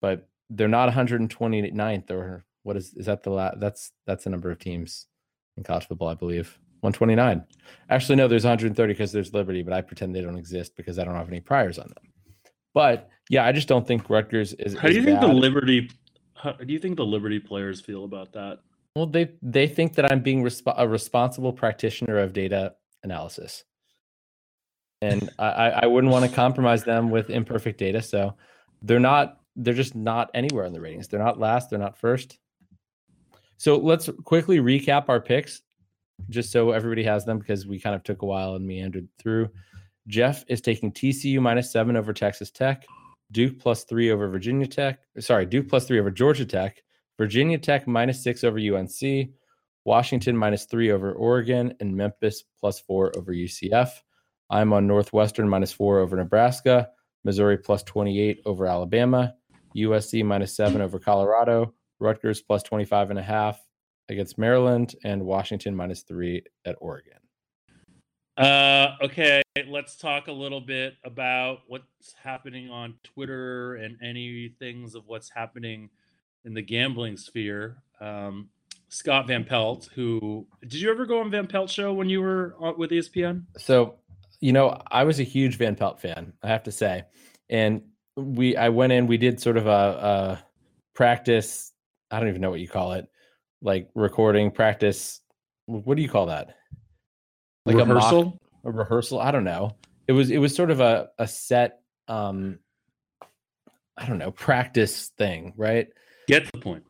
but 0.00 0.28
they're 0.50 0.68
not 0.68 0.92
129th 0.92 2.10
or 2.10 2.44
what 2.62 2.76
is 2.76 2.94
is 2.94 3.06
that 3.06 3.22
the 3.22 3.30
la- 3.30 3.54
that's 3.56 3.92
that's 4.06 4.24
the 4.24 4.30
number 4.30 4.50
of 4.50 4.58
teams 4.58 5.06
in 5.56 5.62
college 5.62 5.86
football, 5.86 6.08
I 6.08 6.14
believe. 6.14 6.58
129. 6.80 7.44
Actually, 7.90 8.16
no, 8.16 8.28
there's 8.28 8.44
130 8.44 8.92
because 8.92 9.10
there's 9.10 9.34
Liberty, 9.34 9.62
but 9.62 9.72
I 9.72 9.80
pretend 9.80 10.14
they 10.14 10.20
don't 10.20 10.38
exist 10.38 10.76
because 10.76 10.98
I 10.98 11.04
don't 11.04 11.16
have 11.16 11.28
any 11.28 11.40
priors 11.40 11.78
on 11.78 11.88
them. 11.88 12.12
But 12.72 13.10
yeah, 13.28 13.44
I 13.44 13.52
just 13.52 13.66
don't 13.66 13.86
think 13.86 14.08
Rutgers 14.08 14.52
is. 14.54 14.78
How 14.78 14.88
do 14.88 14.94
you 14.94 15.02
think 15.02 15.20
the. 15.20 15.26
Liberty? 15.26 15.90
How 16.34 16.52
do 16.52 16.72
you 16.72 16.78
think 16.78 16.96
the 16.96 17.04
Liberty 17.04 17.40
players 17.40 17.80
feel 17.80 18.04
about 18.04 18.32
that? 18.34 18.60
Well, 18.94 19.06
they 19.06 19.30
they 19.42 19.66
think 19.66 19.94
that 19.94 20.10
I'm 20.10 20.20
being 20.20 20.42
resp- 20.42 20.74
a 20.76 20.86
responsible 20.86 21.52
practitioner 21.52 22.18
of 22.18 22.32
data 22.32 22.74
analysis, 23.02 23.64
and 25.02 25.30
I 25.38 25.70
I 25.70 25.86
wouldn't 25.86 26.12
want 26.12 26.28
to 26.28 26.34
compromise 26.34 26.84
them 26.84 27.10
with 27.10 27.30
imperfect 27.30 27.78
data. 27.78 28.02
So 28.02 28.34
they're 28.82 29.00
not 29.00 29.40
they're 29.58 29.74
just 29.74 29.94
not 29.94 30.30
anywhere 30.34 30.64
in 30.64 30.72
the 30.72 30.80
ratings. 30.80 31.08
They're 31.08 31.22
not 31.22 31.38
last. 31.38 31.68
They're 31.68 31.78
not 31.78 31.98
first. 31.98 32.38
So 33.56 33.76
let's 33.76 34.08
quickly 34.24 34.58
recap 34.58 35.08
our 35.08 35.20
picks, 35.20 35.62
just 36.30 36.52
so 36.52 36.70
everybody 36.70 37.02
has 37.02 37.24
them 37.24 37.38
because 37.38 37.66
we 37.66 37.80
kind 37.80 37.96
of 37.96 38.04
took 38.04 38.22
a 38.22 38.26
while 38.26 38.54
and 38.54 38.66
meandered 38.66 39.08
through. 39.18 39.50
Jeff 40.06 40.44
is 40.48 40.60
taking 40.60 40.92
TCU 40.92 41.40
minus 41.40 41.70
seven 41.70 41.96
over 41.96 42.12
Texas 42.12 42.50
Tech, 42.52 42.86
Duke 43.32 43.58
plus 43.58 43.84
three 43.84 44.10
over 44.10 44.28
Virginia 44.28 44.66
Tech. 44.66 45.00
Sorry, 45.18 45.44
Duke 45.44 45.68
plus 45.68 45.86
three 45.86 45.98
over 45.98 46.10
Georgia 46.10 46.46
Tech. 46.46 46.82
Virginia 47.18 47.58
Tech 47.58 47.88
minus 47.88 48.22
six 48.22 48.44
over 48.44 48.58
UNC, 48.58 49.30
Washington 49.84 50.36
minus 50.36 50.66
three 50.66 50.92
over 50.92 51.12
Oregon, 51.12 51.74
and 51.80 51.96
Memphis 51.96 52.44
plus 52.60 52.78
four 52.78 53.12
over 53.18 53.32
UCF. 53.32 53.90
I'm 54.50 54.72
on 54.72 54.86
Northwestern 54.86 55.48
minus 55.48 55.72
four 55.72 55.98
over 55.98 56.16
Nebraska, 56.16 56.90
Missouri 57.24 57.58
plus 57.58 57.82
28 57.82 58.40
over 58.46 58.66
Alabama, 58.66 59.34
USC 59.84 60.24
minus 60.24 60.56
seven 60.56 60.80
over 60.80 60.98
Colorado, 60.98 61.74
Rutgers 62.00 62.42
plus 62.42 62.62
25 62.62 63.10
and 63.10 63.18
a 63.18 63.22
half 63.22 63.60
against 64.08 64.38
Maryland, 64.38 64.94
and 65.04 65.24
Washington 65.24 65.76
minus 65.76 66.02
three 66.02 66.42
at 66.64 66.76
Oregon. 66.80 67.18
Uh, 68.38 68.94
okay, 69.02 69.42
let's 69.66 69.96
talk 69.96 70.28
a 70.28 70.32
little 70.32 70.60
bit 70.60 70.94
about 71.04 71.62
what's 71.66 72.14
happening 72.22 72.70
on 72.70 72.94
Twitter 73.02 73.74
and 73.74 73.98
any 74.00 74.54
things 74.60 74.94
of 74.94 75.02
what's 75.06 75.28
happening 75.28 75.90
in 76.44 76.54
the 76.54 76.62
gambling 76.62 77.16
sphere. 77.16 77.82
Um, 78.00 78.48
Scott 78.90 79.26
Van 79.26 79.44
Pelt, 79.44 79.88
who 79.94 80.46
did 80.62 80.74
you 80.74 80.90
ever 80.90 81.04
go 81.04 81.20
on 81.20 81.30
Van 81.30 81.46
Pelt 81.46 81.68
show 81.68 81.92
when 81.92 82.08
you 82.08 82.22
were 82.22 82.54
with 82.76 82.90
ESPN? 82.90 83.44
So, 83.58 83.96
you 84.40 84.52
know, 84.52 84.80
I 84.86 85.02
was 85.02 85.18
a 85.18 85.24
huge 85.24 85.56
Van 85.56 85.74
Pelt 85.74 86.00
fan, 86.00 86.32
I 86.42 86.48
have 86.48 86.62
to 86.62 86.72
say. 86.72 87.04
And 87.50 87.82
we 88.22 88.56
I 88.56 88.68
went 88.70 88.92
in, 88.92 89.06
we 89.06 89.16
did 89.16 89.40
sort 89.40 89.56
of 89.56 89.66
a, 89.66 89.70
a 89.70 90.44
practice, 90.94 91.72
I 92.10 92.18
don't 92.20 92.28
even 92.28 92.40
know 92.40 92.50
what 92.50 92.60
you 92.60 92.68
call 92.68 92.92
it, 92.92 93.06
like 93.62 93.88
recording 93.94 94.50
practice. 94.50 95.20
What 95.66 95.96
do 95.96 96.02
you 96.02 96.08
call 96.08 96.26
that? 96.26 96.56
Like 97.64 97.76
a 97.76 97.84
mock- 97.84 97.96
Rehearsal. 97.96 98.40
a 98.64 98.70
rehearsal. 98.70 99.20
I 99.20 99.30
don't 99.30 99.44
know. 99.44 99.76
It 100.06 100.12
was 100.12 100.30
it 100.30 100.38
was 100.38 100.54
sort 100.54 100.70
of 100.70 100.80
a 100.80 101.08
a 101.18 101.28
set 101.28 101.80
um 102.08 102.58
I 103.96 104.06
don't 104.06 104.18
know, 104.18 104.30
practice 104.30 105.08
thing, 105.18 105.52
right? 105.56 105.88
Get 106.28 106.50
the 106.52 106.58
point. 106.58 106.84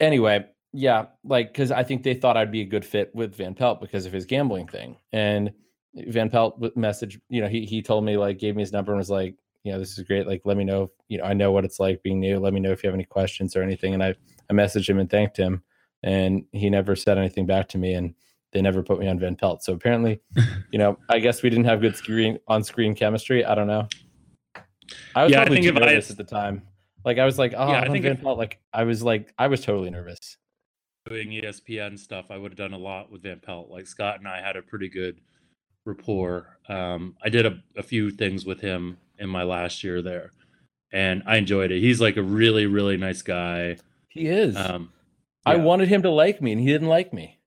anyway, 0.00 0.44
yeah, 0.72 1.06
like 1.24 1.52
because 1.52 1.70
I 1.70 1.84
think 1.84 2.02
they 2.02 2.14
thought 2.14 2.36
I'd 2.36 2.50
be 2.52 2.62
a 2.62 2.66
good 2.66 2.84
fit 2.84 3.10
with 3.14 3.34
Van 3.36 3.54
Pelt 3.54 3.80
because 3.80 4.04
of 4.06 4.12
his 4.12 4.26
gambling 4.26 4.66
thing. 4.68 4.96
And 5.12 5.52
Van 5.94 6.28
Pelt 6.30 6.60
message, 6.76 7.18
you 7.28 7.40
know, 7.40 7.48
he 7.48 7.64
he 7.66 7.82
told 7.82 8.04
me 8.04 8.16
like 8.16 8.38
gave 8.38 8.56
me 8.56 8.62
his 8.62 8.72
number 8.72 8.92
and 8.92 8.98
was 8.98 9.10
like, 9.10 9.36
you 9.64 9.72
know, 9.72 9.78
this 9.78 9.98
is 9.98 10.04
great. 10.04 10.26
Like, 10.26 10.42
let 10.44 10.56
me 10.56 10.64
know, 10.64 10.84
if, 10.84 10.90
you 11.08 11.18
know, 11.18 11.24
I 11.24 11.32
know 11.34 11.52
what 11.52 11.64
it's 11.64 11.78
like 11.80 12.02
being 12.02 12.20
new. 12.20 12.38
Let 12.38 12.52
me 12.54 12.60
know 12.60 12.70
if 12.72 12.82
you 12.82 12.88
have 12.88 12.94
any 12.94 13.04
questions 13.04 13.54
or 13.56 13.62
anything. 13.62 13.94
And 13.94 14.02
I 14.02 14.14
I 14.50 14.52
messaged 14.52 14.88
him 14.88 14.98
and 14.98 15.08
thanked 15.10 15.36
him, 15.36 15.62
and 16.02 16.44
he 16.52 16.70
never 16.70 16.96
said 16.96 17.18
anything 17.18 17.46
back 17.46 17.68
to 17.70 17.78
me. 17.78 17.94
And 17.94 18.14
they 18.52 18.60
never 18.62 18.82
put 18.82 18.98
me 18.98 19.06
on 19.06 19.18
Van 19.18 19.36
Pelt. 19.36 19.62
So 19.62 19.72
apparently, 19.74 20.20
you 20.72 20.78
know, 20.78 20.98
I 21.08 21.18
guess 21.20 21.42
we 21.42 21.50
didn't 21.50 21.66
have 21.66 21.80
good 21.80 21.94
screen 21.96 22.38
on 22.48 22.64
screen 22.64 22.94
chemistry. 22.94 23.44
I 23.44 23.54
don't 23.54 23.68
know. 23.68 23.86
I 25.14 25.22
was 25.24 25.30
Yeah, 25.32 25.38
I 25.40 25.44
probably 25.44 25.56
think 25.62 25.66
too 25.66 25.76
if 25.76 25.82
I- 25.82 25.86
nervous 25.92 26.10
at 26.10 26.16
the 26.16 26.24
time. 26.24 26.62
Like 27.04 27.18
I 27.18 27.24
was 27.24 27.38
like, 27.38 27.54
oh, 27.56 27.68
Yeah, 27.70 27.80
I 27.80 27.88
think 27.88 28.02
Van 28.04 28.16
Pelt. 28.18 28.36
Like 28.38 28.58
I 28.74 28.82
was 28.84 29.02
like, 29.02 29.32
I 29.38 29.46
was 29.46 29.60
totally 29.62 29.88
nervous. 29.90 30.36
doing 31.08 31.28
ESPN 31.30 31.98
stuff, 31.98 32.26
I 32.30 32.36
would 32.36 32.52
have 32.52 32.58
done 32.58 32.72
a 32.74 32.78
lot 32.78 33.10
with 33.10 33.22
Van 33.22 33.38
Pelt. 33.40 33.70
Like 33.70 33.86
Scott 33.86 34.18
and 34.18 34.28
I 34.28 34.40
had 34.42 34.56
a 34.56 34.62
pretty 34.62 34.88
good 34.88 35.20
rapport. 35.86 36.58
Um, 36.68 37.16
I 37.24 37.28
did 37.28 37.46
a, 37.46 37.62
a 37.76 37.82
few 37.82 38.10
things 38.10 38.44
with 38.44 38.60
him 38.60 38.98
in 39.20 39.28
my 39.28 39.44
last 39.44 39.84
year 39.84 40.02
there, 40.02 40.32
and 40.92 41.22
I 41.26 41.36
enjoyed 41.36 41.70
it. 41.70 41.80
He's 41.80 42.00
like 42.00 42.16
a 42.16 42.22
really, 42.22 42.66
really 42.66 42.96
nice 42.96 43.22
guy. 43.22 43.78
He 44.08 44.26
is. 44.26 44.56
Um, 44.56 44.92
I 45.46 45.56
wanted 45.56 45.88
him 45.88 46.02
to 46.02 46.10
like 46.10 46.42
me, 46.42 46.52
and 46.52 46.60
he 46.60 46.66
didn't 46.68 46.88
like 46.88 47.12
me. 47.12 47.38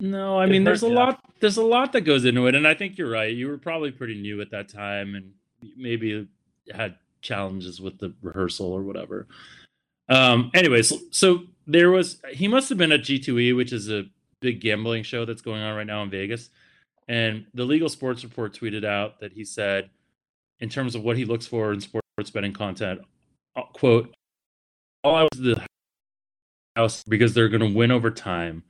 no, 0.00 0.38
I 0.38 0.46
It 0.46 0.48
mean, 0.48 0.64
there's 0.64 0.82
a 0.82 0.88
lot. 0.88 1.20
There's 1.40 1.56
a 1.56 1.64
lot 1.64 1.92
that 1.92 2.02
goes 2.02 2.24
into 2.24 2.46
it, 2.46 2.54
and 2.54 2.66
I 2.66 2.74
think 2.74 2.98
you're 2.98 3.10
right. 3.10 3.34
You 3.34 3.48
were 3.48 3.58
probably 3.58 3.90
pretty 3.92 4.20
new 4.20 4.40
at 4.40 4.50
that 4.50 4.68
time, 4.68 5.14
and 5.14 5.32
maybe 5.76 6.28
had 6.72 6.96
challenges 7.22 7.80
with 7.80 7.98
the 7.98 8.14
rehearsal 8.22 8.72
or 8.72 8.82
whatever. 8.82 9.28
Um, 10.08 10.50
anyways, 10.54 10.92
so 11.10 11.44
there 11.66 11.90
was 11.90 12.20
he 12.32 12.48
must 12.48 12.68
have 12.68 12.78
been 12.78 12.92
at 12.92 13.00
G2E, 13.02 13.56
which 13.56 13.72
is 13.72 13.90
a 13.90 14.04
big 14.40 14.60
gambling 14.60 15.04
show 15.04 15.24
that's 15.24 15.42
going 15.42 15.62
on 15.62 15.76
right 15.76 15.86
now 15.86 16.02
in 16.02 16.10
Vegas. 16.10 16.50
And 17.08 17.46
the 17.54 17.64
Legal 17.64 17.88
Sports 17.88 18.24
Report 18.24 18.54
tweeted 18.54 18.84
out 18.84 19.20
that 19.20 19.32
he 19.32 19.44
said, 19.44 19.90
in 20.62 20.70
terms 20.70 20.94
of 20.94 21.02
what 21.02 21.18
he 21.18 21.26
looks 21.26 21.46
for 21.46 21.72
in 21.72 21.80
sports 21.80 22.30
betting 22.32 22.54
content, 22.54 23.02
uh, 23.56 23.62
quote, 23.74 24.14
all 25.04 25.16
I 25.16 25.22
was 25.22 25.38
the 25.38 25.62
house 26.76 27.04
because 27.04 27.34
they're 27.34 27.50
going 27.50 27.60
to 27.72 27.76
win 27.76 27.90
over 27.90 28.10
time. 28.10 28.62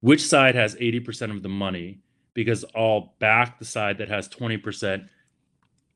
Which 0.00 0.26
side 0.26 0.54
has 0.54 0.74
80% 0.74 1.30
of 1.30 1.42
the 1.42 1.48
money? 1.48 2.00
because 2.36 2.66
I'll 2.76 3.14
back 3.18 3.58
the 3.58 3.64
side 3.64 3.98
that 3.98 4.10
has 4.10 4.28
20% 4.28 5.08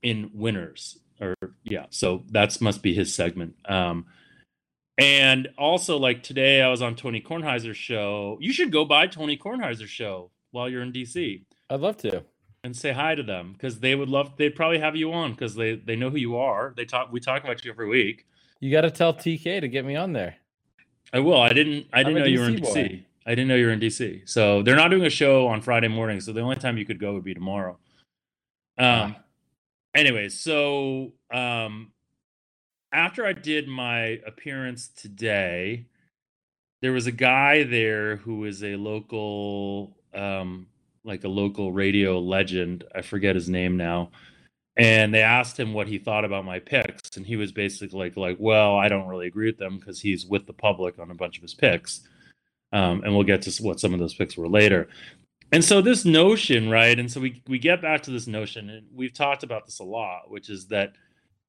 in 0.02 0.30
winners. 0.32 0.98
Or 1.20 1.34
yeah, 1.62 1.84
so 1.90 2.24
that's 2.30 2.62
must 2.62 2.82
be 2.82 2.94
his 2.94 3.14
segment. 3.14 3.54
Um, 3.68 4.06
and 4.96 5.48
also, 5.58 5.98
like 5.98 6.22
today, 6.22 6.62
I 6.62 6.68
was 6.70 6.80
on 6.80 6.96
Tony 6.96 7.20
Kornheiser's 7.20 7.76
show. 7.76 8.38
You 8.40 8.54
should 8.54 8.72
go 8.72 8.86
by 8.86 9.06
Tony 9.06 9.36
Kornheiser's 9.36 9.90
show 9.90 10.30
while 10.50 10.68
you're 10.68 10.82
in 10.82 10.92
DC 10.92 11.44
I'd 11.68 11.80
love 11.80 11.98
to. 11.98 12.24
And 12.62 12.76
say 12.76 12.92
hi 12.92 13.14
to 13.14 13.22
them 13.22 13.52
because 13.52 13.80
they 13.80 13.94
would 13.94 14.08
love. 14.08 14.36
They'd 14.36 14.54
probably 14.54 14.78
have 14.78 14.96
you 14.96 15.12
on 15.12 15.32
because 15.32 15.54
they 15.54 15.76
they 15.76 15.96
know 15.96 16.10
who 16.10 16.18
you 16.18 16.36
are. 16.36 16.74
They 16.76 16.84
talk. 16.84 17.12
We 17.12 17.20
talk 17.20 17.44
about 17.44 17.64
you 17.64 17.70
every 17.70 17.88
week. 17.88 18.26
You 18.60 18.70
got 18.70 18.82
to 18.82 18.90
tell 18.90 19.14
TK 19.14 19.60
to 19.60 19.68
get 19.68 19.84
me 19.84 19.96
on 19.96 20.12
there. 20.12 20.36
I 21.12 21.20
will. 21.20 21.40
I 21.40 21.52
didn't. 21.52 21.86
I 21.92 22.02
didn't 22.02 22.18
know 22.18 22.26
you 22.26 22.40
were 22.40 22.48
in 22.48 22.56
DC 22.56 22.60
DC. 22.60 22.74
boy. 22.74 23.04
I 23.26 23.30
didn't 23.30 23.48
know 23.48 23.56
you 23.56 23.66
were 23.66 23.72
in 23.72 23.80
DC. 23.80 24.28
So 24.28 24.62
they're 24.62 24.76
not 24.76 24.90
doing 24.90 25.04
a 25.04 25.10
show 25.10 25.46
on 25.46 25.60
Friday 25.60 25.88
morning. 25.88 26.20
So 26.20 26.32
the 26.32 26.40
only 26.40 26.56
time 26.56 26.78
you 26.78 26.84
could 26.84 26.98
go 26.98 27.14
would 27.14 27.24
be 27.24 27.34
tomorrow. 27.34 27.78
Um. 28.78 29.16
Ah. 29.16 29.16
Anyways, 29.94 30.38
so 30.38 31.12
um, 31.32 31.90
after 32.92 33.26
I 33.26 33.32
did 33.32 33.66
my 33.66 34.20
appearance 34.24 34.88
today, 34.88 35.86
there 36.80 36.92
was 36.92 37.06
a 37.06 37.12
guy 37.12 37.64
there 37.64 38.16
who 38.16 38.44
is 38.44 38.62
a 38.62 38.76
local, 38.76 39.96
um, 40.14 40.66
like 41.04 41.24
a 41.24 41.28
local 41.28 41.72
radio 41.72 42.18
legend. 42.18 42.84
I 42.94 43.02
forget 43.02 43.34
his 43.34 43.48
name 43.48 43.76
now. 43.76 44.10
And 44.76 45.12
they 45.12 45.22
asked 45.22 45.58
him 45.58 45.74
what 45.74 45.88
he 45.88 45.98
thought 45.98 46.24
about 46.24 46.44
my 46.44 46.58
picks, 46.58 47.16
and 47.16 47.26
he 47.26 47.36
was 47.36 47.52
basically 47.52 47.98
like, 47.98 48.16
like, 48.16 48.36
well, 48.38 48.76
I 48.76 48.88
don't 48.88 49.08
really 49.08 49.26
agree 49.26 49.46
with 49.46 49.58
them 49.58 49.78
because 49.78 50.00
he's 50.00 50.26
with 50.26 50.46
the 50.46 50.52
public 50.52 50.98
on 50.98 51.10
a 51.10 51.14
bunch 51.14 51.36
of 51.36 51.42
his 51.42 51.54
picks. 51.54 52.08
Um, 52.72 53.02
and 53.02 53.12
we'll 53.12 53.24
get 53.24 53.42
to 53.42 53.62
what 53.62 53.80
some 53.80 53.92
of 53.92 54.00
those 54.00 54.14
picks 54.14 54.36
were 54.36 54.48
later. 54.48 54.88
And 55.52 55.64
so 55.64 55.82
this 55.82 56.04
notion, 56.04 56.70
right? 56.70 56.96
And 56.98 57.10
so 57.10 57.20
we 57.20 57.42
we 57.48 57.58
get 57.58 57.82
back 57.82 58.02
to 58.04 58.12
this 58.12 58.28
notion, 58.28 58.70
and 58.70 58.86
we've 58.94 59.12
talked 59.12 59.42
about 59.42 59.66
this 59.66 59.80
a 59.80 59.84
lot, 59.84 60.30
which 60.30 60.48
is 60.48 60.68
that 60.68 60.92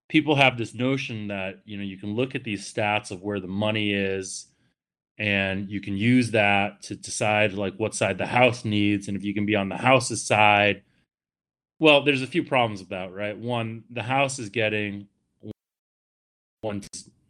people 0.09 0.35
have 0.35 0.57
this 0.57 0.73
notion 0.73 1.27
that 1.27 1.61
you 1.65 1.77
know 1.77 1.83
you 1.83 1.97
can 1.97 2.15
look 2.15 2.33
at 2.33 2.43
these 2.43 2.71
stats 2.71 3.11
of 3.11 3.21
where 3.21 3.39
the 3.39 3.47
money 3.47 3.93
is 3.93 4.47
and 5.21 5.69
you 5.69 5.79
can 5.79 5.95
use 5.95 6.31
that 6.31 6.81
to 6.81 6.95
decide 6.95 7.53
like 7.53 7.75
what 7.75 7.93
side 7.93 8.17
the 8.17 8.25
house 8.25 8.65
needs 8.65 9.07
and 9.07 9.15
if 9.15 9.23
you 9.23 9.35
can 9.35 9.45
be 9.45 9.55
on 9.55 9.69
the 9.69 9.77
house's 9.77 10.23
side. 10.23 10.81
Well 11.79 12.03
there's 12.03 12.23
a 12.23 12.27
few 12.27 12.43
problems 12.43 12.79
with 12.79 12.89
that 12.89 13.13
right? 13.13 13.37
One 13.37 13.83
the 13.91 14.01
house 14.01 14.39
is 14.39 14.49
getting 14.49 15.07
one 16.61 16.81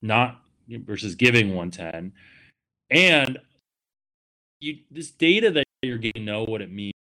not 0.02 0.40
versus 0.70 1.16
giving 1.16 1.54
110 1.54 2.14
and 2.90 3.38
you 4.62 4.78
this 4.90 5.12
data 5.12 5.52
that 5.52 5.66
you're 5.82 5.98
getting 5.98 6.24
know 6.24 6.46
what 6.46 6.62
it 6.62 6.72
means. 6.72 6.94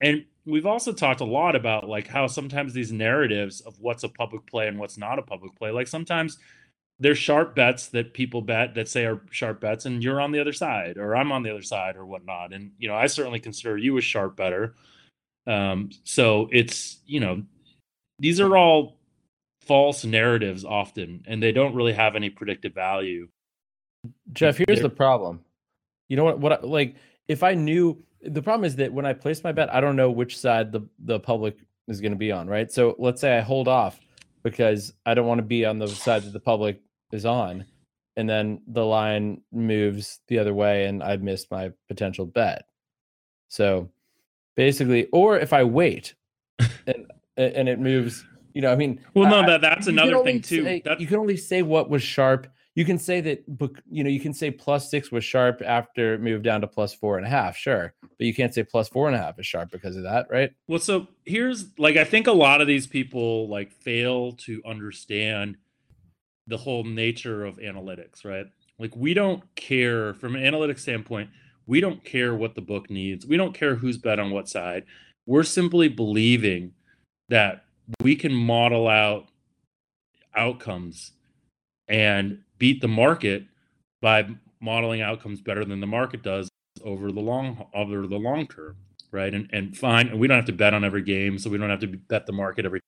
And 0.00 0.24
we've 0.44 0.66
also 0.66 0.92
talked 0.92 1.20
a 1.20 1.24
lot 1.24 1.54
about 1.54 1.88
like 1.88 2.08
how 2.08 2.26
sometimes 2.26 2.72
these 2.72 2.90
narratives 2.90 3.60
of 3.60 3.78
what's 3.78 4.02
a 4.02 4.08
public 4.08 4.44
play 4.46 4.66
and 4.66 4.76
what's 4.76 4.98
not 4.98 5.20
a 5.20 5.22
public 5.22 5.54
play 5.56 5.70
like 5.70 5.86
sometimes 5.86 6.36
there's 7.00 7.18
sharp 7.18 7.54
bets 7.54 7.88
that 7.88 8.14
people 8.14 8.40
bet 8.40 8.74
that 8.74 8.88
say 8.88 9.04
are 9.04 9.20
sharp 9.30 9.60
bets 9.60 9.84
and 9.86 10.02
you're 10.02 10.20
on 10.20 10.32
the 10.32 10.40
other 10.40 10.52
side 10.52 10.96
or 10.96 11.16
i'm 11.16 11.32
on 11.32 11.42
the 11.42 11.50
other 11.50 11.62
side 11.62 11.96
or 11.96 12.06
whatnot 12.06 12.52
and 12.52 12.70
you 12.78 12.88
know 12.88 12.94
i 12.94 13.06
certainly 13.06 13.40
consider 13.40 13.76
you 13.76 13.96
a 13.98 14.00
sharp 14.00 14.36
better 14.36 14.74
um, 15.46 15.90
so 16.04 16.48
it's 16.52 16.98
you 17.06 17.20
know 17.20 17.42
these 18.18 18.40
are 18.40 18.56
all 18.56 18.96
false 19.60 20.04
narratives 20.04 20.64
often 20.64 21.22
and 21.26 21.42
they 21.42 21.52
don't 21.52 21.74
really 21.74 21.92
have 21.92 22.16
any 22.16 22.30
predictive 22.30 22.74
value 22.74 23.28
Jeff, 24.32 24.56
here's 24.56 24.80
There- 24.80 24.88
the 24.88 24.94
problem. 24.94 25.40
You 26.08 26.16
know 26.16 26.24
what? 26.24 26.38
What 26.38 26.52
I, 26.52 26.66
like 26.66 26.96
if 27.28 27.42
I 27.42 27.54
knew 27.54 28.02
the 28.22 28.42
problem 28.42 28.64
is 28.64 28.76
that 28.76 28.92
when 28.92 29.06
I 29.06 29.12
place 29.12 29.42
my 29.42 29.52
bet, 29.52 29.72
I 29.72 29.80
don't 29.80 29.96
know 29.96 30.10
which 30.10 30.38
side 30.38 30.72
the 30.72 30.82
the 30.98 31.18
public 31.18 31.56
is 31.88 32.00
going 32.00 32.12
to 32.12 32.18
be 32.18 32.30
on, 32.30 32.46
right? 32.46 32.70
So 32.70 32.94
let's 32.98 33.20
say 33.20 33.36
I 33.36 33.40
hold 33.40 33.68
off 33.68 33.98
because 34.44 34.92
I 35.06 35.14
don't 35.14 35.26
want 35.26 35.38
to 35.38 35.42
be 35.46 35.64
on 35.64 35.78
the 35.78 35.88
side 35.88 36.22
that 36.22 36.32
the 36.32 36.38
public 36.40 36.80
is 37.10 37.26
on, 37.26 37.64
and 38.16 38.28
then 38.28 38.60
the 38.68 38.84
line 38.84 39.40
moves 39.50 40.20
the 40.28 40.38
other 40.38 40.54
way, 40.54 40.84
and 40.84 41.02
I've 41.02 41.22
missed 41.22 41.50
my 41.50 41.72
potential 41.88 42.26
bet. 42.26 42.66
So 43.48 43.88
basically, 44.56 45.06
or 45.12 45.38
if 45.38 45.52
I 45.52 45.64
wait 45.64 46.14
and 46.86 47.06
and 47.36 47.68
it 47.68 47.80
moves, 47.80 48.24
you 48.52 48.62
know, 48.62 48.70
I 48.70 48.76
mean, 48.76 49.00
well 49.14 49.28
no 49.28 49.40
I- 49.40 49.46
that 49.46 49.60
that's 49.62 49.86
another 49.88 50.22
thing 50.22 50.40
too 50.40 50.62
say- 50.62 50.82
That- 50.84 51.00
you 51.00 51.06
can 51.08 51.18
only 51.18 51.36
say 51.36 51.62
what 51.62 51.90
was 51.90 52.02
sharp. 52.02 52.46
You 52.74 52.84
can 52.84 52.98
say 52.98 53.20
that, 53.20 53.46
book. 53.46 53.80
You 53.88 54.02
know, 54.02 54.10
you 54.10 54.20
can 54.20 54.34
say 54.34 54.50
plus 54.50 54.90
six 54.90 55.12
was 55.12 55.24
sharp 55.24 55.62
after 55.64 56.14
it 56.14 56.20
moved 56.20 56.44
down 56.44 56.60
to 56.62 56.66
plus 56.66 56.92
four 56.92 57.18
and 57.18 57.26
a 57.26 57.30
half. 57.30 57.56
Sure, 57.56 57.94
but 58.02 58.26
you 58.26 58.34
can't 58.34 58.52
say 58.52 58.64
plus 58.64 58.88
four 58.88 59.06
and 59.06 59.14
a 59.14 59.18
half 59.18 59.38
is 59.38 59.46
sharp 59.46 59.70
because 59.70 59.96
of 59.96 60.02
that, 60.02 60.26
right? 60.28 60.50
Well, 60.66 60.80
so 60.80 61.06
here's 61.24 61.66
like 61.78 61.96
I 61.96 62.04
think 62.04 62.26
a 62.26 62.32
lot 62.32 62.60
of 62.60 62.66
these 62.66 62.86
people 62.86 63.48
like 63.48 63.72
fail 63.72 64.32
to 64.32 64.60
understand 64.66 65.56
the 66.46 66.56
whole 66.56 66.84
nature 66.84 67.44
of 67.44 67.58
analytics, 67.58 68.24
right? 68.24 68.46
Like 68.78 68.94
we 68.96 69.14
don't 69.14 69.42
care 69.54 70.14
from 70.14 70.34
an 70.34 70.42
analytics 70.42 70.80
standpoint, 70.80 71.30
we 71.66 71.80
don't 71.80 72.04
care 72.04 72.34
what 72.34 72.54
the 72.54 72.60
book 72.60 72.90
needs. 72.90 73.26
We 73.26 73.36
don't 73.36 73.54
care 73.54 73.76
who's 73.76 73.98
bet 73.98 74.18
on 74.18 74.30
what 74.30 74.48
side. 74.48 74.84
We're 75.26 75.44
simply 75.44 75.88
believing 75.88 76.72
that 77.28 77.64
we 78.02 78.16
can 78.16 78.34
model 78.34 78.88
out 78.88 79.28
outcomes 80.34 81.12
and 81.88 82.40
beat 82.64 82.80
the 82.80 82.88
market 82.88 83.44
by 84.00 84.26
modeling 84.60 85.02
outcomes 85.02 85.42
better 85.42 85.66
than 85.66 85.80
the 85.80 85.86
market 85.86 86.22
does 86.22 86.48
over 86.82 87.12
the 87.12 87.20
long 87.20 87.66
over 87.74 88.06
the 88.06 88.16
long 88.18 88.46
term 88.46 88.74
right? 89.14 89.32
And 89.32 89.48
and 89.52 89.76
fine, 89.76 90.08
and 90.08 90.18
we 90.18 90.26
don't 90.26 90.36
have 90.36 90.46
to 90.46 90.52
bet 90.52 90.74
on 90.74 90.84
every 90.84 91.02
game, 91.02 91.38
so 91.38 91.48
we 91.48 91.56
don't 91.56 91.70
have 91.70 91.80
to 91.80 91.86
bet 91.86 92.26
the 92.26 92.32
market 92.32 92.66
every 92.66 92.80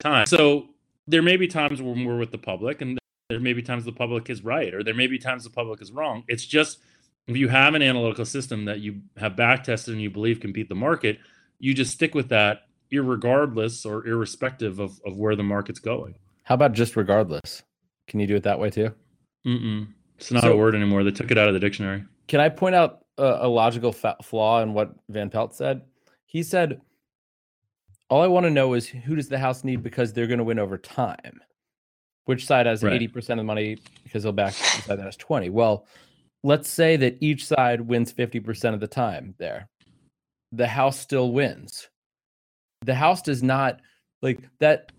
time. 0.00 0.26
So 0.26 0.68
there 1.06 1.22
may 1.22 1.36
be 1.36 1.48
times 1.48 1.82
when 1.82 2.04
we're 2.04 2.18
with 2.18 2.30
the 2.30 2.38
public, 2.38 2.80
and 2.80 2.98
there 3.28 3.40
may 3.40 3.52
be 3.52 3.62
times 3.62 3.84
the 3.84 3.92
public 3.92 4.30
is 4.30 4.44
right, 4.44 4.72
or 4.72 4.84
there 4.84 4.94
may 4.94 5.08
be 5.08 5.18
times 5.18 5.44
the 5.44 5.50
public 5.50 5.82
is 5.82 5.90
wrong. 5.92 6.22
It's 6.28 6.46
just 6.46 6.78
if 7.26 7.36
you 7.36 7.48
have 7.48 7.74
an 7.74 7.82
analytical 7.82 8.24
system 8.24 8.64
that 8.66 8.80
you 8.80 9.00
have 9.16 9.34
back 9.36 9.64
tested 9.64 9.92
and 9.92 10.02
you 10.02 10.10
believe 10.10 10.40
can 10.40 10.52
beat 10.52 10.68
the 10.68 10.76
market, 10.76 11.18
you 11.58 11.74
just 11.74 11.92
stick 11.92 12.14
with 12.14 12.28
that, 12.28 12.68
irregardless 12.92 13.84
or 13.84 14.06
irrespective 14.06 14.78
of 14.78 15.00
of 15.04 15.16
where 15.16 15.34
the 15.34 15.42
market's 15.42 15.80
going. 15.80 16.14
How 16.44 16.54
about 16.54 16.72
just 16.72 16.96
regardless? 16.96 17.62
Can 18.06 18.20
you 18.20 18.28
do 18.28 18.36
it 18.36 18.44
that 18.44 18.60
way 18.60 18.70
too? 18.70 18.94
Mm-mm. 19.46 19.88
It's 20.18 20.32
not 20.32 20.42
So- 20.42 20.52
a 20.52 20.56
word 20.56 20.74
anymore. 20.74 21.04
They 21.04 21.10
took 21.10 21.30
it 21.30 21.38
out 21.38 21.48
of 21.48 21.54
the 21.54 21.60
dictionary. 21.60 22.04
Can 22.28 22.40
I 22.40 22.48
point 22.48 22.74
out 22.74 23.04
a, 23.18 23.38
a 23.42 23.48
logical 23.48 23.92
fa- 23.92 24.16
flaw 24.22 24.60
in 24.62 24.74
what 24.74 24.94
Van 25.08 25.30
Pelt 25.30 25.54
said? 25.54 25.82
He 26.26 26.42
said, 26.42 26.80
"All 28.10 28.22
I 28.22 28.26
want 28.26 28.44
to 28.44 28.50
know 28.50 28.74
is 28.74 28.88
who 28.88 29.14
does 29.14 29.28
the 29.28 29.38
house 29.38 29.62
need 29.64 29.82
because 29.82 30.12
they're 30.12 30.26
going 30.26 30.38
to 30.38 30.44
win 30.44 30.58
over 30.58 30.76
time. 30.78 31.40
Which 32.24 32.44
side 32.46 32.66
has 32.66 32.82
Right. 32.82 32.92
eighty 32.94 33.06
percent 33.08 33.38
of 33.38 33.44
the 33.44 33.46
money 33.46 33.78
because 34.02 34.24
they'll 34.24 34.32
back 34.32 34.54
the 34.54 34.82
side 34.82 34.98
that 34.98 35.04
has 35.04 35.16
twenty? 35.16 35.48
Well, 35.50 35.86
let's 36.42 36.68
say 36.68 36.96
that 36.96 37.16
each 37.20 37.46
side 37.46 37.80
wins 37.80 38.10
fifty 38.10 38.40
percent 38.40 38.74
of 38.74 38.80
the 38.80 38.88
time. 38.88 39.34
There, 39.38 39.68
the 40.50 40.66
house 40.66 40.98
still 40.98 41.30
wins. 41.32 41.88
The 42.84 42.94
house 42.96 43.22
does 43.22 43.42
not 43.44 43.80
like 44.22 44.40
that. 44.58 44.90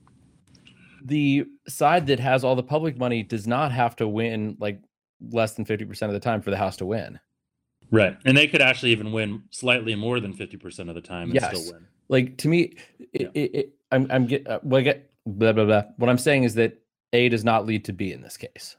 The 1.04 1.46
side 1.68 2.08
that 2.08 2.20
has 2.20 2.44
all 2.44 2.56
the 2.56 2.64
public 2.64 2.98
money 2.98 3.24
does 3.24 3.48
not 3.48 3.72
have 3.72 3.96
to 3.98 4.08
win 4.08 4.58
like 4.60 4.82
less 5.32 5.54
than 5.54 5.66
50% 5.66 6.02
of 6.04 6.14
the 6.14 6.20
time 6.20 6.42
for 6.42 6.52
the 6.52 6.58
house 6.58 6.78
to 6.78 6.86
win. 6.86 7.20
Right. 7.92 8.18
And 8.26 8.38
they 8.38 8.48
could 8.48 8.62
actually 8.62 8.92
even 8.92 9.12
win 9.12 9.44
slightly 9.52 9.96
more 9.96 10.20
than 10.20 10.34
50% 10.34 10.90
of 10.90 10.96
the 10.96 11.02
time 11.02 11.30
and 11.32 11.36
Yes. 11.36 11.58
still 11.58 11.74
win. 11.74 11.88
Like 12.10 12.38
to 12.38 12.48
me, 12.48 12.76
it, 13.00 13.22
Yeah. 13.22 13.28
it, 13.34 13.56
it, 13.56 13.74
I'm 13.92 14.08
I'm 14.10 14.26
get 14.28 14.46
uh, 14.48 14.60
what 14.64 14.80
I 14.80 14.82
get 14.82 15.10
blah 15.26 15.54
blah 15.54 15.66
blah. 15.66 15.84
What 15.98 16.10
I'm 16.10 16.18
saying 16.18 16.44
is 16.44 16.56
that 16.56 16.78
A 17.14 17.30
does 17.30 17.44
not 17.44 17.66
lead 17.66 17.86
to 17.86 17.94
B 17.94 18.12
in 18.12 18.22
this 18.22 18.38
case. 18.38 18.76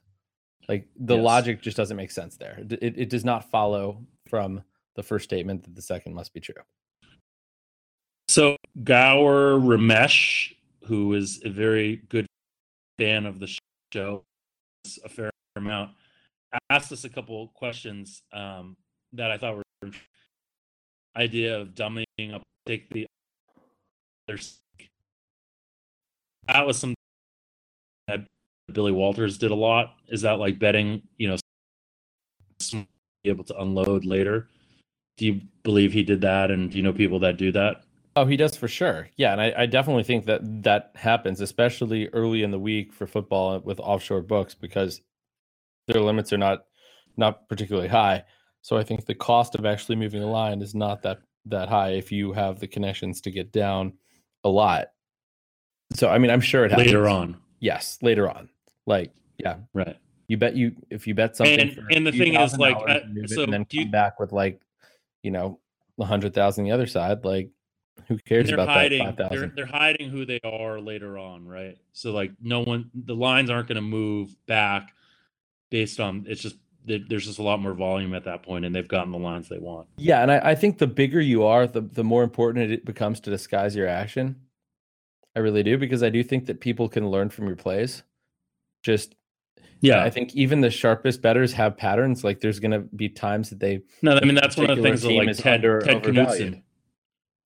Like 0.68 0.86
the 0.96 1.16
Yes. 1.16 1.24
logic 1.24 1.62
just 1.62 1.76
doesn't 1.76 1.96
make 1.96 2.10
sense 2.10 2.36
there. 2.36 2.58
It, 2.58 2.72
it 2.82 2.94
it 2.98 3.10
does 3.10 3.24
not 3.24 3.50
follow 3.50 4.04
from 4.28 4.62
the 4.96 5.02
first 5.02 5.24
statement 5.24 5.62
that 5.64 5.74
the 5.74 5.82
second 5.82 6.14
must 6.14 6.34
be 6.34 6.40
true. 6.40 6.62
So 8.28 8.56
Gower 8.84 9.58
Ramesh, 9.58 10.52
who 10.88 11.12
is 11.12 11.40
a 11.44 11.50
very 11.50 11.96
good 12.08 12.26
fan 12.98 13.26
of 13.26 13.38
the 13.38 13.54
show, 13.92 14.24
a 15.04 15.08
fair 15.08 15.30
amount, 15.54 15.90
asked 16.70 16.90
us 16.92 17.04
a 17.04 17.10
couple 17.10 17.48
questions 17.54 18.22
um, 18.32 18.74
that 19.12 19.30
I 19.30 19.36
thought 19.36 19.56
were 19.56 19.90
idea 21.14 21.58
of 21.58 21.74
dumbing 21.74 22.04
up, 22.32 22.42
take 22.66 22.88
the 22.90 23.06
other. 24.28 24.40
That 26.46 26.66
was 26.66 26.78
something 26.78 26.96
that 28.06 28.26
Billy 28.72 28.92
Walters 28.92 29.36
did 29.36 29.50
a 29.50 29.54
lot. 29.54 29.94
Is 30.08 30.22
that 30.22 30.38
like 30.38 30.58
betting? 30.58 31.02
You 31.18 31.28
know, 31.28 31.36
be 32.72 32.86
able 33.30 33.44
to 33.44 33.60
unload 33.60 34.06
later. 34.06 34.48
Do 35.18 35.26
you 35.26 35.40
believe 35.64 35.92
he 35.92 36.02
did 36.02 36.22
that? 36.22 36.50
And 36.50 36.70
do 36.70 36.78
you 36.78 36.82
know 36.82 36.92
people 36.92 37.18
that 37.20 37.36
do 37.36 37.52
that? 37.52 37.82
Oh, 38.18 38.26
he 38.26 38.36
does 38.36 38.56
for 38.56 38.66
sure. 38.66 39.08
Yeah, 39.16 39.30
and 39.32 39.40
I, 39.40 39.52
I 39.58 39.66
definitely 39.66 40.02
think 40.02 40.24
that 40.26 40.40
that 40.64 40.90
happens, 40.96 41.40
especially 41.40 42.08
early 42.08 42.42
in 42.42 42.50
the 42.50 42.58
week 42.58 42.92
for 42.92 43.06
football 43.06 43.60
with 43.60 43.78
offshore 43.78 44.22
books 44.22 44.54
because 44.54 45.00
their 45.86 46.00
limits 46.00 46.32
are 46.32 46.38
not 46.38 46.64
not 47.16 47.48
particularly 47.48 47.86
high. 47.88 48.24
So 48.62 48.76
I 48.76 48.82
think 48.82 49.06
the 49.06 49.14
cost 49.14 49.54
of 49.54 49.64
actually 49.64 49.96
moving 49.96 50.20
the 50.20 50.26
line 50.26 50.62
is 50.62 50.74
not 50.74 51.02
that 51.02 51.18
that 51.46 51.68
high 51.68 51.90
if 51.90 52.10
you 52.10 52.32
have 52.32 52.58
the 52.58 52.66
connections 52.66 53.20
to 53.20 53.30
get 53.30 53.52
down 53.52 53.92
a 54.42 54.48
lot. 54.48 54.88
So 55.94 56.08
I 56.08 56.18
mean, 56.18 56.32
I'm 56.32 56.40
sure 56.40 56.64
it 56.64 56.72
happens. 56.72 56.88
later 56.88 57.08
on, 57.08 57.36
Yes, 57.60 57.98
later 58.02 58.28
on. 58.28 58.48
Like, 58.84 59.12
yeah, 59.38 59.58
right? 59.74 59.96
you 60.26 60.36
bet 60.38 60.56
you 60.56 60.72
if 60.90 61.06
you 61.06 61.14
bet 61.14 61.36
something. 61.36 61.60
And- 61.60 61.72
for 61.72 61.86
and 61.92 62.04
the 62.04 62.10
thing 62.12 62.34
is, 62.34 62.58
like, 62.58 62.74
dollars 62.78 63.02
and 63.04 63.14
move 63.14 63.24
it 63.26 63.30
so 63.30 63.42
and 63.44 63.52
then 63.52 63.64
do 63.68 63.76
you- 63.78 63.84
come 63.84 63.92
back 63.92 64.18
with 64.18 64.32
like, 64.32 64.60
you 65.22 65.30
know, 65.30 65.60
a 66.00 66.04
hundred 66.04 66.34
thousand 66.34 66.64
the 66.64 66.72
other 66.72 66.86
side. 66.88 67.24
Like, 67.24 67.50
who 68.06 68.18
cares 68.18 68.46
they're 68.46 68.54
about 68.54 68.68
hiding. 68.68 69.04
that 69.04 69.16
five 69.16 69.16
They're 69.16 69.28
thousand? 69.28 69.52
they're 69.56 69.66
hiding 69.66 70.10
who 70.10 70.24
they 70.24 70.40
are 70.44 70.80
later 70.80 71.18
on, 71.18 71.46
right? 71.46 71.76
So 71.92 72.12
like, 72.12 72.32
no 72.40 72.62
one, 72.62 72.90
the 72.94 73.14
lines 73.14 73.50
aren't 73.50 73.68
going 73.68 73.76
to 73.76 73.82
move 73.82 74.34
back 74.46 74.92
based 75.70 76.00
on. 76.00 76.24
It's 76.28 76.40
just 76.42 76.56
there's 76.84 77.26
just 77.26 77.38
a 77.38 77.42
lot 77.42 77.60
more 77.60 77.74
volume 77.74 78.14
at 78.14 78.24
that 78.24 78.42
point, 78.42 78.64
and 78.64 78.74
they've 78.74 78.88
gotten 78.88 79.12
the 79.12 79.18
lines 79.18 79.48
they 79.48 79.58
want. 79.58 79.88
Yeah, 79.98 80.22
and 80.22 80.32
I, 80.32 80.38
I 80.50 80.54
think 80.54 80.78
the 80.78 80.86
bigger 80.86 81.20
you 81.20 81.44
are, 81.44 81.66
the 81.66 81.82
the 81.82 82.04
more 82.04 82.22
important 82.22 82.70
it 82.70 82.84
becomes 82.86 83.20
to 83.20 83.30
disguise 83.30 83.76
your 83.76 83.86
action. 83.88 84.36
I 85.36 85.40
really 85.40 85.62
do 85.62 85.76
because 85.76 86.02
I 86.02 86.08
do 86.08 86.22
think 86.22 86.46
that 86.46 86.60
people 86.60 86.88
can 86.88 87.10
learn 87.10 87.28
from 87.28 87.46
your 87.46 87.56
plays. 87.56 88.02
Just 88.82 89.14
Yeah, 89.80 90.02
I 90.02 90.08
think 90.08 90.34
even 90.34 90.62
the 90.62 90.70
sharpest 90.70 91.20
betters 91.20 91.52
have 91.52 91.76
patterns. 91.76 92.24
Like 92.24 92.40
there's 92.40 92.58
gonna 92.58 92.80
be 92.80 93.10
times 93.10 93.50
that 93.50 93.60
they 93.60 93.82
no, 94.00 94.16
I 94.16 94.24
mean 94.24 94.34
that's 94.34 94.56
one 94.56 94.70
of 94.70 94.76
the 94.78 94.82
things 94.82 95.02
that 95.02 95.12
like 95.12 95.36
Ted, 95.36 95.56
under- 95.56 95.80
Ted 95.80 95.96
overvalued. 95.96 96.62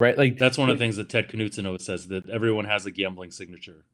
Right 0.03 0.19
like 0.19 0.37
That's 0.37 0.59
one 0.59 0.69
of 0.69 0.77
the 0.77 0.83
things 0.85 0.97
that 0.97 1.09
Ted 1.09 1.29
Knutson 1.29 1.65
always 1.65 1.85
says 1.85 2.09
that 2.09 2.29
everyone 2.29 2.65
has 2.65 2.87
a 2.87 2.91
gambling 2.91 3.31
signature. 3.31 3.85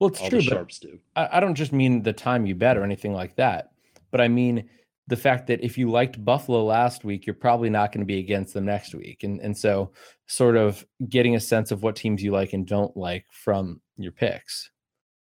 Well, 0.00 0.08
it's 0.08 0.20
All 0.20 0.30
true, 0.30 0.40
sharps 0.40 0.78
do. 0.78 0.98
I, 1.14 1.28
I 1.36 1.40
don't 1.40 1.54
just 1.54 1.72
mean 1.72 2.02
the 2.02 2.14
time 2.14 2.46
you 2.46 2.54
bet 2.54 2.78
or 2.78 2.82
anything 2.84 3.12
like 3.12 3.36
that, 3.36 3.72
but 4.10 4.20
I 4.20 4.28
mean 4.28 4.68
the 5.08 5.16
fact 5.16 5.48
that 5.48 5.62
if 5.62 5.76
you 5.76 5.90
liked 5.90 6.24
Buffalo 6.24 6.64
last 6.64 7.04
week, 7.04 7.26
you're 7.26 7.34
probably 7.34 7.68
not 7.68 7.92
going 7.92 8.00
to 8.00 8.06
be 8.06 8.18
against 8.18 8.54
them 8.54 8.64
next 8.64 8.94
week, 8.94 9.24
and 9.24 9.40
and 9.40 9.56
so 9.56 9.92
sort 10.26 10.56
of 10.56 10.86
getting 11.10 11.36
a 11.36 11.40
sense 11.40 11.70
of 11.70 11.82
what 11.82 11.96
teams 11.96 12.22
you 12.22 12.32
like 12.32 12.54
and 12.54 12.66
don't 12.66 12.96
like 12.96 13.26
from 13.30 13.80
your 13.98 14.12
picks. 14.12 14.70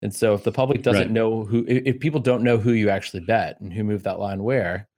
And 0.02 0.14
so 0.14 0.34
if 0.34 0.44
the 0.44 0.52
public 0.52 0.82
doesn't 0.82 1.02
Right. 1.04 1.10
know 1.10 1.44
who, 1.44 1.64
if, 1.66 1.82
if 1.86 2.00
people 2.00 2.20
don't 2.20 2.42
know 2.42 2.58
who 2.58 2.72
you 2.72 2.90
actually 2.90 3.20
bet 3.20 3.60
and 3.60 3.72
who 3.72 3.84
moved 3.84 4.04
that 4.04 4.18
line 4.18 4.42
where, 4.42 4.88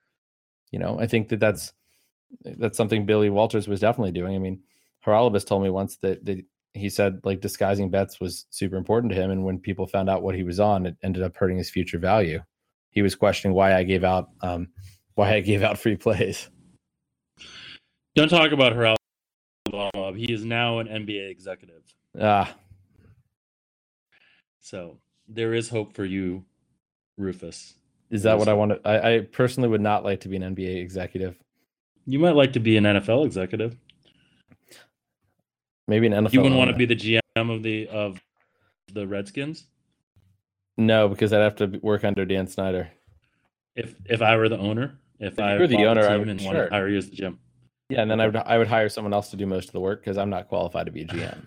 you 0.73 0.79
know, 0.81 0.99
I 0.99 1.07
think 1.07 1.29
that 1.29 1.41
that's 1.41 1.73
that's 2.45 2.77
something 2.77 3.07
Billy 3.07 3.31
Walters 3.31 3.69
was 3.69 3.81
definitely 3.81 4.13
doing. 4.13 4.35
I 4.35 4.39
mean, 4.39 4.61
Haralabos 5.07 5.47
told 5.47 5.63
me 5.63 5.71
once 5.71 5.97
that, 5.99 6.25
that 6.25 6.45
he 6.75 6.89
said 6.89 7.21
like 7.25 7.41
disguising 7.41 7.91
bets 7.91 8.21
was 8.21 8.47
super 8.51 8.77
important 8.77 9.13
to 9.13 9.21
him, 9.21 9.31
and 9.31 9.45
when 9.45 9.59
people 9.59 9.87
found 9.87 10.09
out 10.09 10.23
what 10.23 10.35
he 10.35 10.43
was 10.43 10.61
on, 10.61 10.87
it 10.87 10.97
ended 11.03 11.23
up 11.23 11.37
hurting 11.37 11.59
his 11.59 11.71
future 11.71 11.99
value. 11.99 12.41
He 12.91 13.03
was 13.03 13.15
questioning 13.15 13.55
why 13.55 13.75
I 13.75 13.83
gave 13.83 14.05
out 14.05 14.31
um, 14.43 14.69
why 15.15 15.35
I 15.35 15.41
gave 15.41 15.63
out 15.63 15.79
free 15.79 15.97
plays. 15.97 16.49
Don't 18.15 18.29
talk 18.29 18.53
about 18.53 18.73
Harald 18.75 18.99
Alomov. 19.71 20.17
He 20.19 20.33
is 20.33 20.45
now 20.45 20.79
an 20.79 20.87
NBA 20.89 21.31
executive. 21.31 21.83
Ah, 22.21 22.55
So 24.61 24.99
there 25.29 25.55
is 25.55 25.69
hope 25.69 25.95
for 25.95 26.05
you, 26.05 26.45
Rufus. 27.17 27.75
is 28.11 28.23
that 28.25 28.39
what 28.39 28.49
I 28.49 28.53
want 28.53 28.73
to? 28.73 28.89
I, 28.89 29.15
I 29.15 29.21
personally 29.21 29.69
would 29.69 29.81
not 29.81 30.05
like 30.05 30.21
to 30.21 30.29
be 30.29 30.37
an 30.37 30.55
NBA 30.55 30.77
executive. 30.83 31.39
You 32.07 32.19
might 32.19 32.37
like 32.37 32.53
to 32.55 32.61
be 32.61 32.77
an 32.77 32.85
NFL 32.85 33.25
executive. 33.25 33.77
Maybe 35.93 36.07
an 36.07 36.15
NFL. 36.15 36.33
You 36.33 36.41
wouldn't 36.41 36.59
want 36.59 36.71
to 36.71 36.77
be 36.79 36.87
the 36.87 36.97
GM 36.97 37.55
of 37.55 37.63
the 37.63 37.87
of 37.89 38.19
the 38.95 39.07
Redskins. 39.07 39.67
no, 40.79 41.07
because 41.07 41.35
I'd 41.35 41.43
have 41.43 41.57
to 41.57 41.67
work 41.83 42.03
under 42.03 42.25
Dan 42.25 42.47
Snyder. 42.47 42.89
If 43.77 43.95
if 44.07 44.23
I 44.23 44.37
were 44.39 44.49
the 44.49 44.57
owner, 44.57 44.99
if, 45.21 45.35
If 45.35 45.39
I 45.39 45.59
were 45.59 45.67
the 45.67 45.85
owner, 45.85 46.09
I 46.09 46.17
would- 46.17 46.41
sure. 46.41 46.65
to 46.65 46.71
hire 46.71 46.89
you 46.89 46.97
as 46.97 47.11
the 47.11 47.17
GM. 47.17 47.37
Yeah, 47.91 48.01
and 48.01 48.11
then 48.11 48.23
I 48.23 48.27
would 48.27 48.37
I 48.37 48.57
would 48.57 48.69
hire 48.69 48.89
someone 48.89 49.13
else 49.13 49.29
to 49.33 49.37
do 49.37 49.45
most 49.45 49.67
of 49.69 49.73
the 49.73 49.81
work 49.81 50.01
because 50.01 50.17
I'm 50.17 50.31
not 50.31 50.49
qualified 50.49 50.87
to 50.87 50.93
be 50.93 51.03
a 51.03 51.05
GM. 51.05 51.47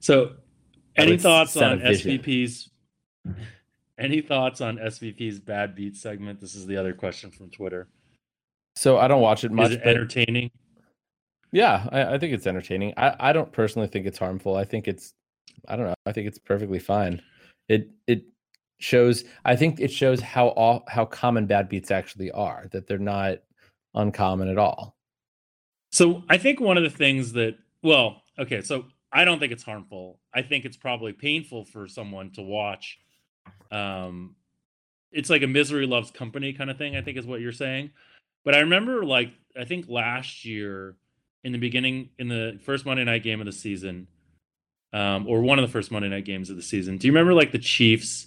So, 0.00 0.32
any 0.94 1.16
thoughts 1.16 1.56
on. 1.56 1.80
SVP's? 1.80 2.68
Any 3.98 4.20
thoughts 4.20 4.60
on 4.60 4.76
SVP's 4.76 5.40
bad 5.40 5.74
beat 5.74 5.96
segment? 5.96 6.40
This 6.42 6.54
is 6.54 6.66
the 6.66 6.76
other 6.76 6.92
question 6.92 7.30
from 7.30 7.48
Twitter. 7.48 7.88
So 8.76 8.98
I 8.98 9.08
don't 9.08 9.22
watch 9.22 9.44
it 9.44 9.50
much. 9.50 9.70
is 9.70 9.76
it 9.76 9.82
entertaining? 9.82 10.50
Yeah, 11.52 11.88
I, 11.90 12.14
I 12.14 12.18
think 12.18 12.32
it's 12.34 12.46
entertaining. 12.46 12.94
I, 12.96 13.14
I 13.18 13.32
don't 13.32 13.52
personally 13.52 13.88
think 13.88 14.06
it's 14.06 14.18
harmful. 14.18 14.56
I 14.56 14.64
think 14.64 14.88
it's 14.88 15.14
I 15.66 15.76
don't 15.76 15.86
know. 15.86 15.94
I 16.06 16.12
think 16.12 16.26
it's 16.28 16.38
perfectly 16.38 16.78
fine. 16.78 17.22
It 17.68 17.90
it 18.06 18.24
shows. 18.78 19.24
I 19.44 19.56
think 19.56 19.80
it 19.80 19.90
shows 19.90 20.20
how 20.20 20.48
all, 20.48 20.84
how 20.88 21.04
common 21.04 21.46
bad 21.46 21.68
beats 21.68 21.90
actually 21.90 22.30
are. 22.30 22.66
That 22.70 22.86
they're 22.86 22.98
not 22.98 23.38
uncommon 23.94 24.48
at 24.48 24.58
all. 24.58 24.96
So 25.90 26.22
I 26.28 26.38
think 26.38 26.60
one 26.60 26.76
of 26.76 26.82
the 26.82 26.90
things 26.90 27.32
that, 27.32 27.56
well, 27.82 28.22
okay, 28.38 28.60
so 28.60 28.84
I 29.10 29.24
don't 29.24 29.38
think 29.38 29.52
it's 29.52 29.62
harmful. 29.62 30.20
I 30.34 30.42
think 30.42 30.64
it's 30.64 30.76
probably 30.76 31.12
painful 31.12 31.64
for 31.64 31.88
someone 31.88 32.30
to 32.32 32.42
watch. 32.42 32.98
Um, 33.72 34.36
it's 35.10 35.30
like 35.30 35.42
a 35.42 35.46
misery 35.46 35.86
loves 35.86 36.10
company 36.10 36.52
kind 36.52 36.70
of 36.70 36.76
thing. 36.76 36.96
I 36.96 37.02
think 37.02 37.16
is 37.16 37.26
what 37.26 37.40
you're 37.40 37.52
saying. 37.52 37.90
But 38.44 38.54
I 38.54 38.60
remember, 38.60 39.04
like, 39.04 39.32
I 39.58 39.64
think 39.64 39.86
last 39.88 40.44
year 40.44 40.96
in 41.48 41.52
the 41.52 41.58
beginning, 41.58 42.10
in 42.18 42.28
the 42.28 42.58
first 42.62 42.84
Monday 42.84 43.04
night 43.04 43.22
game 43.22 43.40
of 43.40 43.46
the 43.46 43.52
season, 43.52 44.06
um, 44.92 45.26
or 45.26 45.40
one 45.40 45.58
of 45.58 45.66
the 45.66 45.72
first 45.72 45.90
Monday 45.90 46.08
night 46.10 46.26
games 46.26 46.50
of 46.50 46.56
the 46.56 46.62
season. 46.62 46.98
Do 46.98 47.06
you 47.06 47.12
remember 47.12 47.32
like 47.32 47.52
the 47.52 47.58
Chiefs? 47.58 48.26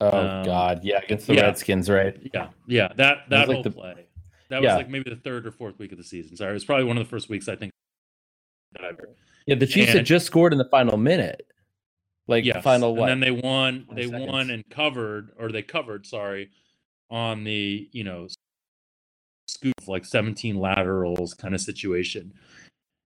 Oh 0.00 0.08
Um, 0.18 0.44
God, 0.44 0.80
yeah, 0.82 0.98
against 0.98 1.28
the 1.28 1.36
yeah. 1.36 1.42
Redskins, 1.42 1.88
right? 1.88 2.16
Yeah, 2.34 2.48
yeah, 2.66 2.88
that 2.96 3.30
that 3.30 3.46
was 3.46 3.48
like 3.48 3.54
whole 3.54 3.62
the- 3.62 3.70
play. 3.70 4.06
That 4.50 4.62
was 4.62 4.72
like 4.74 4.90
maybe 4.90 5.08
the 5.10 5.16
third 5.16 5.46
or 5.46 5.52
fourth 5.52 5.78
week 5.78 5.92
of 5.92 5.98
the 5.98 6.04
season. 6.04 6.36
Sorry, 6.36 6.50
it 6.50 6.54
was 6.54 6.64
probably 6.64 6.84
one 6.84 6.98
of 6.98 7.04
the 7.04 7.08
first 7.08 7.28
weeks 7.28 7.48
I 7.48 7.54
think. 7.56 7.70
Yeah, 9.46 9.54
the 9.54 9.66
Chiefs 9.66 9.92
had 9.92 10.04
just 10.04 10.26
scored 10.26 10.52
in 10.52 10.58
the 10.58 10.68
final 10.68 10.96
minute, 10.96 11.46
like 12.26 12.44
yes. 12.44 12.62
final 12.64 12.96
what? 12.96 13.10
And 13.10 13.22
then 13.22 13.34
they 13.34 13.40
won. 13.40 13.84
20 13.86 14.02
They 14.06 14.26
won 14.26 14.50
and 14.50 14.68
covered, 14.68 15.30
or 15.38 15.52
they 15.52 15.62
covered. 15.62 16.04
Sorry, 16.06 16.50
on 17.10 17.44
the 17.44 17.88
you 17.92 18.02
know 18.04 18.26
scoop 19.46 19.74
like 19.86 20.04
17 20.04 20.56
laterals 20.56 21.34
kind 21.34 21.54
of 21.54 21.60
situation. 21.60 22.32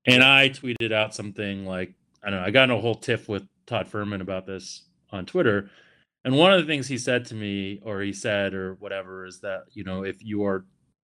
And 0.06 0.22
I 0.22 0.48
tweeted 0.48 0.92
out 0.92 1.14
something 1.14 1.66
like 1.66 1.94
I 2.22 2.30
don't 2.30 2.40
know. 2.40 2.46
I 2.46 2.50
got 2.50 2.64
in 2.64 2.76
a 2.76 2.80
whole 2.80 2.94
tiff 2.94 3.28
with 3.28 3.46
Todd 3.66 3.88
Fuhrman 3.90 4.20
about 4.20 4.46
this 4.46 4.82
on 5.10 5.26
Twitter. 5.26 5.70
And 6.24 6.36
one 6.36 6.52
of 6.52 6.60
the 6.60 6.66
things 6.66 6.88
he 6.88 6.98
said 6.98 7.24
to 7.26 7.34
me, 7.34 7.80
or 7.84 8.00
he 8.00 8.12
said, 8.12 8.54
or 8.54 8.74
whatever, 8.74 9.24
is 9.24 9.40
that 9.40 9.64
you 9.72 9.84
know 9.84 10.04
if 10.04 10.22
you 10.24 10.44
are 10.44 10.64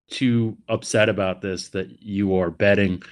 too 0.10 0.58
upset 0.68 1.10
about 1.10 1.42
this, 1.42 1.70
that 1.70 2.02
you 2.02 2.36
are 2.36 2.50
betting 2.50 3.04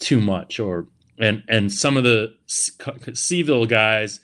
too 0.00 0.20
much, 0.20 0.58
or 0.58 0.88
and 1.18 1.42
and 1.48 1.72
some 1.72 1.96
of 1.96 2.04
the 2.04 2.34
Seville 2.46 3.66
guys, 3.66 4.20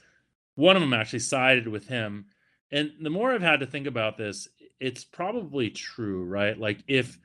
one 0.54 0.76
of 0.76 0.82
them 0.82 0.94
actually 0.94 1.20
sided 1.20 1.68
with 1.68 1.86
him. 1.88 2.26
And 2.72 2.92
the 3.00 3.10
more 3.10 3.32
I've 3.32 3.42
had 3.42 3.60
to 3.60 3.66
think 3.66 3.86
about 3.86 4.16
this, 4.16 4.48
it's 4.78 5.04
probably 5.04 5.70
true, 5.70 6.24
right? 6.24 6.58
Like 6.58 6.82
if 6.88 7.18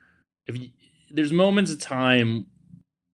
if 0.46 0.58
you, 0.58 0.70
there's 1.10 1.32
moments 1.32 1.72
of 1.72 1.80
time, 1.80 2.46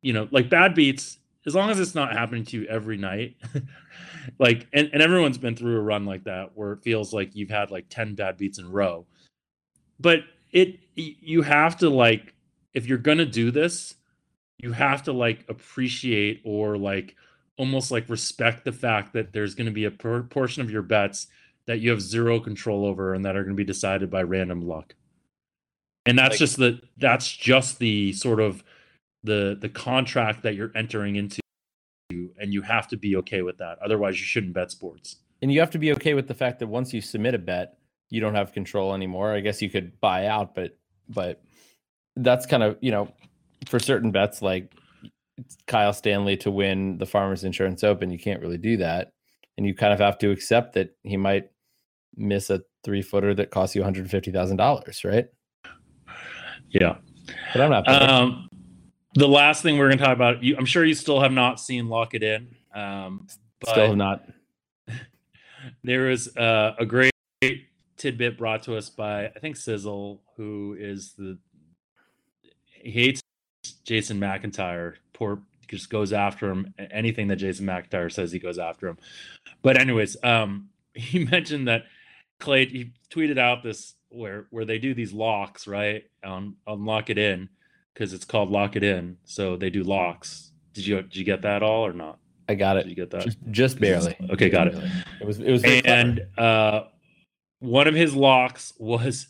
you 0.02 0.12
know, 0.12 0.28
like 0.30 0.48
bad 0.48 0.74
beats, 0.74 1.18
as 1.46 1.54
long 1.54 1.70
as 1.70 1.80
it's 1.80 1.94
not 1.94 2.12
happening 2.12 2.44
to 2.46 2.60
you 2.60 2.66
every 2.66 2.96
night, 2.96 3.36
like 4.38 4.66
and, 4.72 4.90
and 4.92 5.02
everyone's 5.02 5.38
been 5.38 5.56
through 5.56 5.76
a 5.76 5.82
run 5.82 6.06
like 6.06 6.24
that 6.24 6.50
where 6.54 6.72
it 6.72 6.82
feels 6.82 7.12
like 7.12 7.34
you've 7.34 7.50
had 7.50 7.70
like 7.70 7.86
10 7.88 8.14
bad 8.14 8.36
beats 8.36 8.58
in 8.58 8.66
a 8.66 8.70
row. 8.70 9.06
But 9.98 10.20
it 10.52 10.80
you 10.94 11.42
have 11.42 11.78
to 11.78 11.88
like 11.88 12.34
if 12.74 12.86
you're 12.86 12.98
gonna 12.98 13.26
do 13.26 13.50
this, 13.50 13.94
you 14.58 14.72
have 14.72 15.02
to 15.04 15.12
like 15.12 15.44
appreciate 15.48 16.40
or 16.44 16.76
like 16.78 17.16
almost 17.58 17.90
like 17.90 18.08
respect 18.08 18.64
the 18.64 18.72
fact 18.72 19.12
that 19.12 19.32
there's 19.32 19.54
going 19.54 19.66
to 19.66 19.72
be 19.72 19.84
a 19.84 19.90
por- 19.90 20.22
portion 20.22 20.62
of 20.62 20.70
your 20.70 20.82
bets 20.82 21.26
that 21.66 21.80
you 21.80 21.90
have 21.90 22.00
zero 22.00 22.40
control 22.40 22.86
over 22.86 23.14
and 23.14 23.24
that 23.24 23.36
are 23.36 23.42
going 23.42 23.54
to 23.54 23.60
be 23.60 23.64
decided 23.64 24.10
by 24.10 24.22
random 24.22 24.66
luck 24.66 24.94
and 26.06 26.18
that's 26.18 26.32
Like- 26.32 26.38
just 26.38 26.56
the 26.56 26.80
that's 26.96 27.30
just 27.34 27.78
the 27.78 28.12
sort 28.12 28.40
of 28.40 28.62
the 29.24 29.56
the 29.60 29.68
contract 29.68 30.42
that 30.42 30.54
you're 30.54 30.72
entering 30.74 31.16
into 31.16 31.40
and 32.10 32.52
you 32.52 32.62
have 32.62 32.88
to 32.88 32.96
be 32.96 33.16
okay 33.16 33.42
with 33.42 33.58
that 33.58 33.78
otherwise 33.80 34.18
you 34.18 34.26
shouldn't 34.26 34.52
bet 34.52 34.70
sports 34.70 35.16
and 35.42 35.52
you 35.52 35.58
have 35.60 35.70
to 35.70 35.78
be 35.78 35.92
okay 35.92 36.14
with 36.14 36.28
the 36.28 36.34
fact 36.34 36.60
that 36.60 36.68
once 36.68 36.94
you 36.94 37.00
submit 37.00 37.34
a 37.34 37.38
bet, 37.38 37.76
you 38.10 38.20
don't 38.20 38.36
have 38.36 38.52
control 38.52 38.94
anymore. 38.94 39.32
I 39.32 39.40
guess 39.40 39.60
you 39.60 39.68
could 39.68 40.00
buy 40.00 40.26
out, 40.26 40.54
but 40.54 40.78
but 41.08 41.42
that's 42.14 42.46
kind 42.46 42.62
of 42.62 42.78
you 42.80 42.92
know 42.92 43.12
for 43.66 43.80
certain 43.80 44.12
bets 44.12 44.40
like 44.40 44.72
Kyle 45.66 45.92
Stanley 45.92 46.36
to 46.38 46.50
win 46.52 46.98
the 46.98 47.06
Farmers 47.06 47.42
Insurance 47.42 47.82
Open, 47.82 48.10
you 48.10 48.20
can't 48.20 48.40
really 48.40 48.56
do 48.56 48.76
that, 48.76 49.10
and 49.58 49.66
you 49.66 49.74
kind 49.74 49.92
of 49.92 49.98
have 49.98 50.16
to 50.18 50.30
accept 50.30 50.74
that 50.74 50.94
he 51.02 51.16
might 51.16 51.50
miss 52.16 52.48
a 52.48 52.62
three 52.84 53.02
footer 53.02 53.34
that 53.34 53.50
costs 53.50 53.74
you 53.74 53.82
one 53.82 53.92
hundred 53.92 54.08
fifty 54.10 54.30
thousand 54.30 54.58
dollars, 54.58 55.02
right? 55.04 55.26
Yeah 56.72 56.96
But 57.52 57.62
I'm 57.62 57.70
not. 57.70 57.88
um 57.88 58.48
the 59.14 59.28
last 59.28 59.62
thing 59.62 59.78
we're 59.78 59.88
going 59.88 59.98
to 59.98 60.04
talk 60.04 60.14
about 60.16 60.42
you 60.42 60.56
i'm 60.58 60.64
sure 60.66 60.84
you 60.84 60.94
still 60.94 61.20
have 61.20 61.32
not 61.32 61.60
seen 61.60 61.88
lock 61.88 62.14
it 62.14 62.22
in 62.22 62.48
um 62.74 63.26
but 63.60 63.70
Still 63.70 63.86
have 63.88 63.96
not. 63.96 64.24
there 65.84 66.10
is 66.10 66.36
uh, 66.36 66.74
a 66.78 66.84
great 66.84 67.12
tidbit 67.96 68.36
brought 68.36 68.64
to 68.64 68.76
us 68.76 68.90
by 68.90 69.26
I 69.26 69.38
think 69.40 69.56
Sizzle, 69.56 70.20
who 70.36 70.76
is 70.78 71.12
the 71.16 71.38
he 72.72 72.90
hates 72.90 73.20
Jason 73.84 74.18
McIntyre. 74.18 74.94
Poor 75.12 75.40
just 75.68 75.90
goes 75.90 76.12
after 76.12 76.50
him. 76.50 76.74
Anything 76.90 77.28
that 77.28 77.36
Jason 77.36 77.64
McIntyre 77.66 78.10
says, 78.10 78.32
he 78.32 78.40
goes 78.40 78.58
after 78.58 78.88
him. 78.88 78.98
But 79.62 79.78
anyways, 79.78 80.16
um, 80.24 80.68
he 80.94 81.24
mentioned 81.24 81.68
that 81.68 81.84
Clay 82.40 82.66
he 82.66 82.92
tweeted 83.10 83.38
out 83.38 83.62
this 83.62 83.94
where 84.12 84.46
where 84.50 84.64
they 84.64 84.78
do 84.78 84.94
these 84.94 85.12
locks 85.12 85.66
right 85.66 86.04
on 86.24 86.56
on 86.66 86.84
Lock 86.84 87.10
It 87.10 87.18
In 87.18 87.48
because 87.94 88.12
it's 88.12 88.24
called 88.24 88.50
Lock 88.50 88.76
It 88.76 88.82
In. 88.82 89.16
So 89.24 89.56
they 89.56 89.70
do 89.70 89.82
locks. 89.82 90.52
Did 90.74 90.86
you 90.86 91.02
did 91.02 91.16
you 91.16 91.24
get 91.24 91.42
that 91.42 91.62
all 91.62 91.86
or 91.86 91.92
not? 91.92 92.18
I 92.48 92.54
got 92.54 92.74
Did 92.74 92.86
it 92.86 92.88
you 92.90 92.94
get 92.96 93.10
that? 93.10 93.22
just, 93.22 93.38
just 93.50 93.80
barely. 93.80 94.16
Okay, 94.30 94.50
got 94.50 94.68
it. 94.68 94.74
It 95.20 95.26
was 95.26 95.38
it 95.38 95.50
was 95.50 95.62
and 95.64 96.20
uh, 96.36 96.84
one 97.60 97.86
of 97.86 97.94
his 97.94 98.14
locks 98.14 98.72
was 98.78 99.28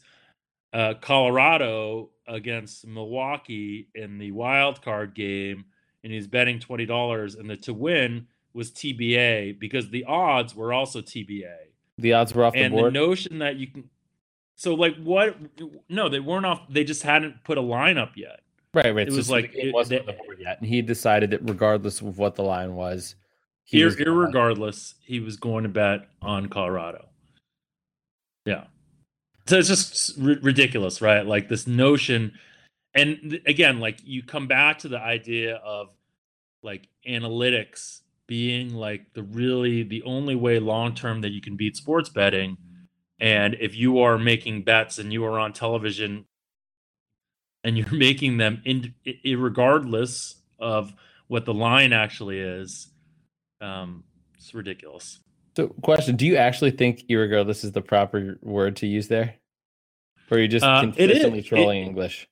uh, 0.73 0.95
Colorado 1.01 2.11
against 2.27 2.87
Milwaukee 2.87 3.89
in 3.95 4.19
the 4.19 4.33
wild 4.33 4.81
card 4.83 5.15
game, 5.15 5.65
and 6.03 6.13
he's 6.13 6.27
betting 6.27 6.59
twenty 6.59 6.87
dollars, 6.87 7.35
and 7.35 7.49
the 7.49 7.57
to 7.59 7.75
win 7.75 8.27
was 8.55 8.71
TBA 8.71 9.59
because 9.59 9.91
the 9.91 10.05
odds 10.05 10.55
were 10.55 10.73
also 10.73 11.01
TBA, 11.01 11.55
the 11.99 12.13
odds 12.15 12.35
were 12.35 12.45
off 12.45 12.55
the 12.55 12.69
board. 12.69 12.87
and 12.87 12.97
the 12.97 12.99
notion 12.99 13.39
that 13.39 13.57
you 13.57 13.67
can. 13.67 13.89
So 14.57 14.75
like 14.75 14.97
what? 15.03 15.37
No, 15.89 16.09
they 16.09 16.21
weren't 16.21 16.47
off. 16.47 16.61
They 16.69 16.85
just 16.85 17.03
hadn't 17.03 17.43
put 17.45 17.59
a 17.59 17.63
lineup 17.63 18.11
yet. 18.17 18.41
right, 18.75 18.95
right. 18.95 19.09
it 19.09 19.11
so- 19.13 19.17
was 19.17 19.27
so 19.27 19.33
like- 19.33 19.53
it- 19.55 19.73
wasn't 19.75 20.01
on 20.01 20.07
the 20.07 20.13
board 20.13 20.39
yet, 20.41 20.59
and 20.61 20.69
he 20.69 20.83
decided 20.83 21.31
that 21.31 21.41
regardless 21.49 22.01
of 22.01 22.19
what 22.19 22.35
the 22.37 22.43
line 22.43 22.75
was, 22.75 23.15
he 23.65 23.81
Ir- 23.81 23.87
was 23.87 23.97
irregardless, 23.97 24.95
he 25.05 25.21
was 25.21 25.37
going 25.37 25.63
to 25.65 25.69
bet 25.69 26.09
on 26.21 26.49
Colorado. 26.49 27.09
Yeah. 28.45 28.65
So 29.47 29.59
it's 29.59 29.69
just 29.69 30.19
r- 30.21 30.37
ridiculous, 30.43 31.01
right? 31.03 31.25
Like 31.27 31.49
this 31.49 31.67
notion. 31.67 32.33
And 32.95 33.41
again, 33.47 33.81
like 33.81 33.99
you 34.05 34.23
come 34.23 34.47
back 34.47 34.79
to 34.81 34.89
the 34.89 34.99
idea 35.01 35.57
of 35.57 35.89
like 36.63 36.89
analytics 37.09 38.01
being 38.29 38.75
like 38.75 39.13
the 39.15 39.23
really 39.23 39.83
the 39.83 40.03
only 40.05 40.35
way 40.37 40.59
long 40.59 40.95
term 40.95 41.21
that 41.23 41.31
you 41.31 41.41
can 41.41 41.57
beat 41.57 41.77
sports 41.77 42.09
betting. 42.09 42.57
And 43.23 43.57
if 43.61 43.77
you 43.77 44.01
are 44.01 44.19
making 44.19 44.63
bets 44.65 44.99
and 44.99 45.13
you 45.13 45.25
are 45.25 45.39
on 45.39 45.53
television 45.53 46.27
and 47.65 47.79
you're 47.79 47.93
making 47.93 48.37
them 48.39 48.61
in 48.65 48.95
regardless 49.37 50.35
of 50.59 50.93
what 51.29 51.45
the 51.45 51.55
line 51.55 51.93
actually 51.93 52.41
is, 52.41 52.89
um, 53.61 54.03
it's 54.37 54.53
ridiculous. 54.55 55.21
So, 55.57 55.69
question: 55.83 56.17
Do 56.17 56.27
you 56.27 56.37
actually 56.37 56.73
think 56.73 57.05
"irregardless" 57.09 57.63
is 57.65 57.71
the 57.73 57.81
proper 57.83 58.39
word 58.43 58.77
to 58.77 58.87
use 58.89 59.07
there, 59.09 59.37
or 60.31 60.39
are 60.39 60.41
you 60.41 60.49
just 60.49 60.65
Uh, 60.65 60.83
it 60.85 60.89
is- 60.89 60.97
consistently 61.19 61.39
it- 61.41 61.47
trolling 61.47 61.83
English? 61.85 62.27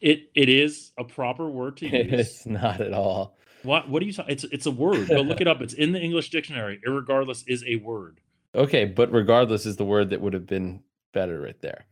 It 0.00 0.30
it 0.34 0.48
is 0.48 0.92
a 0.98 1.02
proper 1.04 1.48
word 1.48 1.78
to 1.78 1.86
use. 1.88 2.12
it's 2.12 2.46
not 2.46 2.80
at 2.80 2.92
all. 2.92 3.36
what 3.64 3.88
what 3.88 3.98
do 4.00 4.06
you 4.06 4.12
talk? 4.12 4.26
It's 4.28 4.44
it's 4.44 4.66
a 4.66 4.70
word. 4.70 5.08
Go 5.08 5.22
look 5.22 5.40
it 5.40 5.48
up. 5.48 5.60
It's 5.60 5.74
in 5.74 5.90
the 5.92 6.00
English 6.00 6.30
dictionary. 6.30 6.78
Irregardless 6.86 7.42
is 7.48 7.64
a 7.66 7.76
word. 7.76 8.20
Okay, 8.56 8.84
but 8.86 9.12
regardless 9.12 9.66
is 9.66 9.76
the 9.76 9.84
word 9.84 10.10
that 10.10 10.20
would 10.20 10.32
have 10.32 10.46
been 10.46 10.80
better 11.12 11.40
right 11.40 11.60
there. 11.60 11.84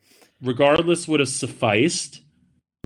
Regardless 0.43 1.07
would 1.07 1.21
have 1.21 1.29
sufficed. 1.29 2.23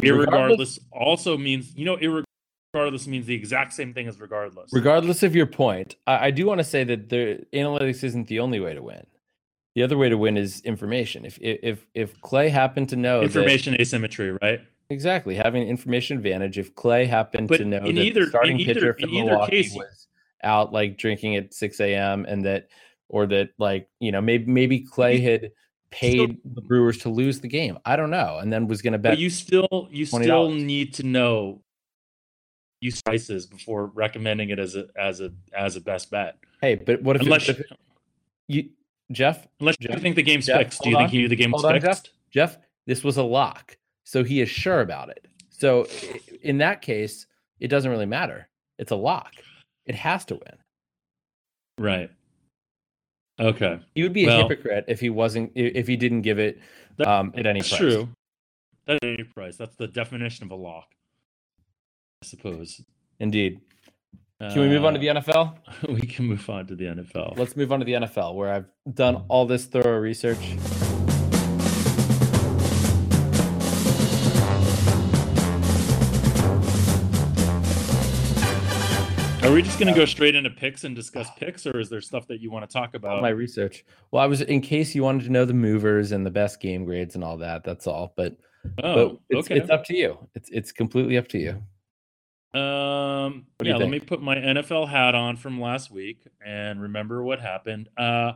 Regardless- 0.00 0.78
Irregardless 0.78 0.78
also 0.92 1.36
means 1.36 1.74
you 1.76 1.84
know 1.84 1.96
irregardless 1.96 3.06
means 3.06 3.26
the 3.26 3.34
exact 3.34 3.72
same 3.72 3.92
thing 3.94 4.06
as 4.08 4.20
regardless. 4.20 4.70
Regardless 4.72 5.22
of 5.22 5.34
your 5.34 5.46
point, 5.46 5.96
I, 6.06 6.26
I 6.26 6.30
do 6.30 6.46
want 6.46 6.58
to 6.58 6.64
say 6.64 6.84
that 6.84 7.08
the 7.08 7.44
analytics 7.52 8.04
isn't 8.04 8.28
the 8.28 8.40
only 8.40 8.60
way 8.60 8.74
to 8.74 8.82
win. 8.82 9.04
The 9.74 9.82
other 9.82 9.96
way 9.96 10.08
to 10.08 10.18
win 10.18 10.36
is 10.36 10.60
information. 10.62 11.24
If 11.24 11.38
if 11.40 11.86
if 11.94 12.20
Clay 12.20 12.48
happened 12.48 12.88
to 12.90 12.96
know 12.96 13.20
that- 13.20 13.26
Information 13.26 13.80
asymmetry, 13.80 14.36
right? 14.42 14.60
exactly 14.90 15.34
having 15.34 15.62
an 15.62 15.68
information 15.68 16.16
advantage, 16.16 16.56
if 16.58 16.74
Clay 16.74 17.04
happened 17.04 17.46
But 17.48 17.58
to 17.58 17.64
know 17.66 17.76
in 17.78 17.94
that 17.96 18.02
either- 18.02 18.24
the 18.24 18.30
starting 18.30 18.58
in 18.60 18.66
pitcher 18.66 18.96
either 18.98 19.06
Milwaukee 19.12 19.62
case- 19.62 19.74
was 19.74 20.06
out 20.42 20.72
like 20.72 20.96
drinking 20.96 21.36
at 21.36 21.52
six 21.52 21.80
a.m. 21.80 22.24
and 22.26 22.44
that, 22.44 22.68
or 23.08 23.26
that 23.26 23.50
like 23.58 23.88
you 24.00 24.12
know 24.12 24.20
maybe 24.20 24.50
maybe 24.50 24.80
Clay 24.80 25.18
had 25.20 25.50
paid 25.90 26.38
the 26.44 26.60
Brewers 26.60 26.98
to 26.98 27.08
lose 27.08 27.40
the 27.40 27.48
game. 27.48 27.78
I 27.84 27.96
don't 27.96 28.10
know, 28.10 28.38
and 28.38 28.52
then 28.52 28.68
was 28.68 28.82
going 28.82 28.92
to 28.92 28.98
bet. 28.98 29.12
But 29.12 29.18
you 29.18 29.30
still 29.30 29.88
you 29.90 30.04
still 30.06 30.48
$20. 30.50 30.64
need 30.64 30.94
to 30.94 31.02
know 31.02 31.62
use 32.80 33.02
prices 33.02 33.46
before 33.46 33.86
recommending 33.86 34.50
it 34.50 34.58
as 34.58 34.76
a 34.76 34.86
as 34.96 35.20
a 35.20 35.32
as 35.56 35.76
a 35.76 35.80
best 35.80 36.10
bet. 36.10 36.36
hey, 36.60 36.74
but 36.76 37.02
what 37.02 37.16
if, 37.16 37.22
it- 37.26 37.48
if 37.48 37.62
you 38.46 38.70
Jeff 39.10 39.48
unless 39.60 39.76
you 39.80 39.88
think 39.98 40.16
the 40.16 40.22
game's 40.22 40.46
Jeff, 40.46 40.58
fixed. 40.58 40.82
Do 40.82 40.90
you 40.90 40.96
think 40.96 41.04
on. 41.08 41.10
he 41.10 41.18
knew 41.18 41.28
the 41.28 41.36
game 41.36 41.50
was 41.50 41.62
Hold 41.62 41.74
on, 41.74 41.80
Jeff. 41.80 42.02
Jeff, 42.30 42.58
this 42.86 43.02
was 43.02 43.16
a 43.16 43.22
lock. 43.22 43.76
So 44.04 44.22
he 44.22 44.40
is 44.40 44.48
sure 44.50 44.80
about 44.80 45.08
it. 45.08 45.26
So 45.48 45.86
in 46.42 46.58
that 46.58 46.82
case, 46.82 47.26
it 47.58 47.68
doesn't 47.68 47.90
really 47.90 48.06
matter. 48.06 48.48
It's 48.78 48.92
a 48.92 48.96
lock. 48.96 49.32
It 49.86 49.94
has 49.94 50.24
to 50.26 50.34
win. 50.34 50.58
Right. 51.78 52.10
Okay. 53.40 53.80
He 53.94 54.02
would 54.02 54.12
be 54.12 54.24
a 54.26 54.32
hypocrite 54.32 54.84
if 54.88 55.00
he 55.00 55.10
wasn't 55.10 55.52
if 55.54 55.86
he 55.86 55.96
didn't 55.96 56.22
give 56.22 56.38
it 56.38 56.60
um 57.04 57.32
at 57.36 57.46
any 57.46 57.60
That's 57.60 57.70
price. 57.70 57.80
true. 57.80 58.08
That's 58.86 58.98
any 59.02 59.22
price. 59.22 59.56
That's 59.56 59.76
the 59.76 59.86
definition 59.86 60.44
of 60.44 60.50
a 60.50 60.56
lock. 60.56 60.88
I 62.22 62.26
suppose. 62.26 62.80
Indeed. 63.20 63.60
Can 64.40 64.60
we 64.60 64.68
move 64.68 64.84
on 64.84 64.92
to 64.94 65.00
the 65.00 65.08
NFL? 65.08 65.56
we 65.88 66.00
can 66.00 66.26
move 66.26 66.48
on 66.48 66.66
to 66.68 66.76
the 66.76 66.84
NFL. 66.84 67.36
Let's 67.36 67.56
move 67.56 67.72
on 67.72 67.80
to 67.80 67.84
the 67.84 67.94
NFL 67.94 68.34
where 68.36 68.52
I've 68.52 68.66
done 68.94 69.24
all 69.28 69.46
this 69.46 69.66
thorough 69.66 69.98
research. 69.98 70.38
Are 79.48 79.52
we 79.52 79.62
just 79.62 79.78
going 79.78 79.90
to 79.90 79.98
go 79.98 80.04
straight 80.04 80.34
into 80.34 80.50
picks 80.50 80.84
and 80.84 80.94
discuss 80.94 81.30
picks, 81.38 81.66
or 81.66 81.80
is 81.80 81.88
there 81.88 82.02
stuff 82.02 82.26
that 82.26 82.42
you 82.42 82.50
want 82.50 82.68
to 82.68 82.72
talk 82.72 82.92
about? 82.92 83.22
my 83.22 83.30
research. 83.30 83.82
Well, 84.10 84.22
I 84.22 84.26
was 84.26 84.42
in 84.42 84.60
case 84.60 84.94
you 84.94 85.02
wanted 85.02 85.24
to 85.24 85.30
know 85.30 85.46
the 85.46 85.54
movers 85.54 86.12
and 86.12 86.26
the 86.26 86.30
best 86.30 86.60
game 86.60 86.84
grades 86.84 87.14
and 87.14 87.24
all 87.24 87.38
that. 87.38 87.64
That's 87.64 87.86
all. 87.86 88.12
But 88.14 88.36
oh, 88.84 89.08
but 89.08 89.20
it's, 89.30 89.46
okay. 89.46 89.58
it's 89.58 89.70
up 89.70 89.84
to 89.84 89.96
you. 89.96 90.18
It's 90.34 90.50
it's 90.50 90.70
completely 90.70 91.16
up 91.16 91.28
to 91.28 91.38
you. 91.38 91.50
Um, 92.60 93.46
What 93.56 93.64
do 93.64 93.70
you 93.70 93.72
yeah, 93.72 93.76
let 93.78 93.88
me 93.88 94.00
put 94.00 94.20
my 94.20 94.36
NFL 94.36 94.86
hat 94.86 95.14
on 95.14 95.38
from 95.38 95.58
last 95.58 95.90
week 95.90 96.26
and 96.44 96.82
remember 96.82 97.22
what 97.22 97.40
happened. 97.40 97.88
Uh, 97.96 98.32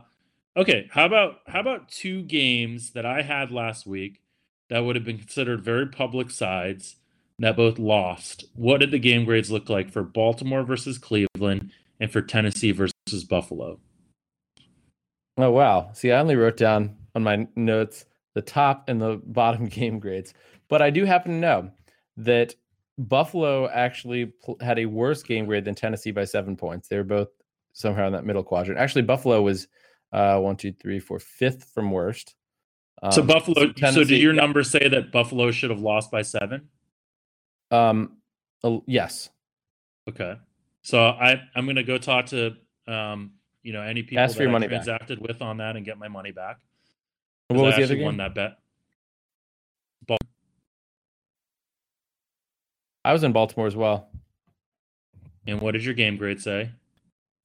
okay, 0.57 0.87
how 0.89 1.05
about 1.05 1.41
how 1.45 1.59
about 1.59 1.89
two 1.89 2.23
games 2.23 2.89
that 2.93 3.05
I 3.05 3.21
had 3.21 3.51
last 3.51 3.85
week 3.85 4.23
that 4.69 4.79
would 4.79 4.95
have 4.95 5.05
been 5.05 5.19
considered 5.19 5.61
very 5.61 5.85
public 5.85 6.31
sides 6.31 6.95
that 7.39 7.55
both 7.57 7.79
lost? 7.79 8.45
What 8.55 8.79
did 8.79 8.91
the 8.91 8.99
game 8.99 9.25
grades 9.25 9.51
look 9.51 9.69
like 9.69 9.89
for 9.91 10.03
Baltimore 10.03 10.63
versus 10.63 10.97
Cleveland 10.97 11.71
and 11.99 12.11
for 12.11 12.21
Tennessee 12.21 12.71
versus 12.71 13.23
Buffalo? 13.27 13.79
Oh 15.37 15.51
wow! 15.51 15.89
See, 15.93 16.11
I 16.11 16.19
only 16.19 16.35
wrote 16.35 16.57
down 16.57 16.95
on 17.15 17.23
my 17.23 17.47
notes 17.55 18.05
the 18.35 18.41
top 18.41 18.89
and 18.89 19.01
the 19.01 19.21
bottom 19.25 19.65
game 19.65 19.99
grades, 19.99 20.33
but 20.69 20.81
I 20.81 20.89
do 20.89 21.05
happen 21.05 21.31
to 21.33 21.37
know 21.39 21.71
that 22.17 22.53
Buffalo 22.99 23.67
actually 23.69 24.27
pl- 24.27 24.57
had 24.61 24.77
a 24.77 24.85
worse 24.85 25.23
game 25.23 25.45
grade 25.45 25.65
than 25.65 25.73
Tennessee 25.75 26.11
by 26.11 26.25
seven 26.25 26.55
points. 26.55 26.87
They 26.87 26.97
were 26.97 27.03
both 27.03 27.29
somehow 27.73 28.05
in 28.05 28.13
that 28.13 28.25
middle 28.25 28.43
quadrant. 28.43 28.79
Actually, 28.79 29.01
Buffalo 29.01 29.41
was 29.41 29.67
uh, 30.11 30.37
one, 30.39 30.55
two, 30.55 30.71
three, 30.73 30.99
four, 30.99 31.19
fifth 31.19 31.71
from 31.73 31.89
worst. 31.89 32.35
so 33.11 33.21
Um, 33.21 33.27
Buffalo. 33.27 33.55
So, 33.67 33.71
Tennessee- 33.71 34.03
did 34.05 34.21
your 34.21 34.33
numbers 34.33 34.69
say 34.69 34.87
that 34.87 35.11
Buffalo 35.11 35.49
should 35.49 35.71
have 35.71 35.79
lost 35.81 36.11
by 36.11 36.21
seven? 36.21 36.69
Um, 37.73 38.17
uh, 38.63 38.77
yes. 38.85 39.29
Okay. 40.09 40.35
So 40.81 40.99
I 40.99 41.41
I'm 41.55 41.65
gonna 41.65 41.83
go 41.83 41.97
talk 41.97 42.27
to 42.27 42.55
um 42.87 43.31
you 43.63 43.73
know 43.73 43.81
any 43.81 44.03
people 44.03 44.23
Ask 44.23 44.37
that 44.37 44.47
I 44.47 44.51
money 44.51 44.67
back. 44.67 44.83
transacted 44.83 45.19
with 45.19 45.41
on 45.41 45.57
that 45.57 45.75
and 45.75 45.85
get 45.85 45.97
my 45.97 46.07
money 46.07 46.31
back. 46.31 46.59
What 47.47 47.59
was 47.59 47.73
I 47.73 47.77
the 47.77 47.83
other 47.83 47.93
actually 47.93 48.05
won 48.05 48.17
that 48.17 48.35
bet. 48.35 48.57
I 53.05 53.11
was 53.11 53.23
in 53.23 53.33
Baltimore 53.33 53.67
as 53.67 53.75
well. 53.75 54.07
And 55.45 55.59
what 55.59 55.71
did 55.71 55.83
your 55.83 55.93
game 55.93 56.15
grade 56.15 56.41
say? 56.41 56.71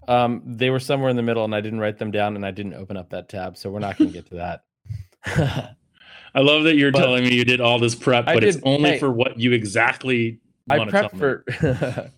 Um, 0.06 0.42
they 0.46 0.70
were 0.70 0.78
somewhere 0.78 1.10
in 1.10 1.16
the 1.16 1.22
middle, 1.22 1.44
and 1.44 1.54
I 1.54 1.60
didn't 1.60 1.80
write 1.80 1.98
them 1.98 2.10
down, 2.12 2.36
and 2.36 2.46
I 2.46 2.52
didn't 2.52 2.74
open 2.74 2.96
up 2.96 3.10
that 3.10 3.28
tab, 3.28 3.56
so 3.56 3.68
we're 3.68 3.80
not 3.80 3.98
going 3.98 4.12
to 4.12 4.14
get 4.14 4.26
to 4.30 4.62
that. 5.26 5.76
I 6.38 6.42
love 6.42 6.62
that 6.64 6.76
you're 6.76 6.92
But- 6.92 7.00
telling 7.00 7.24
me 7.24 7.34
you 7.34 7.44
did 7.44 7.60
all 7.60 7.80
this 7.80 7.96
prep, 7.96 8.26
but 8.26 8.44
it's 8.44 8.58
only 8.62 8.90
hey. 8.90 8.98
for 9.00 9.10
what 9.10 9.40
you 9.40 9.52
exactly 9.52 10.38
I 10.70 10.78
want 10.78 10.90
to 10.90 11.00
tell 11.00 11.10
prepped 11.10 11.62
me. 11.62 11.74
for. 11.74 12.12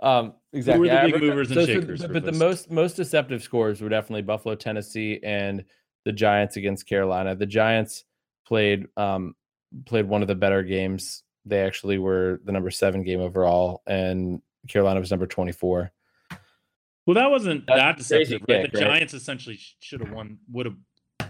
um, 0.06 0.32
exactly. 0.52 0.88
the 0.88 0.98
I 1.02 1.10
big 1.10 1.20
movers 1.20 1.50
and 1.50 1.66
shakers, 1.66 2.00
But, 2.00 2.12
but 2.14 2.24
the 2.24 2.32
most 2.32 2.70
most 2.70 2.96
deceptive 2.96 3.42
scores 3.42 3.82
were 3.82 3.90
definitely 3.90 4.22
Buffalo, 4.22 4.54
Tennessee, 4.54 5.20
and 5.22 5.62
the 6.04 6.12
Giants 6.12 6.56
against 6.56 6.86
Carolina. 6.86 7.34
The 7.34 7.44
Giants 7.44 8.04
played 8.46 8.86
um, 8.96 9.34
played 9.84 10.06
one 10.06 10.22
of 10.22 10.28
the 10.28 10.34
better 10.34 10.62
games. 10.62 11.22
They 11.44 11.60
actually 11.60 11.98
were 11.98 12.40
the 12.44 12.52
number 12.52 12.70
seven 12.70 13.02
game 13.02 13.20
overall, 13.20 13.82
and 13.86 14.40
Carolina 14.68 15.00
was 15.00 15.10
number 15.10 15.26
twenty 15.26 15.52
four. 15.52 15.92
Well, 17.06 17.14
that 17.16 17.30
wasn't 17.30 17.66
That's 17.66 17.78
that 17.78 17.96
deceptive, 17.98 18.40
right? 18.48 18.62
kick, 18.62 18.72
the 18.72 18.78
right? 18.78 18.86
Giants 18.86 19.12
essentially 19.12 19.58
should 19.80 20.00
have 20.00 20.10
won, 20.10 20.38
would 20.50 20.64
have, 20.64 20.76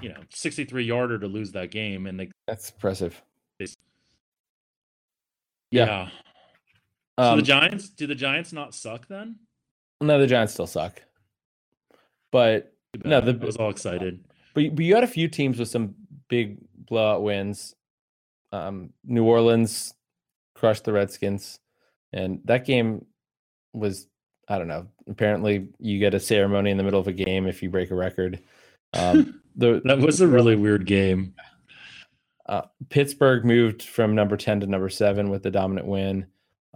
you 0.05 0.11
know, 0.11 0.21
63 0.31 0.85
yarder 0.85 1.19
to 1.19 1.27
lose 1.27 1.51
that 1.53 1.71
game, 1.71 2.07
and 2.07 2.21
they 2.21 2.31
That's 2.47 2.71
impressive. 2.71 3.21
Yeah. 5.71 6.09
So 7.19 7.25
Um, 7.25 7.39
the 7.39 7.43
Giants, 7.45 7.89
do 7.89 8.07
the 8.07 8.15
Giants 8.15 8.53
not 8.53 8.75
suck 8.75 9.09
then? 9.09 9.37
no, 10.01 10.19
the 10.19 10.27
Giants 10.27 10.53
still 10.53 10.67
suck. 10.67 11.03
But 12.31 12.75
No, 13.05 13.21
the- 13.21 13.33
I 13.41 13.45
was 13.47 13.57
all 13.57 13.71
excited. 13.71 14.25
but 14.55 14.75
but 14.77 14.85
you 14.85 14.95
had 14.95 15.05
a 15.05 15.09
few 15.09 15.27
teams 15.29 15.59
with 15.59 15.69
some 15.69 15.95
big 16.29 16.59
blowout 16.77 17.23
wins. 17.23 17.75
Um, 18.53 18.93
New 19.05 19.25
Orleans 19.25 19.95
crushed 20.55 20.85
the 20.85 20.93
Redskins, 20.93 21.59
and 22.13 22.41
that 22.45 22.65
game 22.67 23.07
was 23.73 24.07
I 24.47 24.59
don't 24.59 24.69
know. 24.69 24.87
Apparently, 25.09 25.69
you 25.79 25.99
get 25.99 26.13
a 26.15 26.21
ceremony 26.21 26.71
in 26.71 26.77
the 26.77 26.85
middle 26.85 27.01
of 27.01 27.09
a 27.09 27.13
game 27.13 27.47
if 27.47 27.63
you 27.63 27.71
break 27.71 27.91
a 27.91 27.95
record. 27.95 28.39
Um, 28.95 29.41
the 29.57 29.81
That 29.85 29.99
was 29.99 30.21
a 30.21 30.29
really 30.29 30.57
weird 30.57 30.87
game. 30.87 31.35
Uh, 32.47 32.63
Pittsburgh 32.91 33.45
moved 33.45 33.83
from 33.83 34.15
number 34.15 34.37
10 34.37 34.61
to 34.61 34.67
number 34.67 34.89
seven 34.89 35.31
with 35.31 35.43
the 35.43 35.51
dominant 35.51 35.87
win. 35.87 36.27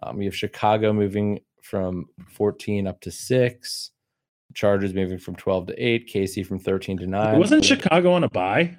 Um, 0.03 0.21
you 0.23 0.29
have 0.29 0.37
Chicago 0.37 0.93
moving 0.93 1.41
from 1.63 2.07
14 2.33 2.87
up 2.87 3.01
to 3.03 3.11
six. 3.11 3.91
Chargers 4.55 4.95
moving 4.95 5.19
from 5.19 5.37
12 5.37 5.67
to 5.67 5.75
eight. 5.85 6.07
Casey 6.07 6.43
from 6.43 6.59
13 6.59 6.99
to 6.99 7.07
nine. 7.07 7.39
Wasn't 7.39 7.65
Chicago 7.65 8.13
on 8.13 8.25
a 8.25 8.31
buy? 8.31 8.77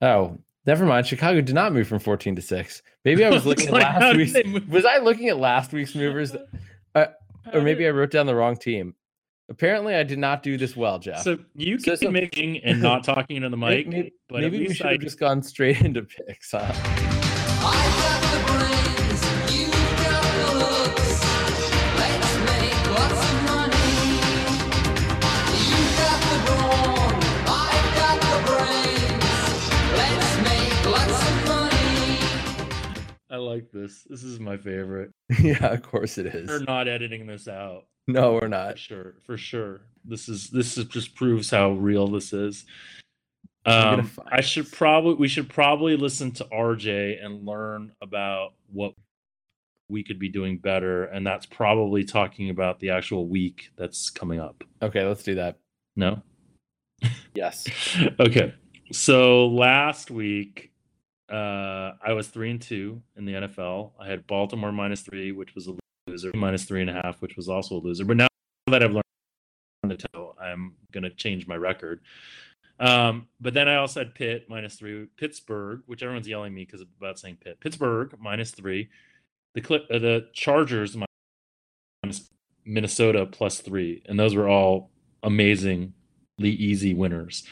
Oh, 0.00 0.38
never 0.66 0.84
mind. 0.84 1.06
Chicago 1.06 1.40
did 1.40 1.54
not 1.54 1.72
move 1.72 1.86
from 1.86 2.00
14 2.00 2.34
to 2.34 2.42
six. 2.42 2.82
Maybe 3.04 3.24
I 3.24 3.30
was 3.30 3.46
looking 3.46 3.68
at 3.68 3.72
Like, 3.74 3.82
last 3.84 4.16
week's. 4.16 4.66
Was 4.68 4.84
I 4.84 4.98
looking 4.98 5.28
at 5.28 5.38
last 5.38 5.72
week's 5.72 5.94
movers? 5.94 6.34
Or 6.96 7.60
maybe 7.60 7.86
I 7.86 7.90
wrote 7.90 8.10
down 8.10 8.26
the 8.26 8.34
wrong 8.34 8.56
team. 8.56 8.94
Apparently, 9.56 9.94
I 9.94 10.02
did 10.02 10.18
not 10.18 10.42
do 10.42 10.56
this 10.56 10.74
well, 10.74 10.98
Jeff. 10.98 11.20
So 11.22 11.36
you 11.54 11.78
So- 11.78 11.90
can 11.90 11.96
so- 11.98 12.10
making 12.10 12.64
and 12.64 12.80
not 12.80 13.04
talking 13.12 13.36
into 13.36 13.50
the 13.50 13.56
mic, 13.58 13.86
may- 13.86 14.10
but 14.30 14.40
maybe 14.40 14.62
at 14.64 14.68
we 14.68 14.74
should 14.74 14.86
I 14.86 14.92
have 14.92 15.00
just 15.02 15.20
gone 15.20 15.42
straight 15.42 15.80
into 15.84 16.02
picks. 16.04 16.52
Huh? 16.52 16.60
I 16.64 17.84
got 18.00 18.22
the 18.32 18.40
brains, 18.50 19.22
you 19.54 19.66
got 19.68 20.24
the 20.40 20.54
looks. 20.56 21.20
Let's 22.00 22.32
make 22.48 22.80
lots 22.96 23.20
of 23.28 23.36
money. 23.52 24.00
You 25.60 25.80
got 26.00 26.20
the 26.30 26.38
brawn, 26.48 27.14
I 27.46 27.76
got 28.00 28.16
the 28.24 28.36
brains. 28.48 29.36
Let's 30.00 30.32
make 30.48 30.80
lots 30.86 31.20
of 31.28 31.36
money. 31.46 32.16
I 33.30 33.36
like 33.36 33.70
this. 33.70 34.04
This 34.08 34.22
is 34.22 34.40
my 34.40 34.56
favorite. 34.56 35.10
yeah, 35.42 35.66
of 35.74 35.82
course 35.82 36.16
it 36.16 36.24
is. 36.24 36.48
We're 36.48 36.60
not 36.60 36.88
editing 36.88 37.26
this 37.26 37.48
out. 37.48 37.82
No, 38.08 38.34
we're 38.34 38.40
For 38.40 38.48
not. 38.48 38.78
sure, 38.78 39.14
for 39.24 39.36
sure. 39.36 39.82
This 40.04 40.28
is 40.28 40.50
this 40.50 40.76
is 40.76 40.86
just 40.86 41.14
proves 41.14 41.50
how 41.50 41.72
real 41.72 42.08
this 42.08 42.32
is. 42.32 42.64
Um, 43.64 44.10
I 44.26 44.40
should 44.40 44.70
probably 44.72 45.14
we 45.14 45.28
should 45.28 45.48
probably 45.48 45.96
listen 45.96 46.32
to 46.32 46.44
RJ 46.46 47.24
and 47.24 47.46
learn 47.46 47.92
about 48.02 48.54
what 48.72 48.94
we 49.88 50.02
could 50.02 50.18
be 50.18 50.28
doing 50.28 50.58
better, 50.58 51.04
and 51.04 51.24
that's 51.24 51.46
probably 51.46 52.02
talking 52.02 52.50
about 52.50 52.80
the 52.80 52.90
actual 52.90 53.28
week 53.28 53.70
that's 53.76 54.10
coming 54.10 54.40
up. 54.40 54.64
Okay, 54.82 55.04
let's 55.04 55.22
do 55.22 55.36
that. 55.36 55.58
No, 55.94 56.22
Yes. 57.34 57.66
okay. 58.18 58.52
So 58.90 59.46
last 59.46 60.10
week, 60.10 60.72
uh, 61.30 61.92
I 62.04 62.12
was 62.14 62.26
three 62.28 62.50
and 62.50 62.60
two 62.60 63.00
in 63.16 63.24
the 63.26 63.32
NFL. 63.34 63.92
I 64.00 64.08
had 64.08 64.26
Baltimore 64.26 64.72
minus 64.72 65.02
three, 65.02 65.30
which 65.30 65.54
was 65.54 65.68
a 65.68 65.74
loser, 66.06 66.30
minus 66.34 66.64
three 66.64 66.80
and 66.80 66.90
a 66.90 66.94
half, 66.94 67.20
which 67.20 67.36
was 67.36 67.48
also 67.48 67.76
a 67.76 67.80
loser. 67.80 68.04
But 68.04 68.16
now 68.16 68.28
that 68.68 68.82
I've 68.82 68.92
learned 68.92 69.04
the 69.84 69.96
tell, 69.96 70.36
I'm 70.40 70.74
gonna 70.92 71.10
change 71.10 71.46
my 71.46 71.56
record. 71.56 72.00
Um, 72.80 73.28
but 73.40 73.54
then 73.54 73.68
I 73.68 73.76
also 73.76 74.00
had 74.00 74.14
Pitt 74.14 74.46
minus 74.48 74.76
three, 74.76 75.06
Pittsburgh, 75.16 75.82
which 75.86 76.02
everyone's 76.02 76.28
yelling 76.28 76.52
at 76.52 76.56
me 76.56 76.64
because 76.64 76.80
about 76.80 77.18
saying 77.18 77.38
Pitt. 77.42 77.60
Pittsburgh 77.60 78.14
minus 78.20 78.50
three, 78.50 78.88
the 79.54 79.60
clip, 79.60 79.86
uh, 79.90 79.98
the 79.98 80.28
Chargers 80.32 80.96
minus 82.02 82.30
Minnesota 82.64 83.26
plus 83.26 83.60
three, 83.60 84.02
and 84.06 84.18
those 84.18 84.34
were 84.34 84.48
all 84.48 84.90
amazingly 85.22 85.92
easy 86.40 86.94
winners. 86.94 87.44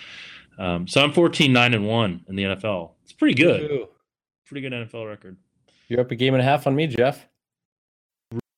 Um, 0.59 0.87
so 0.87 1.03
I'm 1.03 1.13
14, 1.13 1.53
9, 1.53 1.75
and 1.75 1.87
1 1.87 2.25
in 2.29 2.37
the 2.37 2.43
NFL. 2.43 2.91
It's 3.05 3.13
pretty 3.13 3.35
good. 3.35 3.63
Ooh. 3.71 3.89
Pretty 4.47 4.69
good 4.69 4.73
NFL 4.73 5.09
record. 5.09 5.37
You're 5.89 6.01
up 6.01 6.11
a 6.11 6.17
game 6.17 6.35
and 6.35 6.43
a 6.43 6.45
half 6.45 6.67
on 6.67 6.75
me, 6.75 6.87
Jeff. 6.87 7.27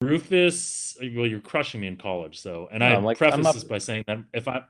Rufus, 0.05 0.97
well, 1.15 1.27
you're 1.27 1.41
crushing 1.41 1.81
me 1.81 1.87
in 1.87 1.97
college, 1.97 2.39
so 2.41 2.69
and 2.71 2.81
No, 2.81 2.87
I 2.87 2.97
like- 2.99 3.19
preface 3.19 3.47
up- 3.47 3.55
this 3.55 3.65
by 3.65 3.79
saying 3.79 4.05
that 4.07 4.19
if 4.35 4.49
I 4.49 4.63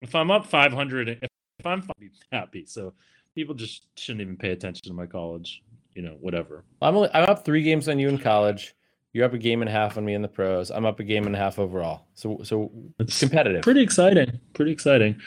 if 0.00 0.14
I'm 0.14 0.30
up 0.30 0.46
500, 0.46 1.08
if, 1.08 1.18
if 1.58 1.66
I'm 1.66 1.88
happy. 2.32 2.66
So 2.66 2.92
people 3.34 3.54
just 3.54 3.86
shouldn't 3.96 4.20
even 4.22 4.36
pay 4.36 4.50
attention 4.50 4.82
to 4.88 4.92
my 4.92 5.06
college, 5.06 5.62
you 5.94 6.02
know, 6.02 6.16
whatever. 6.20 6.64
I'm 6.80 6.96
only, 6.96 7.08
I'm 7.14 7.28
up 7.30 7.44
three 7.44 7.62
games 7.62 7.88
on 7.88 7.98
you 8.00 8.08
in 8.08 8.18
college. 8.18 8.74
You're 9.12 9.26
up 9.26 9.32
a 9.34 9.38
game 9.38 9.60
and 9.62 9.68
a 9.68 9.72
half 9.72 9.96
on 9.98 10.04
me 10.04 10.14
in 10.14 10.22
the 10.22 10.28
pros. 10.28 10.70
I'm 10.70 10.84
up 10.86 10.98
a 10.98 11.04
game 11.04 11.26
and 11.26 11.36
a 11.36 11.38
half 11.38 11.58
overall. 11.58 12.06
So 12.14 12.40
so 12.42 12.72
It's 12.98 13.20
competitive. 13.20 13.62
pretty 13.62 13.82
exciting. 13.82 14.40
Pretty 14.54 14.72
exciting. 14.72 15.20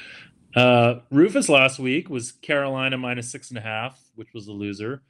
Uh, 0.56 1.00
Rufus 1.12 1.50
last 1.50 1.80
week 1.80 2.10
was 2.10 2.32
Carolina 2.32 2.98
minus 2.98 3.30
six 3.32 3.50
and 3.50 3.58
a 3.58 3.62
half, 3.62 4.02
which 4.16 4.34
was 4.34 4.48
a 4.48 4.52
loser. 4.54 5.04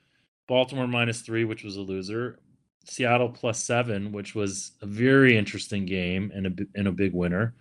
Baltimore 0.47 0.87
minus 0.87 1.21
three, 1.21 1.43
which 1.45 1.63
was 1.63 1.75
a 1.77 1.81
loser. 1.81 2.37
Seattle 2.85 3.29
plus 3.29 3.61
seven, 3.63 4.11
which 4.11 4.35
was 4.35 4.71
a 4.81 4.85
very 4.85 5.37
interesting 5.37 5.85
game 5.85 6.31
and 6.33 6.47
a 6.47 6.65
and 6.75 6.87
a 6.87 6.91
big 6.91 7.13
winner. 7.13 7.55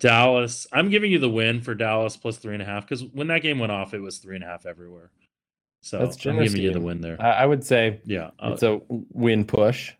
Dallas, 0.00 0.66
I'm 0.72 0.90
giving 0.90 1.12
you 1.12 1.18
the 1.20 1.28
win 1.30 1.60
for 1.60 1.74
Dallas 1.74 2.16
plus 2.16 2.36
three 2.38 2.54
and 2.54 2.62
a 2.62 2.66
half 2.66 2.84
because 2.84 3.04
when 3.04 3.28
that 3.28 3.42
game 3.42 3.58
went 3.58 3.70
off, 3.72 3.94
it 3.94 4.00
was 4.00 4.18
three 4.18 4.34
and 4.34 4.44
a 4.44 4.48
half 4.48 4.66
everywhere. 4.66 5.10
So 5.80 5.98
That's 5.98 6.24
I'm 6.26 6.38
giving 6.42 6.60
you 6.62 6.72
the 6.72 6.80
win 6.80 7.00
there. 7.00 7.16
I, 7.20 7.30
I 7.30 7.46
would 7.46 7.64
say 7.64 8.00
yeah. 8.04 8.30
uh, 8.42 8.50
it's 8.52 8.62
a 8.62 8.80
win 8.88 9.44
push. 9.44 9.92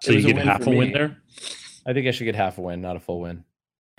so 0.00 0.12
you 0.12 0.16
was 0.18 0.24
a 0.26 0.32
get 0.32 0.44
half 0.44 0.66
a 0.66 0.70
win 0.70 0.92
there. 0.92 1.16
I 1.86 1.92
think 1.92 2.06
I 2.06 2.10
should 2.10 2.24
get 2.24 2.34
half 2.34 2.58
a 2.58 2.62
win, 2.62 2.80
not 2.80 2.96
a 2.96 3.00
full 3.00 3.20
win, 3.20 3.44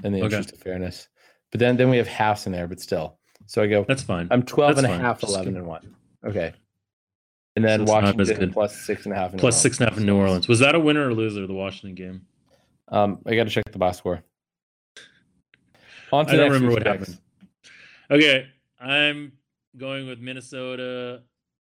in 0.04 0.14
the 0.14 0.20
Okay. 0.20 0.26
interest 0.38 0.52
of 0.54 0.60
fairness. 0.60 1.08
But 1.52 1.60
then 1.60 1.78
then 1.78 1.90
we 1.90 1.98
have 1.98 2.08
halves 2.08 2.46
in 2.48 2.52
there, 2.52 2.68
but 2.68 2.80
still. 2.80 3.20
So 3.46 3.62
I 3.62 3.68
go. 3.68 3.84
That's 3.88 4.04
fine. 4.04 4.28
I'm 4.32 4.44
12 4.44 4.78
and 4.80 4.88
a 4.88 4.90
fine. 4.90 5.00
half, 5.00 5.22
11 5.24 5.46
give- 5.50 5.56
and 5.58 5.68
one. 5.68 5.96
Okay. 6.26 6.54
And 7.56 7.64
then 7.64 7.86
So 7.86 7.94
Washington 7.94 8.52
plus 8.52 8.76
six 8.82 9.06
and 9.06 9.14
a 9.14 9.18
half. 9.18 9.34
in 9.34 9.40
Plus 9.40 9.56
New 9.56 9.60
six 9.62 9.80
and 9.80 9.88
a 9.88 9.92
half 9.92 10.00
in 10.00 10.06
New 10.06 10.18
Orleans. 10.18 10.48
Was 10.48 10.60
that 10.60 10.74
a 10.76 10.80
winner 10.80 11.08
or 11.10 11.14
loser? 11.14 11.46
The 11.46 11.54
Washington 11.54 11.94
game. 11.96 12.22
Um, 12.88 13.20
I 13.28 13.36
got 13.36 13.44
to 13.46 13.50
check 13.50 13.64
the 13.72 13.78
box 13.78 13.98
score. 13.98 14.24
On 16.12 16.26
to 16.26 16.34
I 16.34 16.36
don't 16.36 16.52
remember 16.52 16.74
what 16.74 16.86
happened. 16.86 17.18
Okay, 18.12 18.48
I'm 18.80 19.32
going 19.78 20.08
with 20.08 20.20
Minnesota 20.20 21.22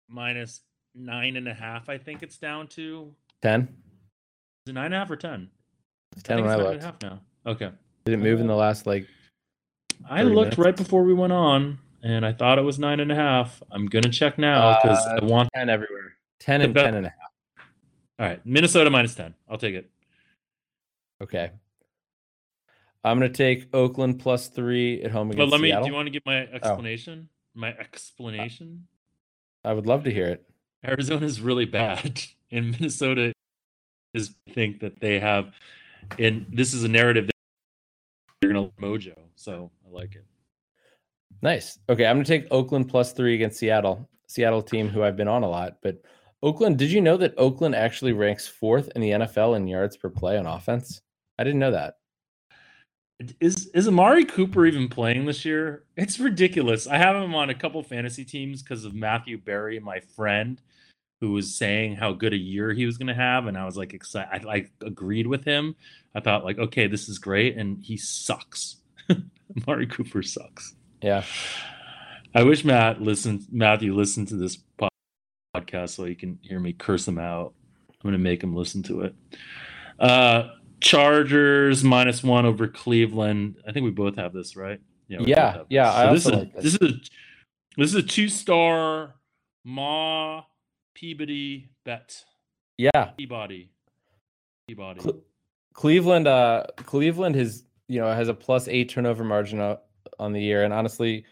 minus 0.10 0.62
nine 0.96 1.36
and 1.36 1.48
a 1.48 1.54
half. 1.54 1.90
I 1.90 1.98
think 1.98 2.24
it's 2.24 2.38
down 2.38 2.68
to 2.70 3.14
Ten. 3.42 3.62
is 4.66 4.72
it 4.72 4.74
nine 4.74 4.86
and 4.86 4.96
a 4.96 5.00
half 5.00 5.12
or 5.12 5.16
ten? 5.18 5.50
It's 6.16 6.24
I 6.30 6.34
ten 6.36 6.44
when 6.44 6.52
it's 6.54 6.58
nine 6.58 6.64
looked. 6.66 6.74
and 6.76 6.84
a 6.84 6.86
half 6.86 7.02
now. 7.02 7.52
Okay, 7.52 7.70
Did 8.06 8.14
it 8.14 8.18
move 8.18 8.40
in 8.42 8.48
the 8.48 8.56
last 8.56 8.86
like? 8.88 9.08
I 10.10 10.22
looked 10.24 10.36
minutes. 10.36 10.58
right 10.58 10.76
before 10.78 11.04
we 11.04 11.14
went 11.14 11.34
on, 11.34 11.80
and 12.04 12.26
I 12.26 12.34
thought 12.34 12.58
it 12.60 12.64
was 12.64 12.80
nine 12.80 13.00
and 13.00 13.12
a 13.12 13.16
half. 13.16 13.62
I'm 13.72 13.86
gonna 13.88 14.10
check 14.10 14.38
now 14.38 14.80
because 14.82 15.00
Uh, 15.06 15.20
I 15.22 15.26
want. 15.26 15.50
Ten 15.56 15.70
everywhere. 15.70 16.16
Ten 16.40 16.62
and 16.62 16.74
bet- 16.74 16.86
ten 16.86 16.96
and 16.96 17.06
a 17.08 17.10
half. 17.10 17.66
All 18.20 18.26
right, 18.26 18.46
Minnesota 18.46 18.90
minus 18.90 19.16
ten. 19.16 19.34
I'll 19.50 19.58
take 19.58 19.76
it. 19.76 19.90
Okay. 21.22 21.52
I'm 23.04 23.18
gonna 23.20 23.30
take 23.30 23.74
Oakland 23.74 24.20
plus 24.20 24.48
three 24.50 25.02
at 25.02 25.12
home 25.12 25.32
against. 25.32 25.38
But 25.38 25.44
against 25.44 25.52
let 25.54 25.62
me. 25.62 25.68
Seattle. 25.70 25.84
Do 25.86 25.90
you 25.92 25.96
want 25.96 26.08
to 26.08 26.12
give 26.12 26.26
my 26.26 26.38
explanation? 26.48 27.30
My 27.56 27.70
explanation. 27.70 28.88
I 29.64 29.74
would 29.74 29.86
love 29.88 30.04
to 30.04 30.12
hear 30.12 30.28
it. 30.28 30.48
Arizona's 30.86 31.42
really 31.42 31.66
bad, 31.66 32.22
and 32.52 32.72
Minnesota 32.72 33.34
is 34.14 34.36
think 34.54 34.80
that 34.82 35.00
they 35.00 35.20
have, 35.20 35.54
and 36.20 36.46
this 36.52 36.74
is 36.74 36.84
a 36.84 36.88
narrative 36.88 37.28
that 37.28 37.34
they're 38.42 38.54
gonna 38.54 38.70
mojo. 38.82 39.16
So 39.36 39.72
I 39.86 39.92
like 39.92 40.16
it. 40.16 40.26
Nice. 41.42 41.80
Okay, 41.90 42.06
I'm 42.06 42.18
gonna 42.18 42.26
take 42.26 42.48
Oakland 42.52 42.90
plus 42.90 43.14
three 43.14 43.36
against 43.36 43.60
Seattle. 43.60 44.10
Seattle 44.28 44.62
team 44.62 44.90
who 44.90 45.04
I've 45.04 45.16
been 45.16 45.28
on 45.28 45.44
a 45.44 45.50
lot, 45.50 45.78
but 45.82 46.02
Oakland. 46.44 46.78
Did 46.78 46.92
you 46.92 47.02
know 47.02 47.18
that 47.18 47.34
Oakland 47.38 47.76
actually 47.76 48.14
ranks 48.14 48.48
fourth 48.48 48.90
in 48.96 49.02
the 49.02 49.12
NFL 49.12 49.56
in 49.56 49.68
yards 49.68 49.98
per 49.98 50.10
play 50.10 50.38
on 50.38 50.46
offense? 50.46 51.02
I 51.40 51.44
didn't 51.44 51.60
know 51.60 51.72
that. 51.72 51.96
Is 53.40 53.68
is 53.74 53.88
Amari 53.88 54.26
Cooper 54.26 54.66
even 54.66 54.90
playing 54.90 55.26
this 55.26 55.44
year? 55.44 55.84
It's 55.96 56.20
ridiculous. 56.20 56.86
I 56.86 56.98
have 56.98 57.16
him 57.16 57.34
on 57.34 57.50
a 57.50 57.56
couple 57.56 57.82
fantasy 57.82 58.24
teams 58.24 58.62
because 58.62 58.86
of 58.86 58.94
Matthew 58.94 59.40
Berry, 59.40 59.80
my 59.80 60.00
friend, 60.00 60.62
who 61.20 61.32
was 61.32 61.56
saying 61.56 61.96
how 61.96 62.14
good 62.14 62.34
a 62.34 62.38
year 62.38 62.74
he 62.74 62.86
was 62.86 62.98
going 62.98 63.08
to 63.08 63.16
have, 63.16 63.48
and 63.48 63.58
I 63.58 63.66
was 63.66 63.76
like 63.76 63.96
excited. 63.96 64.30
I 64.32 64.46
like 64.46 64.72
agreed 64.82 65.26
with 65.26 65.44
him. 65.44 65.76
I 66.14 66.20
thought 66.20 66.46
like, 66.46 66.60
okay, 66.60 66.86
this 66.86 67.10
is 67.10 67.18
great, 67.18 67.58
and 67.58 67.84
he 67.84 67.98
sucks. 67.98 68.78
Amari 69.68 69.88
Cooper 69.88 70.22
sucks. 70.22 70.76
Yeah. 71.02 71.24
I 72.34 72.44
wish 72.44 72.64
Matt 72.64 73.02
listened. 73.02 73.48
Matthew 73.52 73.94
listened 73.96 74.28
to 74.30 74.36
this 74.36 74.58
podcast 75.56 75.90
so 75.90 76.06
he 76.06 76.16
can 76.16 76.40
hear 76.42 76.60
me 76.60 76.74
curse 76.74 77.08
him 77.08 77.18
out. 77.18 77.54
I'm 77.90 77.96
gonna 78.04 78.18
make 78.18 78.44
him 78.44 78.56
listen 78.56 78.84
to 78.84 79.02
it. 79.02 79.16
Uh, 80.00 80.50
Chargers 80.80 81.84
minus 81.84 82.24
one 82.24 82.46
over 82.46 82.68
Cleveland. 82.68 83.56
I 83.68 83.72
think 83.72 83.84
we 83.84 83.92
both 83.92 84.16
have 84.18 84.34
this, 84.34 84.56
right? 84.56 84.80
Yeah, 85.08 85.20
yeah, 85.22 85.64
this. 85.70 85.96
I 85.96 86.06
So 86.06 86.14
this 86.14 86.26
is 86.26 86.32
like 86.32 86.54
this. 86.54 86.64
this 86.64 86.74
is 86.76 86.82
a 86.82 86.94
this 87.78 87.90
is 87.90 87.96
a 87.96 88.04
two 88.04 88.30
star 88.30 89.16
Ma 89.66 90.44
Peabody 90.94 91.70
bet. 91.86 92.24
Yeah, 92.78 93.12
Peabody. 93.18 93.72
Peabody. 94.68 95.00
Cle- 95.00 95.24
Cleveland. 95.74 96.28
Uh, 96.28 96.66
Cleveland 96.78 97.36
has 97.36 97.64
you 97.88 98.00
know 98.00 98.12
has 98.14 98.28
a 98.28 98.34
plus 98.34 98.68
eight 98.68 98.90
turnover 98.90 99.24
margin 99.24 99.60
on 100.20 100.34
the 100.34 100.42
year, 100.42 100.64
and 100.64 100.74
honestly, 100.74 101.26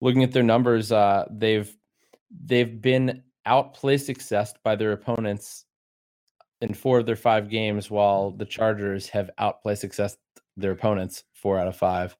looking 0.00 0.22
at 0.22 0.32
their 0.32 0.42
numbers, 0.42 0.92
uh, 0.92 1.24
they've 1.30 1.74
they've 2.44 2.80
been 2.80 3.22
outplay 3.46 3.96
successed 3.96 4.56
by 4.64 4.76
their 4.76 4.92
opponents 4.92 5.64
in 6.60 6.74
four 6.74 6.98
of 6.98 7.06
their 7.06 7.16
five 7.16 7.48
games, 7.48 7.90
while 7.90 8.30
the 8.30 8.44
Chargers 8.44 9.08
have 9.08 9.30
outplay 9.38 9.74
success 9.74 10.16
their 10.56 10.72
opponents 10.72 11.24
four 11.34 11.58
out 11.58 11.68
of 11.68 11.76
five. 11.76 12.16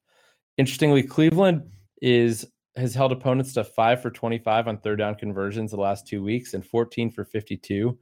Interestingly, 0.59 1.03
Cleveland 1.03 1.62
is 2.03 2.47
has 2.77 2.95
held 2.95 3.12
opponents 3.12 3.55
to 3.55 3.64
five 3.64 4.03
for 4.03 4.11
twenty 4.11 4.39
five 4.39 4.69
on 4.69 4.79
third 4.79 4.99
down 4.99 5.14
conversions 5.14 5.71
the 5.71 5.77
last 5.77 6.07
two 6.07 6.23
weeks, 6.23 6.55
and 6.55 6.64
fourteen 6.64 7.11
for 7.11 7.25
fifty 7.25 7.57
two, 7.57 7.99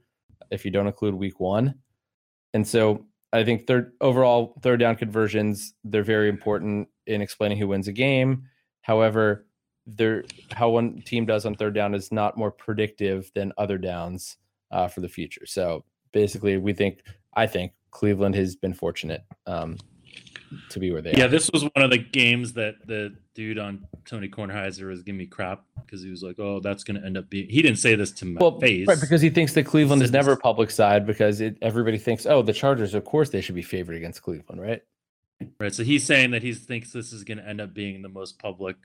if 0.51 0.65
you 0.65 0.71
don't 0.71 0.87
include 0.87 1.15
week 1.15 1.39
one. 1.39 1.75
And 2.53 2.67
so 2.67 3.05
I 3.33 3.43
think 3.43 3.67
third 3.67 3.93
overall 4.01 4.57
third 4.61 4.79
down 4.79 4.95
conversions 4.95 5.73
they're 5.83 6.03
very 6.03 6.29
important 6.29 6.87
in 7.07 7.21
explaining 7.21 7.57
who 7.57 7.67
wins 7.67 7.87
a 7.87 7.91
game. 7.91 8.43
However, 8.81 9.45
they're, 9.87 10.23
how 10.51 10.69
one 10.69 11.01
team 11.01 11.25
does 11.25 11.45
on 11.45 11.55
third 11.55 11.73
down 11.75 11.93
is 11.93 12.11
not 12.11 12.37
more 12.37 12.51
predictive 12.51 13.31
than 13.35 13.53
other 13.57 13.77
downs 13.77 14.37
uh, 14.71 14.87
for 14.87 15.01
the 15.01 15.09
future. 15.09 15.45
So 15.45 15.83
basically, 16.11 16.57
we 16.57 16.73
think 16.73 17.03
I 17.35 17.47
think 17.47 17.73
Cleveland 17.91 18.35
has 18.35 18.55
been 18.55 18.73
fortunate 18.73 19.23
um, 19.45 19.77
to 20.69 20.79
be 20.79 20.91
where 20.91 21.01
they 21.01 21.11
are. 21.13 21.17
Yeah, 21.17 21.25
are. 21.25 21.29
this 21.29 21.49
was 21.51 21.63
one 21.63 21.83
of 21.83 21.91
the 21.91 21.97
games 21.97 22.53
that 22.53 22.75
the 22.85 23.15
dude 23.33 23.59
on 23.59 23.85
Tony 24.05 24.29
Kornheiser 24.29 24.87
was 24.87 25.03
giving 25.03 25.19
me 25.19 25.25
crap 25.25 25.63
because 25.85 26.01
he 26.01 26.09
was 26.09 26.23
like, 26.23 26.39
"Oh, 26.39 26.59
that's 26.59 26.83
going 26.83 26.99
to 26.99 27.05
end 27.05 27.17
up 27.17 27.29
being." 27.29 27.49
He 27.49 27.61
didn't 27.61 27.79
say 27.79 27.95
this 27.95 28.11
to 28.13 28.25
my 28.25 28.39
Well, 28.41 28.59
face, 28.59 28.87
right, 28.87 28.99
because 28.99 29.21
he 29.21 29.29
thinks 29.29 29.53
that 29.53 29.65
Cleveland 29.65 30.01
is 30.01 30.11
never 30.11 30.31
this- 30.31 30.41
public 30.41 30.71
side 30.71 31.05
because 31.05 31.41
it, 31.41 31.57
everybody 31.61 31.97
thinks, 31.97 32.25
oh, 32.25 32.41
the 32.41 32.53
Chargers, 32.53 32.93
of 32.93 33.05
course 33.05 33.29
they 33.29 33.41
should 33.41 33.55
be 33.55 33.61
favored 33.61 33.95
against 33.95 34.21
Cleveland, 34.21 34.61
right? 34.61 34.81
Right? 35.59 35.73
So 35.73 35.83
he's 35.83 36.05
saying 36.05 36.31
that 36.31 36.43
he 36.43 36.53
thinks 36.53 36.91
this 36.91 37.13
is 37.13 37.23
going 37.23 37.37
to 37.39 37.47
end 37.47 37.61
up 37.61 37.73
being 37.73 38.01
the 38.01 38.09
most 38.09 38.39
public 38.39 38.77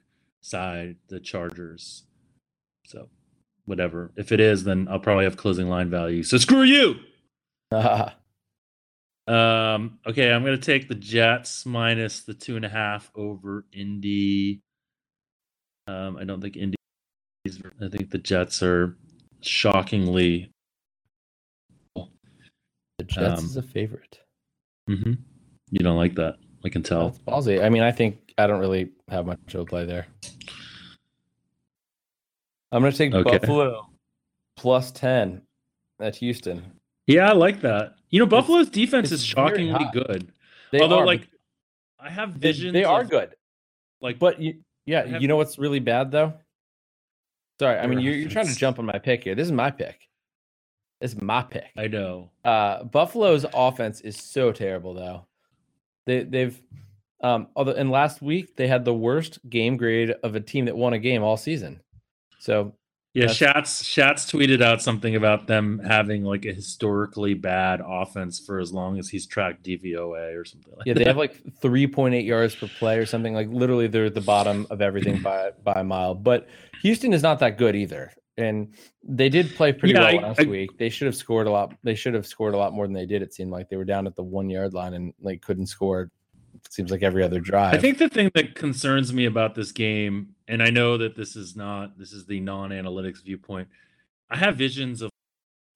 side, 0.42 0.96
the 1.08 1.20
Chargers. 1.20 2.04
So, 2.86 3.08
whatever. 3.66 4.12
If 4.16 4.32
it 4.32 4.40
is, 4.40 4.64
then 4.64 4.88
I'll 4.90 4.98
probably 5.00 5.24
have 5.24 5.36
closing 5.36 5.68
line 5.68 5.90
value. 5.90 6.22
So 6.22 6.38
screw 6.38 6.62
you. 6.62 6.96
Um, 9.26 10.00
okay, 10.06 10.32
I'm 10.32 10.44
gonna 10.44 10.58
take 10.58 10.88
the 10.88 10.94
Jets 10.96 11.64
minus 11.64 12.22
the 12.22 12.34
two 12.34 12.56
and 12.56 12.64
a 12.64 12.68
half 12.68 13.12
over 13.14 13.64
Indy. 13.72 14.60
Um, 15.86 16.16
I 16.16 16.24
don't 16.24 16.40
think 16.40 16.56
Indy. 16.56 16.76
I 17.46 17.88
think 17.88 18.10
the 18.10 18.18
Jets 18.18 18.60
are 18.62 18.96
shockingly. 19.40 20.50
the 21.94 23.04
Jets 23.04 23.40
Um, 23.40 23.44
is 23.46 23.56
a 23.56 23.62
favorite. 23.62 24.18
hmm 24.88 25.12
You 25.70 25.80
don't 25.84 25.96
like 25.96 26.14
that, 26.16 26.36
I 26.64 26.68
can 26.68 26.82
tell. 26.82 27.10
That's 27.10 27.18
ballsy. 27.20 27.62
I 27.62 27.68
mean, 27.68 27.82
I 27.82 27.92
think 27.92 28.32
I 28.38 28.46
don't 28.46 28.60
really 28.60 28.90
have 29.08 29.26
much 29.26 29.38
to 29.48 29.64
play 29.64 29.84
there. 29.86 30.06
I'm 32.72 32.82
going 32.82 32.92
to 32.92 32.98
take 32.98 33.14
Okay. 33.14 33.38
Buffalo 33.38 33.88
plus 34.56 34.90
10 34.92 35.42
at 36.00 36.16
Houston. 36.16 36.62
Yeah, 37.06 37.28
I 37.30 37.32
like 37.32 37.60
that. 37.62 37.94
You 38.10 38.20
know, 38.20 38.26
Buffalo's 38.26 38.68
defense 38.68 39.10
it's 39.10 39.22
is 39.22 39.26
shockingly 39.26 39.86
good. 39.92 40.32
They 40.70 40.80
Although, 40.80 41.00
are, 41.00 41.06
like, 41.06 41.28
I 41.98 42.10
have 42.10 42.34
they, 42.40 42.48
visions. 42.52 42.72
they 42.72 42.84
are 42.84 43.02
of, 43.02 43.10
good. 43.10 43.34
Like, 44.00 44.18
But 44.18 44.40
you, 44.40 44.60
yeah, 44.86 45.06
have- 45.06 45.22
you 45.22 45.28
know 45.28 45.36
what's 45.36 45.58
really 45.58 45.80
bad 45.80 46.10
though? 46.10 46.34
Sorry, 47.60 47.78
I 47.78 47.86
mean 47.86 48.00
you're, 48.00 48.14
you're 48.14 48.30
trying 48.30 48.46
to 48.46 48.54
jump 48.54 48.78
on 48.78 48.86
my 48.86 48.98
pick 48.98 49.24
here. 49.24 49.34
This 49.34 49.44
is 49.44 49.52
my 49.52 49.70
pick. 49.70 50.08
This 51.02 51.12
is 51.12 51.20
my 51.20 51.42
pick. 51.42 51.66
I 51.76 51.88
know. 51.88 52.30
Uh, 52.42 52.84
Buffalo's 52.84 53.44
offense 53.52 54.00
is 54.00 54.16
so 54.16 54.50
terrible 54.50 54.94
though. 54.94 55.26
They 56.06 56.24
they've 56.24 56.60
um 57.22 57.48
although 57.54 57.72
and 57.72 57.90
last 57.90 58.22
week 58.22 58.56
they 58.56 58.66
had 58.66 58.84
the 58.84 58.94
worst 58.94 59.38
game 59.48 59.76
grade 59.76 60.14
of 60.22 60.34
a 60.34 60.40
team 60.40 60.66
that 60.66 60.76
won 60.76 60.92
a 60.92 60.98
game 60.98 61.22
all 61.22 61.36
season. 61.36 61.80
So 62.38 62.74
Yeah, 63.12 63.26
Schatz 63.26 63.84
Schatz 63.84 64.30
tweeted 64.30 64.62
out 64.62 64.80
something 64.80 65.16
about 65.16 65.46
them 65.46 65.80
having 65.80 66.24
like 66.24 66.44
a 66.46 66.52
historically 66.52 67.34
bad 67.34 67.82
offense 67.84 68.38
for 68.38 68.60
as 68.60 68.72
long 68.72 68.98
as 68.98 69.08
he's 69.08 69.26
tracked 69.26 69.64
DVOA 69.64 70.40
or 70.40 70.44
something 70.44 70.72
like 70.76 70.86
yeah, 70.86 70.94
that. 70.94 71.00
they 71.00 71.04
have 71.04 71.16
like 71.16 71.42
3.8 71.62 72.24
yards 72.24 72.54
per 72.54 72.68
play 72.78 72.98
or 72.98 73.06
something. 73.06 73.34
Like 73.34 73.48
literally 73.48 73.88
they're 73.88 74.06
at 74.06 74.14
the 74.14 74.20
bottom 74.20 74.66
of 74.70 74.80
everything 74.80 75.20
by 75.22 75.50
by 75.62 75.80
a 75.80 75.84
mile. 75.84 76.14
But 76.14 76.48
Houston 76.82 77.12
is 77.12 77.22
not 77.22 77.40
that 77.40 77.58
good 77.58 77.76
either. 77.76 78.12
And 78.36 78.74
they 79.02 79.28
did 79.28 79.54
play 79.54 79.72
pretty 79.72 79.94
Yeah, 79.94 80.00
well 80.12 80.18
I- 80.24 80.28
last 80.28 80.40
I- 80.40 80.44
week. 80.44 80.78
They 80.78 80.88
should 80.88 81.06
have 81.06 81.16
scored 81.16 81.46
a 81.46 81.50
lot. 81.50 81.74
They 81.82 81.94
should 81.94 82.14
have 82.14 82.26
scored 82.26 82.54
a 82.54 82.56
lot 82.56 82.72
more 82.72 82.86
than 82.86 82.94
they 82.94 83.06
did. 83.06 83.22
It 83.22 83.34
seemed 83.34 83.50
like 83.50 83.68
they 83.68 83.76
were 83.76 83.84
down 83.84 84.06
at 84.06 84.16
the 84.16 84.22
one 84.22 84.48
yard 84.48 84.72
line 84.72 84.94
and 84.94 85.12
like 85.20 85.42
couldn't 85.42 85.66
score. 85.66 86.10
It 86.54 86.72
seems 86.72 86.90
like 86.90 87.02
every 87.02 87.22
other 87.22 87.40
drive. 87.40 87.74
I 87.74 87.78
think 87.78 87.98
the 87.98 88.08
thing 88.08 88.30
that 88.34 88.54
concerns 88.54 89.12
me 89.12 89.24
about 89.26 89.54
this 89.54 89.72
game, 89.72 90.34
and 90.48 90.62
I 90.62 90.70
know 90.70 90.96
that 90.98 91.16
this 91.16 91.36
is 91.36 91.54
not 91.56 91.98
this 91.98 92.12
is 92.12 92.26
the 92.26 92.40
non-analytics 92.40 93.22
viewpoint. 93.24 93.68
I 94.30 94.36
have 94.36 94.56
visions 94.56 95.00
of 95.02 95.10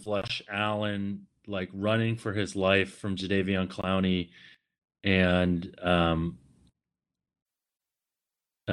Flesh 0.02 0.42
Allen 0.48 1.26
like 1.46 1.68
running 1.72 2.16
for 2.16 2.32
his 2.32 2.56
life 2.56 2.96
from 2.98 3.16
Jadeveon 3.16 3.68
Clowney 3.68 4.30
and 5.04 5.74
um 5.82 6.38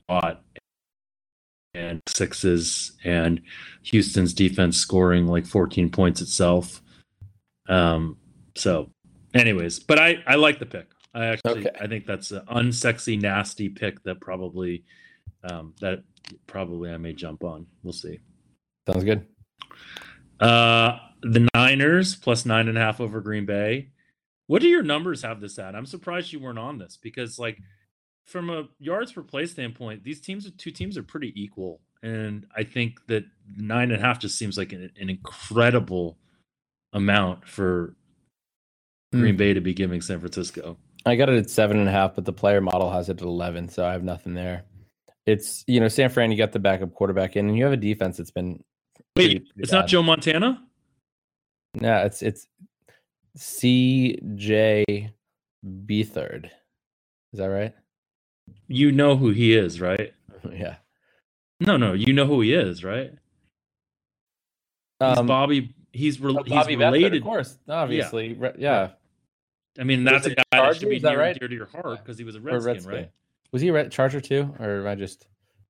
Watt 0.07 0.43
and 1.73 2.01
sixes 2.07 2.93
and 3.03 3.41
Houston's 3.83 4.33
defense 4.33 4.77
scoring 4.77 5.27
like 5.27 5.45
14 5.45 5.89
points 5.89 6.21
itself. 6.21 6.81
Um 7.69 8.17
so 8.55 8.91
anyways, 9.33 9.79
but 9.79 9.99
I 9.99 10.17
I 10.27 10.35
like 10.35 10.59
the 10.59 10.65
pick. 10.65 10.87
I 11.13 11.27
actually 11.27 11.67
Okay. 11.67 11.71
I 11.79 11.87
think 11.87 12.05
that's 12.05 12.31
an 12.31 12.43
unsexy 12.47 13.19
nasty 13.21 13.69
pick 13.69 14.03
that 14.03 14.19
probably 14.19 14.83
um 15.43 15.73
that 15.81 16.03
probably 16.47 16.91
I 16.91 16.97
may 16.97 17.13
jump 17.13 17.43
on. 17.43 17.65
We'll 17.83 17.93
see. 17.93 18.19
sounds 18.89 19.03
good. 19.03 19.25
Uh 20.39 20.99
the 21.23 21.47
Niners 21.53 22.15
plus 22.15 22.45
nine 22.45 22.67
and 22.67 22.77
a 22.77 22.81
half 22.81 22.99
over 22.99 23.21
Green 23.21 23.45
Bay. 23.45 23.89
What 24.47 24.61
do 24.61 24.67
your 24.67 24.83
numbers 24.83 25.21
have 25.21 25.39
this 25.39 25.59
at? 25.59 25.75
I'm 25.75 25.85
surprised 25.85 26.33
you 26.33 26.39
weren't 26.39 26.59
on 26.59 26.77
this 26.77 26.97
because 27.01 27.39
like 27.39 27.57
from 28.25 28.49
a 28.49 28.67
yards 28.79 29.11
per 29.11 29.21
play 29.23 29.45
standpoint, 29.45 30.03
these 30.03 30.21
teams 30.21 30.49
two 30.57 30.71
teams 30.71 30.97
are 30.97 31.03
pretty 31.03 31.33
equal. 31.41 31.81
And 32.03 32.47
I 32.55 32.63
think 32.63 33.05
that 33.07 33.25
nine 33.55 33.91
and 33.91 34.01
a 34.01 34.05
half 34.05 34.19
just 34.19 34.37
seems 34.37 34.57
like 34.57 34.73
an, 34.73 34.89
an 34.99 35.09
incredible 35.09 36.17
amount 36.93 37.47
for 37.47 37.95
Green 39.13 39.35
Mm. 39.35 39.37
Bay 39.37 39.53
to 39.53 39.61
be 39.61 39.73
giving 39.73 40.01
San 40.01 40.19
Francisco. 40.19 40.77
I 41.05 41.15
got 41.15 41.29
it 41.29 41.35
at 41.37 41.49
seven 41.49 41.77
and 41.77 41.87
a 41.89 41.91
half, 41.91 42.15
but 42.15 42.25
the 42.25 42.33
player 42.33 42.61
model 42.61 42.89
has 42.91 43.09
it 43.09 43.19
at 43.21 43.25
eleven, 43.27 43.67
so 43.69 43.85
I 43.85 43.91
have 43.91 44.03
nothing 44.03 44.33
there. 44.33 44.63
It's 45.25 45.63
you 45.67 45.79
know 45.79 45.87
San 45.89 46.09
Fran, 46.09 46.31
you 46.31 46.37
got 46.37 46.51
the 46.53 46.59
backup 46.59 46.93
quarterback 46.93 47.35
in, 47.35 47.47
and 47.49 47.57
you 47.57 47.63
have 47.63 47.73
a 47.73 47.77
defense 47.77 48.17
that's 48.17 48.31
been. 48.31 48.63
pretty- 49.15 49.35
Wait, 49.35 49.45
pretty 49.49 49.61
it's 49.63 49.71
not. 49.71 49.87
Joe 49.87 50.01
Montana? 50.01 50.63
No, 51.75 51.97
it's 52.05 52.21
it's 52.21 52.47
C.J. 53.35 55.11
Beathard. 55.65 56.45
Is 57.33 57.39
that 57.39 57.45
right? 57.45 57.73
You 58.67 58.91
know 58.91 59.15
who 59.17 59.31
he 59.31 59.55
is, 59.55 59.81
right? 59.81 60.13
yeah. 60.51 60.75
No, 61.59 61.77
no, 61.77 61.93
you 61.93 62.13
know 62.13 62.25
who 62.25 62.41
he 62.41 62.53
is, 62.53 62.83
right? 62.83 63.11
He's 64.99 65.17
Um, 65.17 65.27
Bobby. 65.27 65.75
He's, 65.93 66.19
re- 66.21 66.31
oh, 66.31 66.43
Bobby 66.43 66.75
Beathard, 66.75 66.79
related. 66.79 67.15
of 67.17 67.23
course, 67.23 67.57
obviously, 67.67 68.33
Re- 68.33 68.53
yeah. 68.57 68.91
I 69.79 69.83
mean, 69.83 70.03
that's 70.03 70.25
a 70.25 70.35
guy 70.35 70.43
that 70.53 70.77
should 70.77 70.89
be 70.89 70.99
that 70.99 71.09
near, 71.11 71.19
right? 71.19 71.37
dear 71.39 71.47
to 71.47 71.55
your 71.55 71.65
heart 71.65 71.99
because 71.99 72.17
he 72.17 72.23
was 72.23 72.35
a 72.35 72.39
Redskin, 72.39 72.73
Redskin. 72.73 72.91
right? 72.93 73.11
Was 73.51 73.61
he 73.61 73.67
a 73.69 73.73
Red 73.73 73.91
Charger 73.91 74.21
too, 74.21 74.53
or 74.59 74.81
am 74.81 74.87
I 74.87 74.95
just 74.95 75.27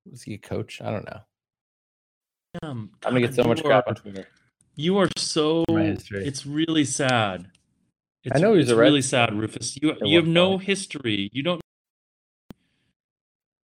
was 0.09 0.21
he 0.23 0.35
a 0.35 0.37
coach? 0.37 0.81
I 0.81 0.91
don't 0.91 1.05
know. 1.05 1.21
Um, 2.63 2.91
I'm 3.05 3.13
gonna 3.13 3.21
get 3.21 3.35
so 3.35 3.43
much 3.43 3.63
crap 3.63 3.87
on 3.87 3.95
Twitter. 3.95 4.27
You 4.75 4.97
are 4.99 5.09
so. 5.17 5.65
It's 5.69 6.45
really 6.45 6.85
sad. 6.85 7.47
It's, 8.23 8.39
know 8.39 8.51
he 8.51 8.59
was 8.59 8.69
it's 8.69 8.77
a 8.77 8.79
really 8.79 9.01
sad, 9.01 9.33
Rufus. 9.33 9.77
You 9.81 9.95
you 10.01 10.17
have 10.17 10.27
no 10.27 10.57
history. 10.57 11.29
You 11.33 11.43
don't 11.43 11.60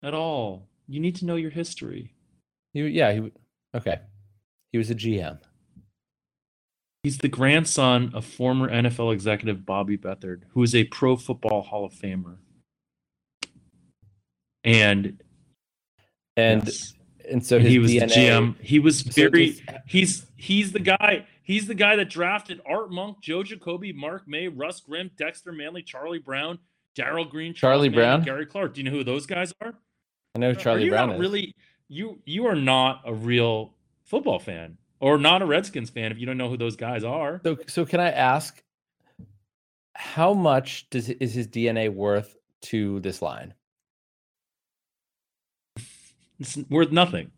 at 0.04 0.14
all. 0.14 0.68
You 0.88 1.00
need 1.00 1.16
to 1.18 1.26
know 1.26 1.36
your 1.36 1.52
history. 1.52 2.14
He, 2.74 2.82
yeah, 2.88 3.12
he 3.14 3.32
okay. 3.76 4.00
He 4.72 4.78
was 4.78 4.90
a 4.90 4.96
GM. 4.96 5.40
He's 7.04 7.18
the 7.20 7.30
grandson 7.30 8.12
of 8.14 8.26
former 8.26 8.70
NFL 8.70 9.14
executive 9.14 9.66
Bobby 9.66 9.98
Beathard, 9.98 10.42
who 10.50 10.64
is 10.64 10.76
a 10.76 10.84
Pro 10.86 11.16
Football 11.16 11.62
Hall 11.62 11.86
of 11.86 11.94
Famer. 11.94 12.38
And 14.64 15.22
And 16.36 16.66
yes, 16.66 16.94
and 17.30 17.46
so 17.46 17.58
and 17.58 17.66
he 17.68 17.80
was 17.80 17.92
DNA, 17.92 18.00
the 18.00 18.06
GM. 18.16 18.56
He 18.62 18.80
was 18.80 19.00
so 19.00 19.12
very. 19.12 19.52
this- 19.52 19.62
He's 19.86 20.26
he's 20.36 20.72
the 20.72 20.80
guy. 20.80 21.26
He's 21.44 21.66
the 21.68 21.76
guy 21.76 21.96
that 21.96 22.10
drafted 22.10 22.60
Art 22.70 22.92
Monk, 22.92 23.22
Joe 23.22 23.42
Jacoby, 23.42 23.94
Mark 23.94 24.28
May, 24.28 24.50
Russ 24.50 24.82
Grimm, 24.82 25.10
Dexter 25.18 25.54
Manley, 25.54 25.82
Charlie 25.82 26.20
Brown, 26.20 26.60
Darrell 26.94 27.24
Green, 27.24 27.54
Charles 27.54 27.78
Charlie 27.78 27.90
Manning, 27.90 28.04
Brown? 28.04 28.24
Gary 28.24 28.46
Clark. 28.46 28.74
Do 28.74 28.82
you 28.82 28.90
know 28.90 28.96
who 28.96 29.06
those 29.06 29.26
guys 29.26 29.54
are? 29.62 29.74
I 30.38 30.40
know 30.40 30.54
Charlie 30.54 30.88
Brown 30.88 31.14
is. 31.14 31.20
really 31.20 31.56
you 31.88 32.20
you 32.26 32.46
are 32.46 32.54
not 32.54 33.02
a 33.06 33.14
real 33.14 33.74
football 34.04 34.38
fan. 34.38 34.78
or 35.00 35.18
not 35.18 35.42
a 35.42 35.46
Redskins 35.46 35.90
fan 35.90 36.12
if 36.12 36.20
you 36.20 36.28
don't 36.28 36.38
know 36.38 36.48
who 36.48 36.58
those 36.58 36.76
guys 36.76 37.04
are. 37.04 37.42
So, 37.44 37.58
so 37.68 37.86
can 37.86 38.00
I 38.00 38.12
ask, 38.12 38.62
how 39.96 40.34
much 40.34 40.90
does 40.92 41.10
is 41.10 41.34
his 41.34 41.48
DNA 41.48 41.92
worth 41.92 42.36
to 42.64 43.00
this 43.00 43.22
line? 43.22 43.56
It's 46.40 46.56
worth 46.70 46.92
nothing. 46.92 47.32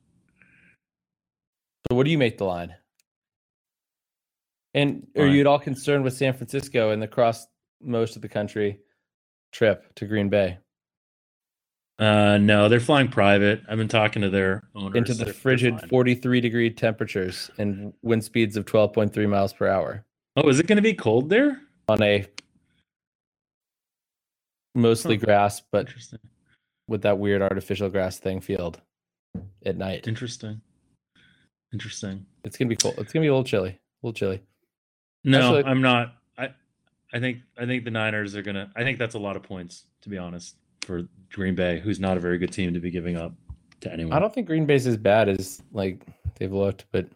So, 1.88 1.96
what 1.96 2.04
do 2.04 2.12
you 2.12 2.18
make 2.18 2.38
the 2.38 2.44
line? 2.44 2.76
And 4.74 5.08
are 5.16 5.24
Fine. 5.24 5.32
you 5.34 5.40
at 5.40 5.48
all 5.48 5.60
concerned 5.60 6.04
with 6.04 6.14
San 6.16 6.34
Francisco 6.34 6.92
and 6.92 7.02
the 7.02 7.08
cross 7.08 7.48
most 7.82 8.18
of 8.18 8.22
the 8.22 8.30
country 8.30 8.80
trip 9.54 9.96
to 9.96 10.06
Green 10.06 10.28
Bay 10.28 10.58
Uh, 12.00 12.38
no, 12.38 12.70
they're 12.70 12.80
flying 12.80 13.10
private. 13.10 13.62
I've 13.68 13.78
been 13.78 13.90
talking 13.90 14.22
to 14.22 14.30
their 14.30 14.64
owners. 14.74 14.96
into 14.96 15.14
the 15.14 15.18
They're- 15.18 15.26
they're 15.26 15.34
frigid 15.34 15.82
43 15.90 16.40
degree 16.42 16.70
temperatures 16.70 17.52
and 17.58 17.94
wind 18.02 18.24
speeds 18.24 18.56
of 18.56 18.66
12.3 18.66 19.28
miles 19.28 19.52
per 19.54 19.68
hour 19.68 20.06
Oh, 20.38 20.48
is 20.48 20.60
it 20.60 20.68
going 20.68 20.78
to 20.78 20.82
be 20.82 20.94
cold 20.94 21.30
there? 21.30 21.62
on 21.90 22.02
a 22.04 22.26
mostly 24.76 25.18
grass, 25.18 25.62
but 25.72 25.90
with 26.88 27.02
that 27.02 27.18
weird 27.20 27.42
artificial 27.42 27.90
grass 27.90 28.20
thing 28.20 28.40
field 28.42 28.80
at 29.66 29.76
night. 29.76 30.08
Interesting. 30.08 30.62
Interesting. 31.74 32.26
It's 32.44 32.58
gonna 32.58 32.70
be 32.70 32.76
cold. 32.76 32.96
It's 32.98 33.12
gonna 33.14 33.24
be 33.24 33.28
a 33.28 33.32
little 33.32 33.44
chilly. 33.44 33.70
A 33.72 33.78
little 34.08 34.14
chilly. 34.14 34.42
No, 35.24 35.58
Actually- 35.58 35.72
I'm 35.72 35.82
not. 35.82 36.16
I 36.38 36.50
I 37.14 37.20
think 37.20 37.40
I 37.58 37.66
think 37.66 37.84
the 37.86 37.92
Niners 37.92 38.36
are 38.36 38.42
gonna. 38.42 38.72
I 38.76 38.84
think 38.84 38.98
that's 39.00 39.16
a 39.16 39.20
lot 39.20 39.36
of 39.36 39.44
points 39.44 39.86
to 40.02 40.10
be 40.10 40.18
honest 40.18 40.56
for 40.90 41.04
Green 41.32 41.54
Bay, 41.54 41.80
who's 41.80 42.00
not 42.00 42.18
a 42.18 42.20
very 42.20 42.40
good 42.40 42.52
team 42.52 42.74
to 42.74 42.80
be 42.80 42.90
giving 42.90 43.16
up 43.16 43.32
to 43.82 43.94
anyone. 43.94 44.12
I 44.12 44.20
don't 44.20 44.34
think 44.34 44.48
Green 44.48 44.66
Bay's 44.66 44.88
as 44.88 44.98
bad 44.98 45.30
as 45.30 45.62
like 45.72 46.02
they've 46.40 46.52
looked, 46.52 46.86
but 46.92 47.08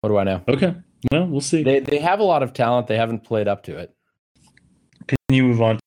what 0.00 0.10
do 0.10 0.16
I 0.16 0.22
know? 0.22 0.40
Okay. 0.46 0.76
Well, 1.10 1.26
we'll 1.26 1.40
see. 1.40 1.64
They 1.64 1.80
they 1.80 1.98
have 1.98 2.20
a 2.20 2.22
lot 2.22 2.44
of 2.44 2.52
talent. 2.52 2.86
They 2.86 2.96
haven't 2.96 3.24
played 3.24 3.48
up 3.48 3.64
to 3.64 3.76
it. 3.76 3.92
Can 5.08 5.18
you 5.30 5.42
move 5.42 5.60
on? 5.60 5.80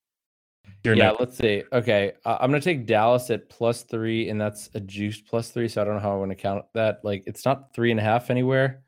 Your 0.83 0.95
yeah, 0.95 1.07
next- 1.07 1.19
let's 1.21 1.37
see. 1.37 1.63
Okay, 1.71 2.11
uh, 2.25 2.37
I'm 2.41 2.51
gonna 2.51 2.59
take 2.59 2.85
Dallas 2.85 3.29
at 3.29 3.47
plus 3.47 3.83
three, 3.83 4.29
and 4.29 4.39
that's 4.39 4.69
a 4.73 4.81
juiced 4.81 5.25
plus 5.25 5.49
three. 5.49 5.69
So 5.69 5.81
I 5.81 5.85
don't 5.85 5.95
know 5.95 6.01
how 6.01 6.11
I 6.11 6.17
want 6.17 6.31
to 6.31 6.35
count 6.35 6.65
that. 6.73 6.99
Like, 7.03 7.23
it's 7.25 7.45
not 7.45 7.73
three 7.73 7.91
and 7.91 8.01
a 8.01 8.03
half 8.03 8.29
anywhere. 8.29 8.83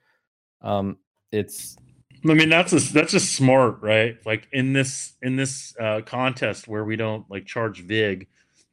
Um, 0.62 0.98
it's 1.32 1.78
I 2.28 2.34
mean, 2.34 2.50
that's 2.50 2.72
just 2.72 2.94
that's 2.94 3.12
just 3.12 3.34
smart, 3.36 3.82
right? 3.82 4.18
Like 4.26 4.48
in 4.52 4.74
this 4.74 5.14
in 5.22 5.36
this 5.36 5.76
uh, 5.80 6.02
contest 6.06 6.68
where 6.68 6.84
we 6.84 6.96
don't 6.96 7.30
like 7.30 7.46
charge 7.46 7.82
vig, 7.82 8.28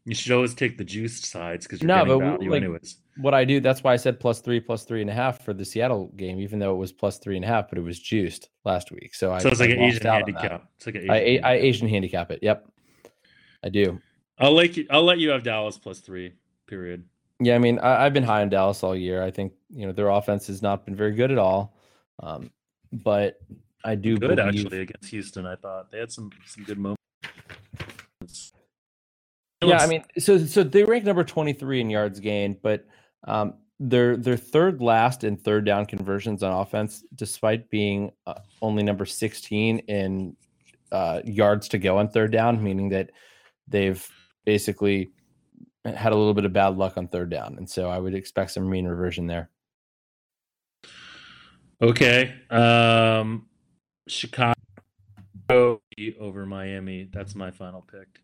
you 0.05 0.15
should 0.15 0.33
always 0.33 0.55
take 0.55 0.79
the 0.79 0.85
juiced 0.85 1.27
sides 1.27 1.67
because 1.67 1.83
you're 1.83 1.89
No, 1.89 1.93
getting 1.93 2.17
but 2.19 2.19
value 2.19 2.51
like, 2.51 2.57
anyways. 2.57 2.97
what 3.17 3.35
I 3.35 3.45
do. 3.45 3.61
That's 3.61 3.83
why 3.85 3.93
I 3.93 3.97
said 3.97 4.21
plus 4.21 4.41
three, 4.41 4.61
plus 4.61 4.85
three 4.85 5.01
and 5.01 5.11
a 5.11 5.15
half 5.15 5.45
for 5.45 5.55
the 5.55 5.65
Seattle 5.65 6.09
game, 6.17 6.41
even 6.41 6.59
though 6.59 6.73
it 6.75 6.79
was 6.79 6.93
plus 6.93 7.19
three 7.19 7.37
and 7.37 7.45
a 7.45 7.49
half, 7.49 7.69
but 7.69 7.79
it 7.79 7.83
was 7.83 7.99
juiced 8.01 8.49
last 8.65 8.91
week. 8.91 9.15
So 9.15 9.33
I 9.33 9.43
So 9.43 9.49
it's 9.49 9.61
like 9.61 9.71
I 9.71 9.71
an 9.71 9.79
Asian 9.79 10.07
out 10.07 10.23
on 10.23 10.33
that. 10.35 10.43
handicap. 10.43 10.69
It's 10.77 10.87
like 10.87 10.97
an 10.97 11.03
Asian 11.03 11.13
I, 11.15 11.41
I 11.43 11.53
handicap. 11.53 11.59
Asian 11.59 11.89
handicap 11.89 12.31
it. 12.31 12.41
Yep, 12.43 12.69
I 13.65 13.69
do. 13.69 14.03
I'll 14.39 14.53
let 14.55 14.77
you. 14.77 14.87
I'll 14.91 15.05
let 15.05 15.19
you 15.19 15.31
have 15.31 15.43
Dallas 15.43 15.79
plus 15.79 16.01
three. 16.01 16.35
Period. 16.67 17.05
Yeah, 17.41 17.55
I 17.55 17.59
mean, 17.59 17.79
I, 17.79 18.07
I've 18.07 18.15
been 18.15 18.23
high 18.23 18.43
on 18.43 18.49
Dallas 18.49 18.83
all 18.83 18.97
year. 18.97 19.23
I 19.23 19.31
think 19.31 19.53
you 19.71 19.87
know 19.87 19.93
their 19.93 20.09
offense 20.09 20.47
has 20.47 20.63
not 20.63 20.85
been 20.87 20.97
very 20.97 21.13
good 21.15 21.31
at 21.31 21.39
all, 21.39 21.77
um, 22.21 22.51
but 22.93 23.41
I 23.85 23.95
do 23.95 24.19
Good 24.19 24.37
believe, 24.37 24.65
actually 24.65 24.81
against 24.81 25.11
Houston. 25.11 25.47
I 25.47 25.57
thought 25.57 25.91
they 25.91 25.99
had 25.99 26.11
some 26.11 26.31
some 26.47 26.65
good 26.65 26.79
moments. 26.79 26.97
Yeah, 29.65 29.79
I 29.79 29.87
mean, 29.87 30.05
so 30.19 30.39
so 30.39 30.63
they 30.63 30.85
rank 30.85 31.05
number 31.05 31.25
twenty 31.25 31.53
three 31.53 31.81
in 31.81 31.89
yards 31.89 32.21
gained, 32.21 32.61
but 32.63 32.87
um, 33.25 33.55
they're 33.81 34.17
they're 34.17 34.37
third 34.37 34.81
last 34.81 35.25
in 35.25 35.37
third 35.37 35.65
down 35.65 35.87
conversions 35.87 36.43
on 36.43 36.53
offense, 36.53 37.05
despite 37.15 37.71
being 37.71 38.11
uh, 38.27 38.41
only 38.61 38.83
number 38.83 39.07
sixteen 39.07 39.79
in 39.81 40.37
uh, 40.93 41.21
yards 41.25 41.69
to 41.69 41.79
go 41.79 41.99
on 41.99 42.09
third 42.09 42.33
down, 42.33 42.63
meaning 42.63 42.89
that 42.91 43.11
they've 43.69 44.07
basically 44.45 45.11
had 45.85 46.13
a 46.13 46.17
little 46.17 46.35
bit 46.35 46.45
of 46.45 46.53
bad 46.53 46.77
luck 46.77 46.97
on 46.97 47.09
third 47.09 47.31
down, 47.31 47.57
and 47.59 47.69
so 47.69 47.89
I 47.89 47.99
would 47.99 48.15
expect 48.15 48.51
some 48.51 48.69
mean 48.69 48.87
reversion 48.87 49.27
there. 49.27 49.51
Okay. 51.81 52.35
Um, 52.51 53.47
Chicago 54.09 54.55
over 56.21 56.47
Miami. 56.47 57.09
That's 57.13 57.35
my 57.35 57.51
final 57.51 57.83
pick. 57.83 58.21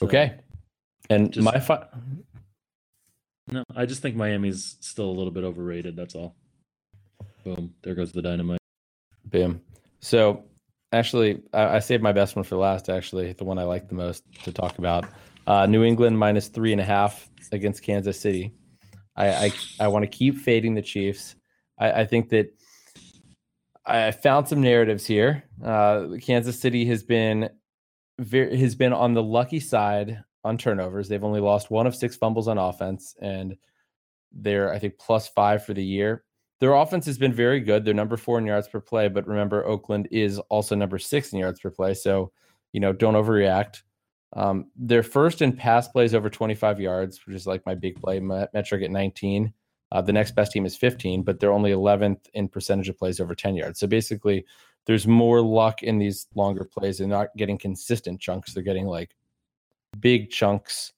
So, 0.00 0.06
Okay, 0.06 0.38
and 1.10 1.32
just- 1.32 1.44
my 1.44 1.58
fi- 1.58 1.86
No, 3.50 3.64
I 3.74 3.86
just 3.86 4.02
think 4.02 4.14
Miami's 4.14 4.76
still 4.80 5.06
a 5.06 5.16
little 5.16 5.32
bit 5.32 5.42
overrated. 5.44 5.96
That's 5.96 6.14
all. 6.14 6.36
Boom. 7.44 7.74
There 7.82 7.94
goes 7.94 8.12
the 8.12 8.20
dynamite. 8.22 8.60
Boom. 9.24 9.62
So 10.00 10.44
actually, 10.92 11.42
I, 11.54 11.76
I 11.76 11.78
saved 11.78 12.02
my 12.02 12.12
best 12.12 12.36
one 12.36 12.44
for 12.44 12.56
last. 12.56 12.90
Actually, 12.90 13.32
the 13.32 13.44
one 13.44 13.58
I 13.58 13.62
like 13.62 13.88
the 13.88 13.94
most 13.94 14.22
to 14.44 14.52
talk 14.52 14.78
about. 14.78 15.06
Uh, 15.46 15.64
New 15.66 15.82
England 15.82 16.18
minus 16.18 16.48
three 16.48 16.72
and 16.72 16.80
a 16.80 16.84
half 16.84 17.30
against 17.50 17.82
Kansas 17.82 18.20
City. 18.20 18.52
I 19.18 19.46
I, 19.46 19.52
I 19.80 19.88
want 19.88 20.04
to 20.04 20.08
keep 20.08 20.38
fading 20.38 20.74
the 20.74 20.82
Chiefs. 20.82 21.34
I, 21.78 22.00
I 22.02 22.06
think 22.06 22.30
that 22.30 22.54
I 23.84 24.10
found 24.12 24.48
some 24.48 24.60
narratives 24.60 25.04
here. 25.06 25.44
Uh, 25.62 26.16
Kansas 26.22 26.58
City 26.58 26.86
has 26.86 27.02
been 27.02 27.50
very 28.18 28.56
has 28.58 28.74
been 28.74 28.92
on 28.92 29.14
the 29.14 29.22
lucky 29.22 29.60
side 29.60 30.22
on 30.44 30.56
turnovers. 30.56 31.08
They've 31.08 31.24
only 31.24 31.40
lost 31.40 31.70
one 31.70 31.86
of 31.86 31.94
six 31.94 32.16
fumbles 32.16 32.48
on 32.48 32.58
offense, 32.58 33.16
and 33.20 33.56
they're 34.32 34.72
I 34.72 34.78
think 34.78 34.98
plus 34.98 35.28
five 35.28 35.64
for 35.64 35.74
the 35.74 35.84
year. 35.84 36.24
Their 36.60 36.74
offense 36.74 37.06
has 37.06 37.18
been 37.18 37.32
very 37.32 37.60
good. 37.60 37.84
They're 37.84 37.94
number 37.94 38.16
four 38.16 38.38
in 38.38 38.46
yards 38.46 38.66
per 38.66 38.80
play, 38.80 39.08
but 39.08 39.28
remember 39.28 39.64
Oakland 39.64 40.08
is 40.10 40.38
also 40.50 40.74
number 40.74 40.98
six 40.98 41.32
in 41.32 41.38
yards 41.38 41.60
per 41.60 41.70
play. 41.70 41.94
So, 41.94 42.32
you 42.72 42.80
know, 42.80 42.92
don't 42.92 43.14
overreact. 43.14 43.82
Um, 44.34 44.66
they're 44.76 45.02
first 45.02 45.42
in 45.42 45.52
pass 45.52 45.88
plays 45.88 46.14
over 46.14 46.28
25 46.28 46.80
yards, 46.80 47.24
which 47.26 47.34
is 47.34 47.46
like 47.46 47.64
my 47.64 47.74
big 47.74 48.00
play 48.00 48.20
metric 48.20 48.82
at 48.82 48.90
19. 48.90 49.52
Uh, 49.90 50.02
the 50.02 50.12
next 50.12 50.32
best 50.32 50.52
team 50.52 50.66
is 50.66 50.76
15, 50.76 51.22
but 51.22 51.40
they're 51.40 51.52
only 51.52 51.70
11th 51.70 52.28
in 52.34 52.46
percentage 52.46 52.90
of 52.90 52.98
plays 52.98 53.20
over 53.20 53.34
10 53.34 53.56
yards. 53.56 53.80
So 53.80 53.86
basically, 53.86 54.44
there's 54.84 55.06
more 55.06 55.40
luck 55.40 55.82
in 55.82 55.98
these 55.98 56.26
longer 56.34 56.64
plays. 56.64 56.98
They're 56.98 57.08
not 57.08 57.28
getting 57.36 57.58
consistent 57.58 58.20
chunks. 58.20 58.52
They're 58.52 58.62
getting 58.62 58.86
like 58.86 59.14
big 59.98 60.30
chunks, 60.30 60.92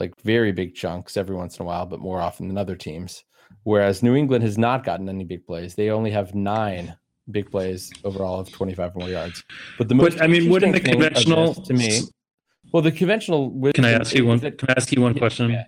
like 0.00 0.20
very 0.22 0.50
big 0.50 0.74
chunks 0.74 1.16
every 1.16 1.36
once 1.36 1.58
in 1.58 1.62
a 1.62 1.66
while, 1.66 1.86
but 1.86 2.00
more 2.00 2.20
often 2.20 2.48
than 2.48 2.58
other 2.58 2.76
teams. 2.76 3.24
Whereas 3.64 4.02
New 4.02 4.14
England 4.14 4.44
has 4.44 4.58
not 4.58 4.84
gotten 4.84 5.08
any 5.08 5.24
big 5.24 5.46
plays. 5.46 5.74
They 5.74 5.90
only 5.90 6.10
have 6.10 6.34
nine 6.34 6.96
big 7.30 7.50
plays 7.50 7.92
overall 8.04 8.40
of 8.40 8.50
25 8.50 8.96
or 8.96 8.98
more 8.98 9.08
yards. 9.08 9.44
But 9.78 9.88
the 9.88 9.94
most 9.94 10.16
But 10.16 10.24
I 10.24 10.26
mean, 10.26 10.50
wouldn't 10.50 10.72
the 10.72 10.78
interesting 10.78 10.98
thing 10.98 11.06
of 11.06 11.14
conventional 11.14 11.54
to 11.54 11.72
me, 11.74 12.00
well, 12.72 12.82
the 12.82 12.92
conventional. 12.92 13.50
Can 13.74 13.84
I 13.84 13.92
ask 13.92 14.14
you 14.14 14.26
one? 14.26 14.38
that- 14.38 14.58
Can 14.58 14.70
I 14.70 14.74
ask 14.76 14.92
you 14.92 15.00
one 15.02 15.14
Yeah, 15.14 15.18
question? 15.18 15.50
yeah. 15.50 15.64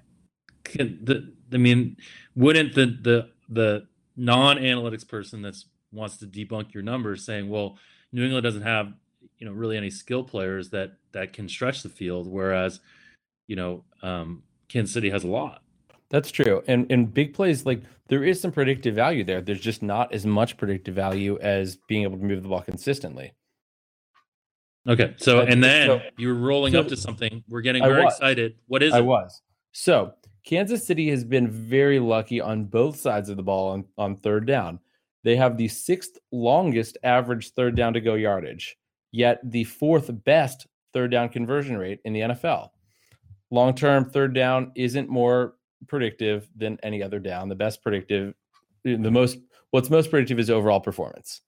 The, 0.75 1.33
I 1.53 1.57
mean, 1.59 1.97
wouldn't 2.35 2.75
the 2.75 2.87
the 2.87 3.29
the 3.49 3.87
non-analytics 4.17 5.07
person 5.07 5.43
that 5.43 5.57
wants 5.93 6.17
to 6.19 6.27
debunk 6.27 6.73
your 6.75 6.83
numbers 6.83 7.25
saying, 7.25 7.49
"Well, 7.49 7.79
New 8.13 8.25
England 8.25 8.45
doesn't 8.45 8.63
have 8.63 8.93
you 9.39 9.47
know 9.47 9.53
really 9.53 9.77
any 9.77 9.91
skill 9.91 10.25
players 10.25 10.71
that 10.71 10.93
that 11.13 11.33
can 11.33 11.49
stretch 11.49 11.83
the 11.83 11.89
field, 11.89 12.27
whereas 12.29 12.81
you 13.49 13.57
know 13.57 13.85
um, 14.03 14.43
Kansas 14.69 14.95
City 14.95 15.11
has 15.11 15.25
a 15.25 15.29
lot." 15.29 15.63
That's 16.11 16.31
true. 16.31 16.63
And 16.67 16.91
and 16.91 17.13
big 17.13 17.35
plays, 17.35 17.67
like 17.67 17.83
there 18.09 18.23
is 18.25 18.41
some 18.41 18.53
predictive 18.53 18.95
value 18.95 19.25
there. 19.25 19.41
There's 19.41 19.61
just 19.61 19.83
not 19.83 20.13
as 20.13 20.25
much 20.27 20.57
predictive 20.57 20.95
value 20.95 21.39
as 21.41 21.77
being 21.89 22.03
able 22.03 22.19
to 22.19 22.25
move 22.25 22.43
the 22.43 22.49
ball 22.49 22.61
consistently. 22.63 23.33
Okay, 24.89 25.15
so 25.17 25.41
and 25.41 25.63
then 25.63 25.87
so- 25.87 26.01
you 26.17 26.29
were 26.29 26.35
rolling 26.35 26.73
so- 26.73 26.81
up 26.81 26.89
to 26.89 26.97
something. 26.97 27.45
We're 27.49 27.61
getting 27.61 27.83
I 27.83 27.89
very 27.89 28.05
was. 28.05 28.15
excited. 28.15 28.57
What 28.67 28.83
is 28.83 28.93
I 28.93 28.99
it? 28.99 29.01
I 29.01 29.03
was. 29.03 29.43
So 29.73 30.15
Kansas 30.45 30.85
City 30.85 31.09
has 31.11 31.25
been 31.25 31.49
very 31.49 31.99
lucky 31.99 32.41
on 32.41 32.65
both 32.65 32.97
sides 32.97 33.29
of 33.29 33.37
the 33.37 33.43
ball 33.43 33.71
on, 33.71 33.85
on 33.97 34.17
third 34.17 34.47
down. 34.47 34.81
They 35.25 35.37
have 35.37 35.57
the 35.57 35.69
sixth 35.69 36.19
longest 36.33 36.99
average 37.05 37.51
third 37.51 37.77
down 37.77 37.95
to 37.95 38.01
go 38.01 38.15
yardage, 38.15 38.77
yet 39.13 39.39
the 39.45 39.65
fourth 39.65 40.11
best 40.25 40.67
third 40.93 41.13
down 41.13 41.29
conversion 41.29 41.77
rate 41.79 42.01
in 42.05 42.13
the 42.13 42.21
NFL. 42.21 42.71
Long 43.53 43.75
term, 43.75 44.05
third 44.11 44.35
down 44.35 44.73
isn't 44.75 45.09
more 45.09 45.55
predictive 45.87 46.49
than 46.57 46.79
any 46.83 47.03
other 47.03 47.21
down. 47.21 47.49
The 47.49 47.55
best 47.55 47.83
predictive, 47.83 48.35
the 48.85 48.97
most, 48.97 49.39
what's 49.71 49.91
most 49.91 50.11
predictive 50.11 50.41
is 50.41 50.51
overall 50.51 50.81
performance. 50.81 51.43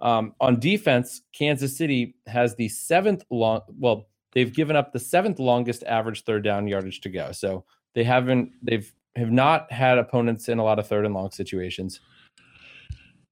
Um, 0.00 0.34
on 0.40 0.60
defense, 0.60 1.22
Kansas 1.32 1.76
City 1.76 2.14
has 2.26 2.54
the 2.54 2.68
seventh 2.68 3.24
long, 3.30 3.62
well, 3.78 4.08
they've 4.32 4.52
given 4.54 4.76
up 4.76 4.92
the 4.92 5.00
seventh 5.00 5.38
longest 5.38 5.82
average 5.84 6.24
third 6.24 6.44
down 6.44 6.68
yardage 6.68 7.00
to 7.02 7.08
go. 7.08 7.32
So 7.32 7.64
they 7.94 8.04
haven't, 8.04 8.52
they've 8.62 8.92
have 9.16 9.30
not 9.32 9.70
had 9.72 9.98
opponents 9.98 10.48
in 10.48 10.58
a 10.58 10.64
lot 10.64 10.78
of 10.78 10.86
third 10.86 11.04
and 11.04 11.14
long 11.14 11.30
situations. 11.30 12.00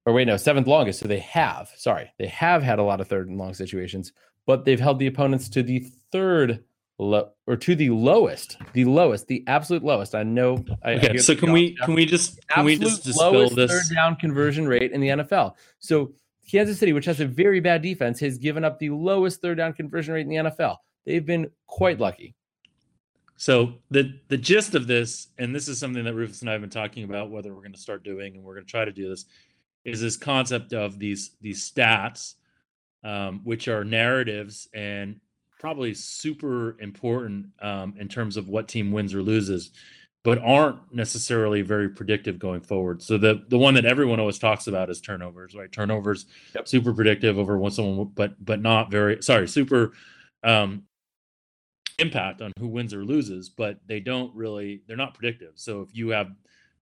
Or 0.05 0.13
wait, 0.13 0.25
no, 0.27 0.37
seventh 0.37 0.67
longest. 0.67 0.99
So 0.99 1.07
they 1.07 1.19
have, 1.19 1.69
sorry, 1.75 2.11
they 2.17 2.27
have 2.27 2.63
had 2.63 2.79
a 2.79 2.83
lot 2.83 3.01
of 3.01 3.07
third 3.07 3.27
and 3.29 3.37
long 3.37 3.53
situations, 3.53 4.13
but 4.45 4.65
they've 4.65 4.79
held 4.79 4.99
the 4.99 5.07
opponents 5.07 5.49
to 5.49 5.63
the 5.63 5.79
third 6.11 6.63
low 6.99 7.29
or 7.45 7.55
to 7.57 7.75
the 7.75 7.89
lowest, 7.89 8.57
the 8.73 8.85
lowest, 8.85 9.27
the 9.27 9.43
absolute 9.47 9.83
lowest. 9.83 10.15
I 10.15 10.23
know. 10.23 10.63
I, 10.83 10.91
I 10.91 10.95
Okay, 10.95 11.09
hear 11.09 11.17
so 11.19 11.35
can 11.35 11.51
we 11.51 11.75
can 11.75 11.93
we 11.93 12.05
just 12.05 12.39
can 12.47 12.65
we 12.65 12.77
just 12.77 13.03
dispel 13.03 13.31
lowest 13.33 13.55
this? 13.55 13.71
third 13.71 13.95
down 13.95 14.15
conversion 14.15 14.67
rate 14.67 14.91
in 14.91 15.01
the 15.01 15.09
NFL. 15.09 15.53
So 15.79 16.13
Kansas 16.49 16.79
City, 16.79 16.93
which 16.93 17.05
has 17.05 17.19
a 17.19 17.25
very 17.25 17.59
bad 17.59 17.81
defense, 17.81 18.19
has 18.21 18.37
given 18.37 18.63
up 18.63 18.79
the 18.79 18.89
lowest 18.89 19.41
third 19.41 19.57
down 19.57 19.73
conversion 19.73 20.13
rate 20.13 20.21
in 20.21 20.29
the 20.29 20.35
NFL. 20.35 20.77
They've 21.05 21.25
been 21.25 21.49
quite 21.67 21.99
lucky. 21.99 22.35
So 23.35 23.75
the 23.91 24.19
the 24.29 24.37
gist 24.37 24.73
of 24.73 24.87
this, 24.87 25.27
and 25.37 25.53
this 25.53 25.67
is 25.67 25.77
something 25.79 26.03
that 26.03 26.15
Rufus 26.15 26.41
and 26.41 26.49
I 26.49 26.53
have 26.53 26.61
been 26.61 26.69
talking 26.69 27.03
about, 27.03 27.29
whether 27.29 27.53
we're 27.53 27.61
going 27.61 27.73
to 27.73 27.79
start 27.79 28.03
doing, 28.03 28.35
and 28.35 28.43
we're 28.43 28.55
going 28.55 28.65
to 28.65 28.71
try 28.71 28.83
to 28.83 28.91
do 28.91 29.09
this, 29.09 29.25
is 29.85 30.01
this 30.01 30.17
concept 30.17 30.73
of 30.73 30.97
these 30.97 31.31
these 31.39 31.69
stats, 31.69 32.35
um, 33.03 33.41
which 33.43 33.67
are 33.67 33.83
narratives 33.83 34.67
and 34.73 35.19
probably 35.59 35.93
super 35.93 36.79
important 36.79 37.47
um, 37.61 37.95
in 37.99 38.07
terms 38.07 38.37
of 38.37 38.49
what 38.49 38.67
team 38.67 38.91
wins 38.91 39.13
or 39.13 39.21
loses, 39.21 39.71
but 40.23 40.39
aren't 40.39 40.93
necessarily 40.93 41.61
very 41.61 41.89
predictive 41.89 42.37
going 42.39 42.61
forward. 42.61 43.01
So 43.01 43.17
the 43.17 43.43
the 43.47 43.57
one 43.57 43.75
that 43.75 43.85
everyone 43.85 44.19
always 44.19 44.39
talks 44.39 44.67
about 44.67 44.89
is 44.89 44.99
turnovers, 45.01 45.55
right? 45.55 45.71
Turnovers, 45.71 46.25
Yep. 46.55 46.67
super 46.67 46.93
predictive 46.93 47.37
over 47.39 47.57
what 47.57 47.73
someone, 47.73 48.11
but 48.13 48.33
but 48.43 48.61
not 48.61 48.91
very 48.91 49.21
sorry, 49.21 49.47
super 49.47 49.93
um, 50.43 50.83
impact 51.99 52.41
on 52.41 52.51
who 52.59 52.67
wins 52.67 52.93
or 52.93 53.03
loses, 53.03 53.49
but 53.49 53.79
they 53.87 53.99
don't 53.99 54.33
really 54.35 54.81
they're 54.87 54.97
not 54.97 55.13
predictive. 55.13 55.53
So 55.55 55.81
if 55.81 55.95
you 55.95 56.09
have 56.09 56.31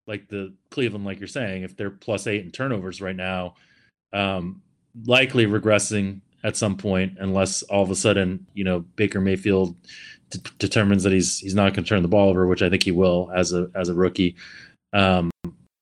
like 0.08 0.28
the 0.28 0.54
Cleveland, 0.72 1.06
like 1.06 1.20
you're 1.20 1.28
saying, 1.28 1.64
if 1.64 1.76
they're 1.76 1.90
plus 1.90 2.28
eight 2.28 2.44
in 2.46 2.52
turnovers 2.52 3.02
right 3.02 3.16
now, 3.16 3.56
um, 4.14 4.62
likely 5.06 5.46
regressing 5.46 6.22
at 6.46 6.56
some 6.56 6.78
point, 6.78 7.18
unless 7.20 7.64
all 7.64 7.84
of 7.84 7.90
a 7.90 7.96
sudden 7.96 8.46
you 8.54 8.64
know 8.64 8.82
Baker 8.96 9.20
Mayfield 9.20 9.76
d- 10.30 10.40
determines 10.60 11.04
that 11.04 11.12
he's 11.12 11.40
he's 11.40 11.56
not 11.56 11.74
going 11.74 11.84
to 11.84 11.90
turn 11.90 12.04
the 12.04 12.08
ball 12.08 12.30
over, 12.30 12.46
which 12.48 12.62
I 12.62 12.70
think 12.70 12.84
he 12.84 12.92
will 12.92 13.32
as 13.36 13.52
a 13.52 13.70
as 13.76 13.90
a 13.90 13.94
rookie. 13.94 14.36
Um, 14.94 15.32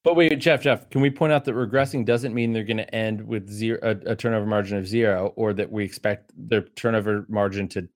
But 0.03 0.15
wait, 0.15 0.37
Jeff, 0.39 0.63
Jeff, 0.63 0.89
can 0.89 1.01
we 1.01 1.09
point 1.09 1.33
out 1.33 1.45
that 1.45 1.55
regressing 1.55 2.05
doesn't 2.05 2.33
mean 2.33 2.51
they're 2.51 2.63
going 2.63 2.77
to 2.77 2.95
end 2.95 3.25
with 3.27 3.49
zero 3.49 3.79
a, 3.81 4.11
a 4.11 4.15
turnover 4.15 4.45
margin 4.45 4.77
of 4.77 4.87
zero, 4.87 5.33
or 5.35 5.53
that 5.53 5.71
we 5.71 5.83
expect 5.83 6.31
their 6.35 6.61
turnover 6.61 7.25
margin 7.29 7.67
to 7.69 7.87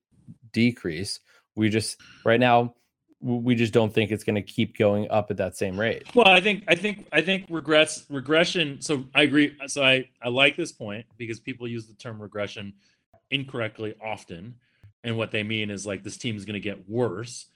decrease? 0.52 1.20
We 1.56 1.70
just 1.70 2.00
right 2.24 2.40
now 2.40 2.74
we 3.20 3.54
just 3.54 3.72
don't 3.72 3.92
think 3.92 4.10
it's 4.10 4.22
going 4.22 4.36
to 4.36 4.42
keep 4.42 4.78
going 4.78 5.10
up 5.10 5.30
at 5.30 5.36
that 5.38 5.56
same 5.56 5.78
rate. 5.78 6.04
Well, 6.14 6.28
I 6.28 6.40
think 6.40 6.64
I 6.68 6.74
think 6.74 7.06
I 7.12 7.20
think 7.20 7.46
regress 7.50 8.04
regression. 8.08 8.80
So 8.80 9.04
I 9.14 9.22
agree. 9.22 9.56
So 9.66 9.82
I 9.82 10.08
I 10.22 10.28
like 10.28 10.56
this 10.56 10.72
point 10.72 11.06
because 11.16 11.40
people 11.40 11.66
use 11.66 11.86
the 11.86 11.94
term 11.94 12.20
regression 12.22 12.74
incorrectly 13.30 13.94
often, 14.02 14.54
and 15.02 15.16
what 15.16 15.32
they 15.32 15.42
mean 15.42 15.70
is 15.70 15.86
like 15.86 16.04
this 16.04 16.16
team 16.16 16.36
is 16.36 16.44
going 16.44 16.54
to 16.54 16.60
get 16.60 16.88
worse. 16.88 17.46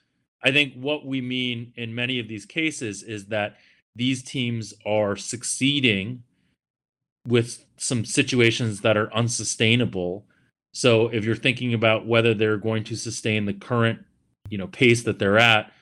I 0.43 0.51
think 0.51 0.75
what 0.75 1.07
we 1.07 1.21
mean 1.21 1.73
in 1.77 1.95
many 1.95 2.19
of 2.19 2.27
these 2.27 2.45
cases 2.45 3.03
is 3.05 3.27
that 3.27 3.57
these 3.95 4.23
teams 4.23 4.75
are 4.85 5.17
succeeding 5.17 6.25
with 7.27 7.65
some 7.77 8.05
situations 8.05 8.81
that 8.81 8.97
are 8.97 9.15
unsustainable. 9.15 10.27
So 10.73 11.09
if 11.09 11.25
you're 11.25 11.37
thinking 11.37 11.75
about 11.75 12.07
whether 12.07 12.35
they're 12.35 12.57
going 12.57 12.83
to 12.85 12.97
sustain 12.97 13.45
the 13.45 13.53
current, 13.53 14.01
you 14.53 14.59
know, 14.59 14.67
pace 14.67 15.05
that 15.05 15.19
they're 15.19 15.39
at, 15.39 15.73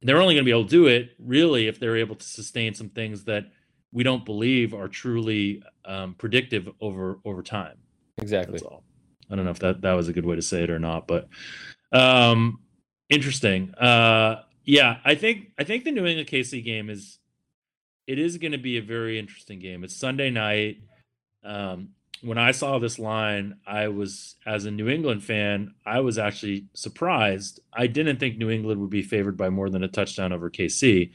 they're 0.00 0.22
only 0.22 0.34
going 0.34 0.44
to 0.44 0.48
be 0.48 0.52
able 0.52 0.62
to 0.62 0.70
do 0.70 0.86
it 0.86 1.10
really 1.18 1.66
if 1.66 1.80
they're 1.80 1.96
able 1.96 2.14
to 2.14 2.24
sustain 2.24 2.72
some 2.72 2.88
things 2.88 3.24
that 3.24 3.46
we 3.90 4.04
don't 4.04 4.24
believe 4.24 4.72
are 4.72 4.86
truly 4.86 5.60
um, 5.84 6.14
predictive 6.14 6.68
over 6.80 7.18
over 7.24 7.42
time. 7.42 7.76
Exactly. 8.18 8.60
I 9.28 9.34
don't 9.34 9.44
know 9.44 9.50
if 9.50 9.58
that 9.58 9.80
that 9.80 9.94
was 9.94 10.08
a 10.08 10.12
good 10.12 10.24
way 10.24 10.36
to 10.36 10.42
say 10.42 10.62
it 10.62 10.70
or 10.70 10.78
not, 10.78 11.08
but 11.08 11.28
um, 11.90 12.60
interesting. 13.10 13.74
Uh, 13.74 14.42
yeah, 14.64 14.98
I 15.04 15.16
think 15.16 15.50
I 15.58 15.64
think 15.64 15.82
the 15.82 15.90
New 15.90 16.06
England 16.06 16.28
KC 16.28 16.64
game 16.64 16.90
is 16.90 17.18
it 18.06 18.20
is 18.20 18.38
going 18.38 18.52
to 18.52 18.58
be 18.58 18.78
a 18.78 18.82
very 18.82 19.18
interesting 19.18 19.58
game. 19.58 19.82
It's 19.82 19.96
Sunday 19.96 20.30
night. 20.30 20.76
Um, 21.42 21.88
when 22.22 22.38
I 22.38 22.52
saw 22.52 22.78
this 22.78 22.98
line, 22.98 23.56
I 23.66 23.88
was 23.88 24.36
as 24.46 24.64
a 24.64 24.70
New 24.70 24.88
England 24.88 25.22
fan, 25.22 25.74
I 25.84 26.00
was 26.00 26.18
actually 26.18 26.66
surprised. 26.74 27.60
I 27.72 27.86
didn't 27.86 28.18
think 28.18 28.38
New 28.38 28.50
England 28.50 28.80
would 28.80 28.90
be 28.90 29.02
favored 29.02 29.36
by 29.36 29.50
more 29.50 29.70
than 29.70 29.84
a 29.84 29.88
touchdown 29.88 30.32
over 30.32 30.50
KC. 30.50 31.10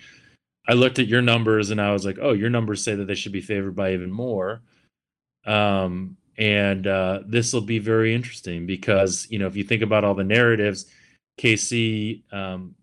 I 0.67 0.73
looked 0.73 0.99
at 0.99 1.07
your 1.07 1.21
numbers 1.21 1.71
and 1.71 1.81
I 1.81 1.91
was 1.91 2.05
like, 2.05 2.17
"Oh, 2.21 2.33
your 2.33 2.49
numbers 2.49 2.83
say 2.83 2.95
that 2.95 3.05
they 3.05 3.15
should 3.15 3.31
be 3.31 3.41
favored 3.41 3.75
by 3.75 3.93
even 3.93 4.11
more." 4.11 4.61
Um, 5.45 6.17
and 6.37 6.85
uh, 6.87 7.21
this 7.25 7.53
will 7.53 7.61
be 7.61 7.79
very 7.79 8.13
interesting 8.13 8.65
because 8.65 9.27
you 9.29 9.39
know 9.39 9.47
if 9.47 9.55
you 9.55 9.63
think 9.63 9.81
about 9.81 10.03
all 10.03 10.15
the 10.15 10.23
narratives, 10.23 10.85
KC 11.39 12.23
um, 12.33 12.75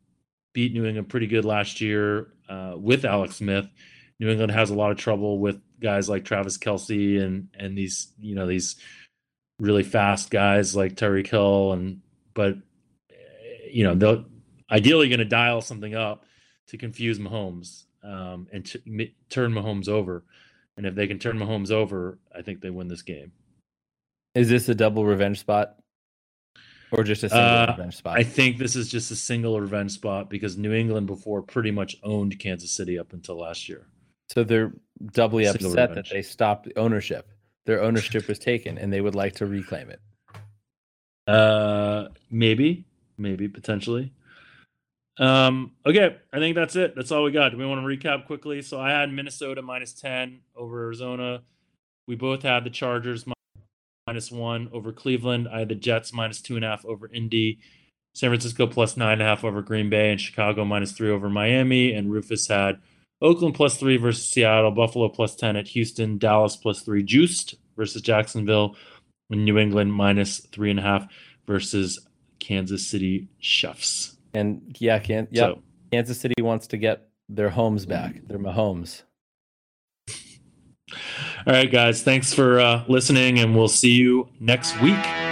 beat 0.53 0.73
New 0.73 0.85
England 0.85 1.09
pretty 1.09 1.27
good 1.27 1.45
last 1.45 1.81
year 1.81 2.29
uh, 2.49 2.75
with 2.77 3.05
Alex 3.05 3.37
Smith. 3.37 3.69
New 4.19 4.29
England 4.31 4.53
has 4.53 4.71
a 4.71 4.75
lot 4.75 4.91
of 4.91 4.99
trouble 4.99 5.39
with 5.39 5.61
guys 5.81 6.09
like 6.09 6.25
Travis 6.25 6.59
Kelce 6.59 7.23
and 7.23 7.49
and 7.55 7.77
these 7.77 8.13
you 8.19 8.35
know 8.35 8.47
these 8.47 8.77
really 9.59 9.83
fast 9.83 10.31
guys 10.31 10.75
like 10.75 10.95
Tyreek 10.95 11.27
Hill 11.29 11.73
and 11.73 12.01
but 12.35 12.57
you 13.71 13.85
know 13.85 13.95
they're 13.95 14.25
ideally 14.71 15.09
going 15.09 15.19
to 15.19 15.25
dial 15.25 15.61
something 15.61 15.95
up 15.95 16.25
to 16.69 16.79
confuse 16.79 17.19
Mahomes 17.19 17.85
um, 18.03 18.49
and 18.53 18.65
turn 19.31 19.53
Mahomes 19.53 19.89
over. 19.89 20.25
And 20.77 20.87
if 20.87 20.95
they 20.95 21.07
can 21.07 21.19
turn 21.19 21.39
Mahomes 21.39 21.71
over, 21.71 22.19
I 22.35 22.43
think 22.43 22.61
they 22.61 22.71
win 22.71 22.89
this 22.89 23.03
game. 23.03 23.33
Is 24.35 24.49
this 24.49 24.69
a 24.69 24.75
double 24.75 25.07
revenge 25.07 25.41
spot, 25.41 25.77
or 26.93 27.03
just 27.03 27.23
a 27.25 27.31
single 27.31 27.47
Uh, 27.47 27.67
revenge 27.71 27.97
spot? 27.97 28.19
I 28.19 28.23
think 28.23 28.59
this 28.59 28.77
is 28.77 28.91
just 28.91 29.11
a 29.11 29.17
single 29.17 29.59
revenge 29.59 29.93
spot 29.93 30.29
because 30.29 30.59
New 30.59 30.75
England 30.75 31.07
before 31.07 31.41
pretty 31.41 31.71
much 31.71 31.97
owned 32.03 32.39
Kansas 32.39 32.71
City 32.71 32.99
up 32.99 33.15
until 33.15 33.39
last 33.39 33.69
year. 33.69 33.87
So 34.29 34.45
they're 34.45 34.73
doubly 35.13 35.47
upset 35.47 35.63
revenge. 35.63 35.95
that 35.95 36.07
they 36.11 36.23
stopped 36.23 36.69
ownership. 36.77 37.29
Their 37.65 37.83
ownership 37.83 38.29
was 38.29 38.39
taken, 38.39 38.79
and 38.79 38.93
they 38.93 39.01
would 39.01 39.15
like 39.15 39.35
to 39.37 39.47
reclaim 39.47 39.91
it. 39.91 40.01
Uh, 41.27 42.09
maybe, 42.31 42.85
maybe 43.19 43.49
potentially. 43.49 44.13
Um, 45.19 45.73
okay, 45.85 46.17
I 46.33 46.39
think 46.39 46.55
that's 46.55 46.77
it. 46.77 46.95
That's 46.95 47.11
all 47.11 47.25
we 47.25 47.33
got. 47.33 47.51
Do 47.51 47.59
we 47.59 47.67
want 47.67 47.81
to 47.81 47.87
recap 47.87 48.27
quickly? 48.27 48.63
So 48.63 48.81
I 48.81 48.91
had 48.91 49.13
Minnesota 49.13 49.63
minus 49.63 49.93
ten 49.93 50.41
over 50.55 50.85
Arizona. 50.85 51.43
We 52.07 52.17
both 52.17 52.43
had 52.43 52.65
the 52.65 52.71
Chargers 52.71 53.25
minus 54.07 54.31
one 54.31 54.69
over 54.73 54.93
Cleveland. 54.93 55.49
I 55.51 55.61
had 55.61 55.69
the 55.69 55.75
Jets 55.75 56.13
minus 56.13 56.41
two 56.41 56.57
and 56.57 56.65
a 56.65 56.69
half 56.69 56.85
over 56.85 57.09
Indy. 57.13 57.59
San 58.15 58.31
Francisco 58.31 58.67
plus 58.67 58.97
nine 58.97 59.15
and 59.15 59.23
a 59.23 59.25
half 59.25 59.45
over 59.45 59.63
Green 59.63 59.91
Bay, 59.91 60.11
and 60.11 60.21
Chicago 60.21 60.65
minus 60.65 60.93
three 60.93 61.11
over 61.11 61.29
Miami. 61.29 61.93
And 61.93 62.11
Rufus 62.13 62.47
had 62.47 62.81
Oakland 63.23 63.55
plus 63.55 63.79
three 63.79 63.97
versus 63.97 64.29
Seattle, 64.29 64.71
Buffalo 64.71 65.09
plus 65.09 65.35
ten 65.35 65.57
at 65.57 65.69
Houston, 65.69 66.19
Dallas 66.19 66.57
plus 66.57 66.83
three 66.83 67.03
juiced 67.03 67.55
versus 67.77 68.03
Jacksonville, 68.03 68.77
and 69.31 69.45
New 69.45 69.59
England 69.59 69.93
minus 69.93 70.41
three 70.53 70.71
and 70.71 70.79
a 70.79 70.83
half 70.83 71.07
versus 71.47 72.07
Kansas 72.39 72.87
City 72.87 73.29
Chiefs. 73.41 74.17
And 74.35 74.77
yeah, 74.79 74.99
can 74.99 75.29
yeah, 75.31 75.43
So 75.43 75.63
Kansas 75.93 76.21
City 76.21 76.41
wants 76.41 76.67
to 76.69 76.77
get 76.77 77.09
their 77.29 77.51
homes 77.51 77.87
back, 77.87 78.27
their 78.27 78.39
Mahomes. 78.39 79.03
All 81.47 81.53
right, 81.53 81.71
guys. 81.71 82.03
Thanks 82.03 82.33
for 82.33 82.61
uh, 82.61 82.85
listening, 82.89 83.39
and 83.39 83.57
we'll 83.57 83.69
see 83.69 83.93
you 83.93 84.29
next 84.41 84.81
week. 84.81 85.26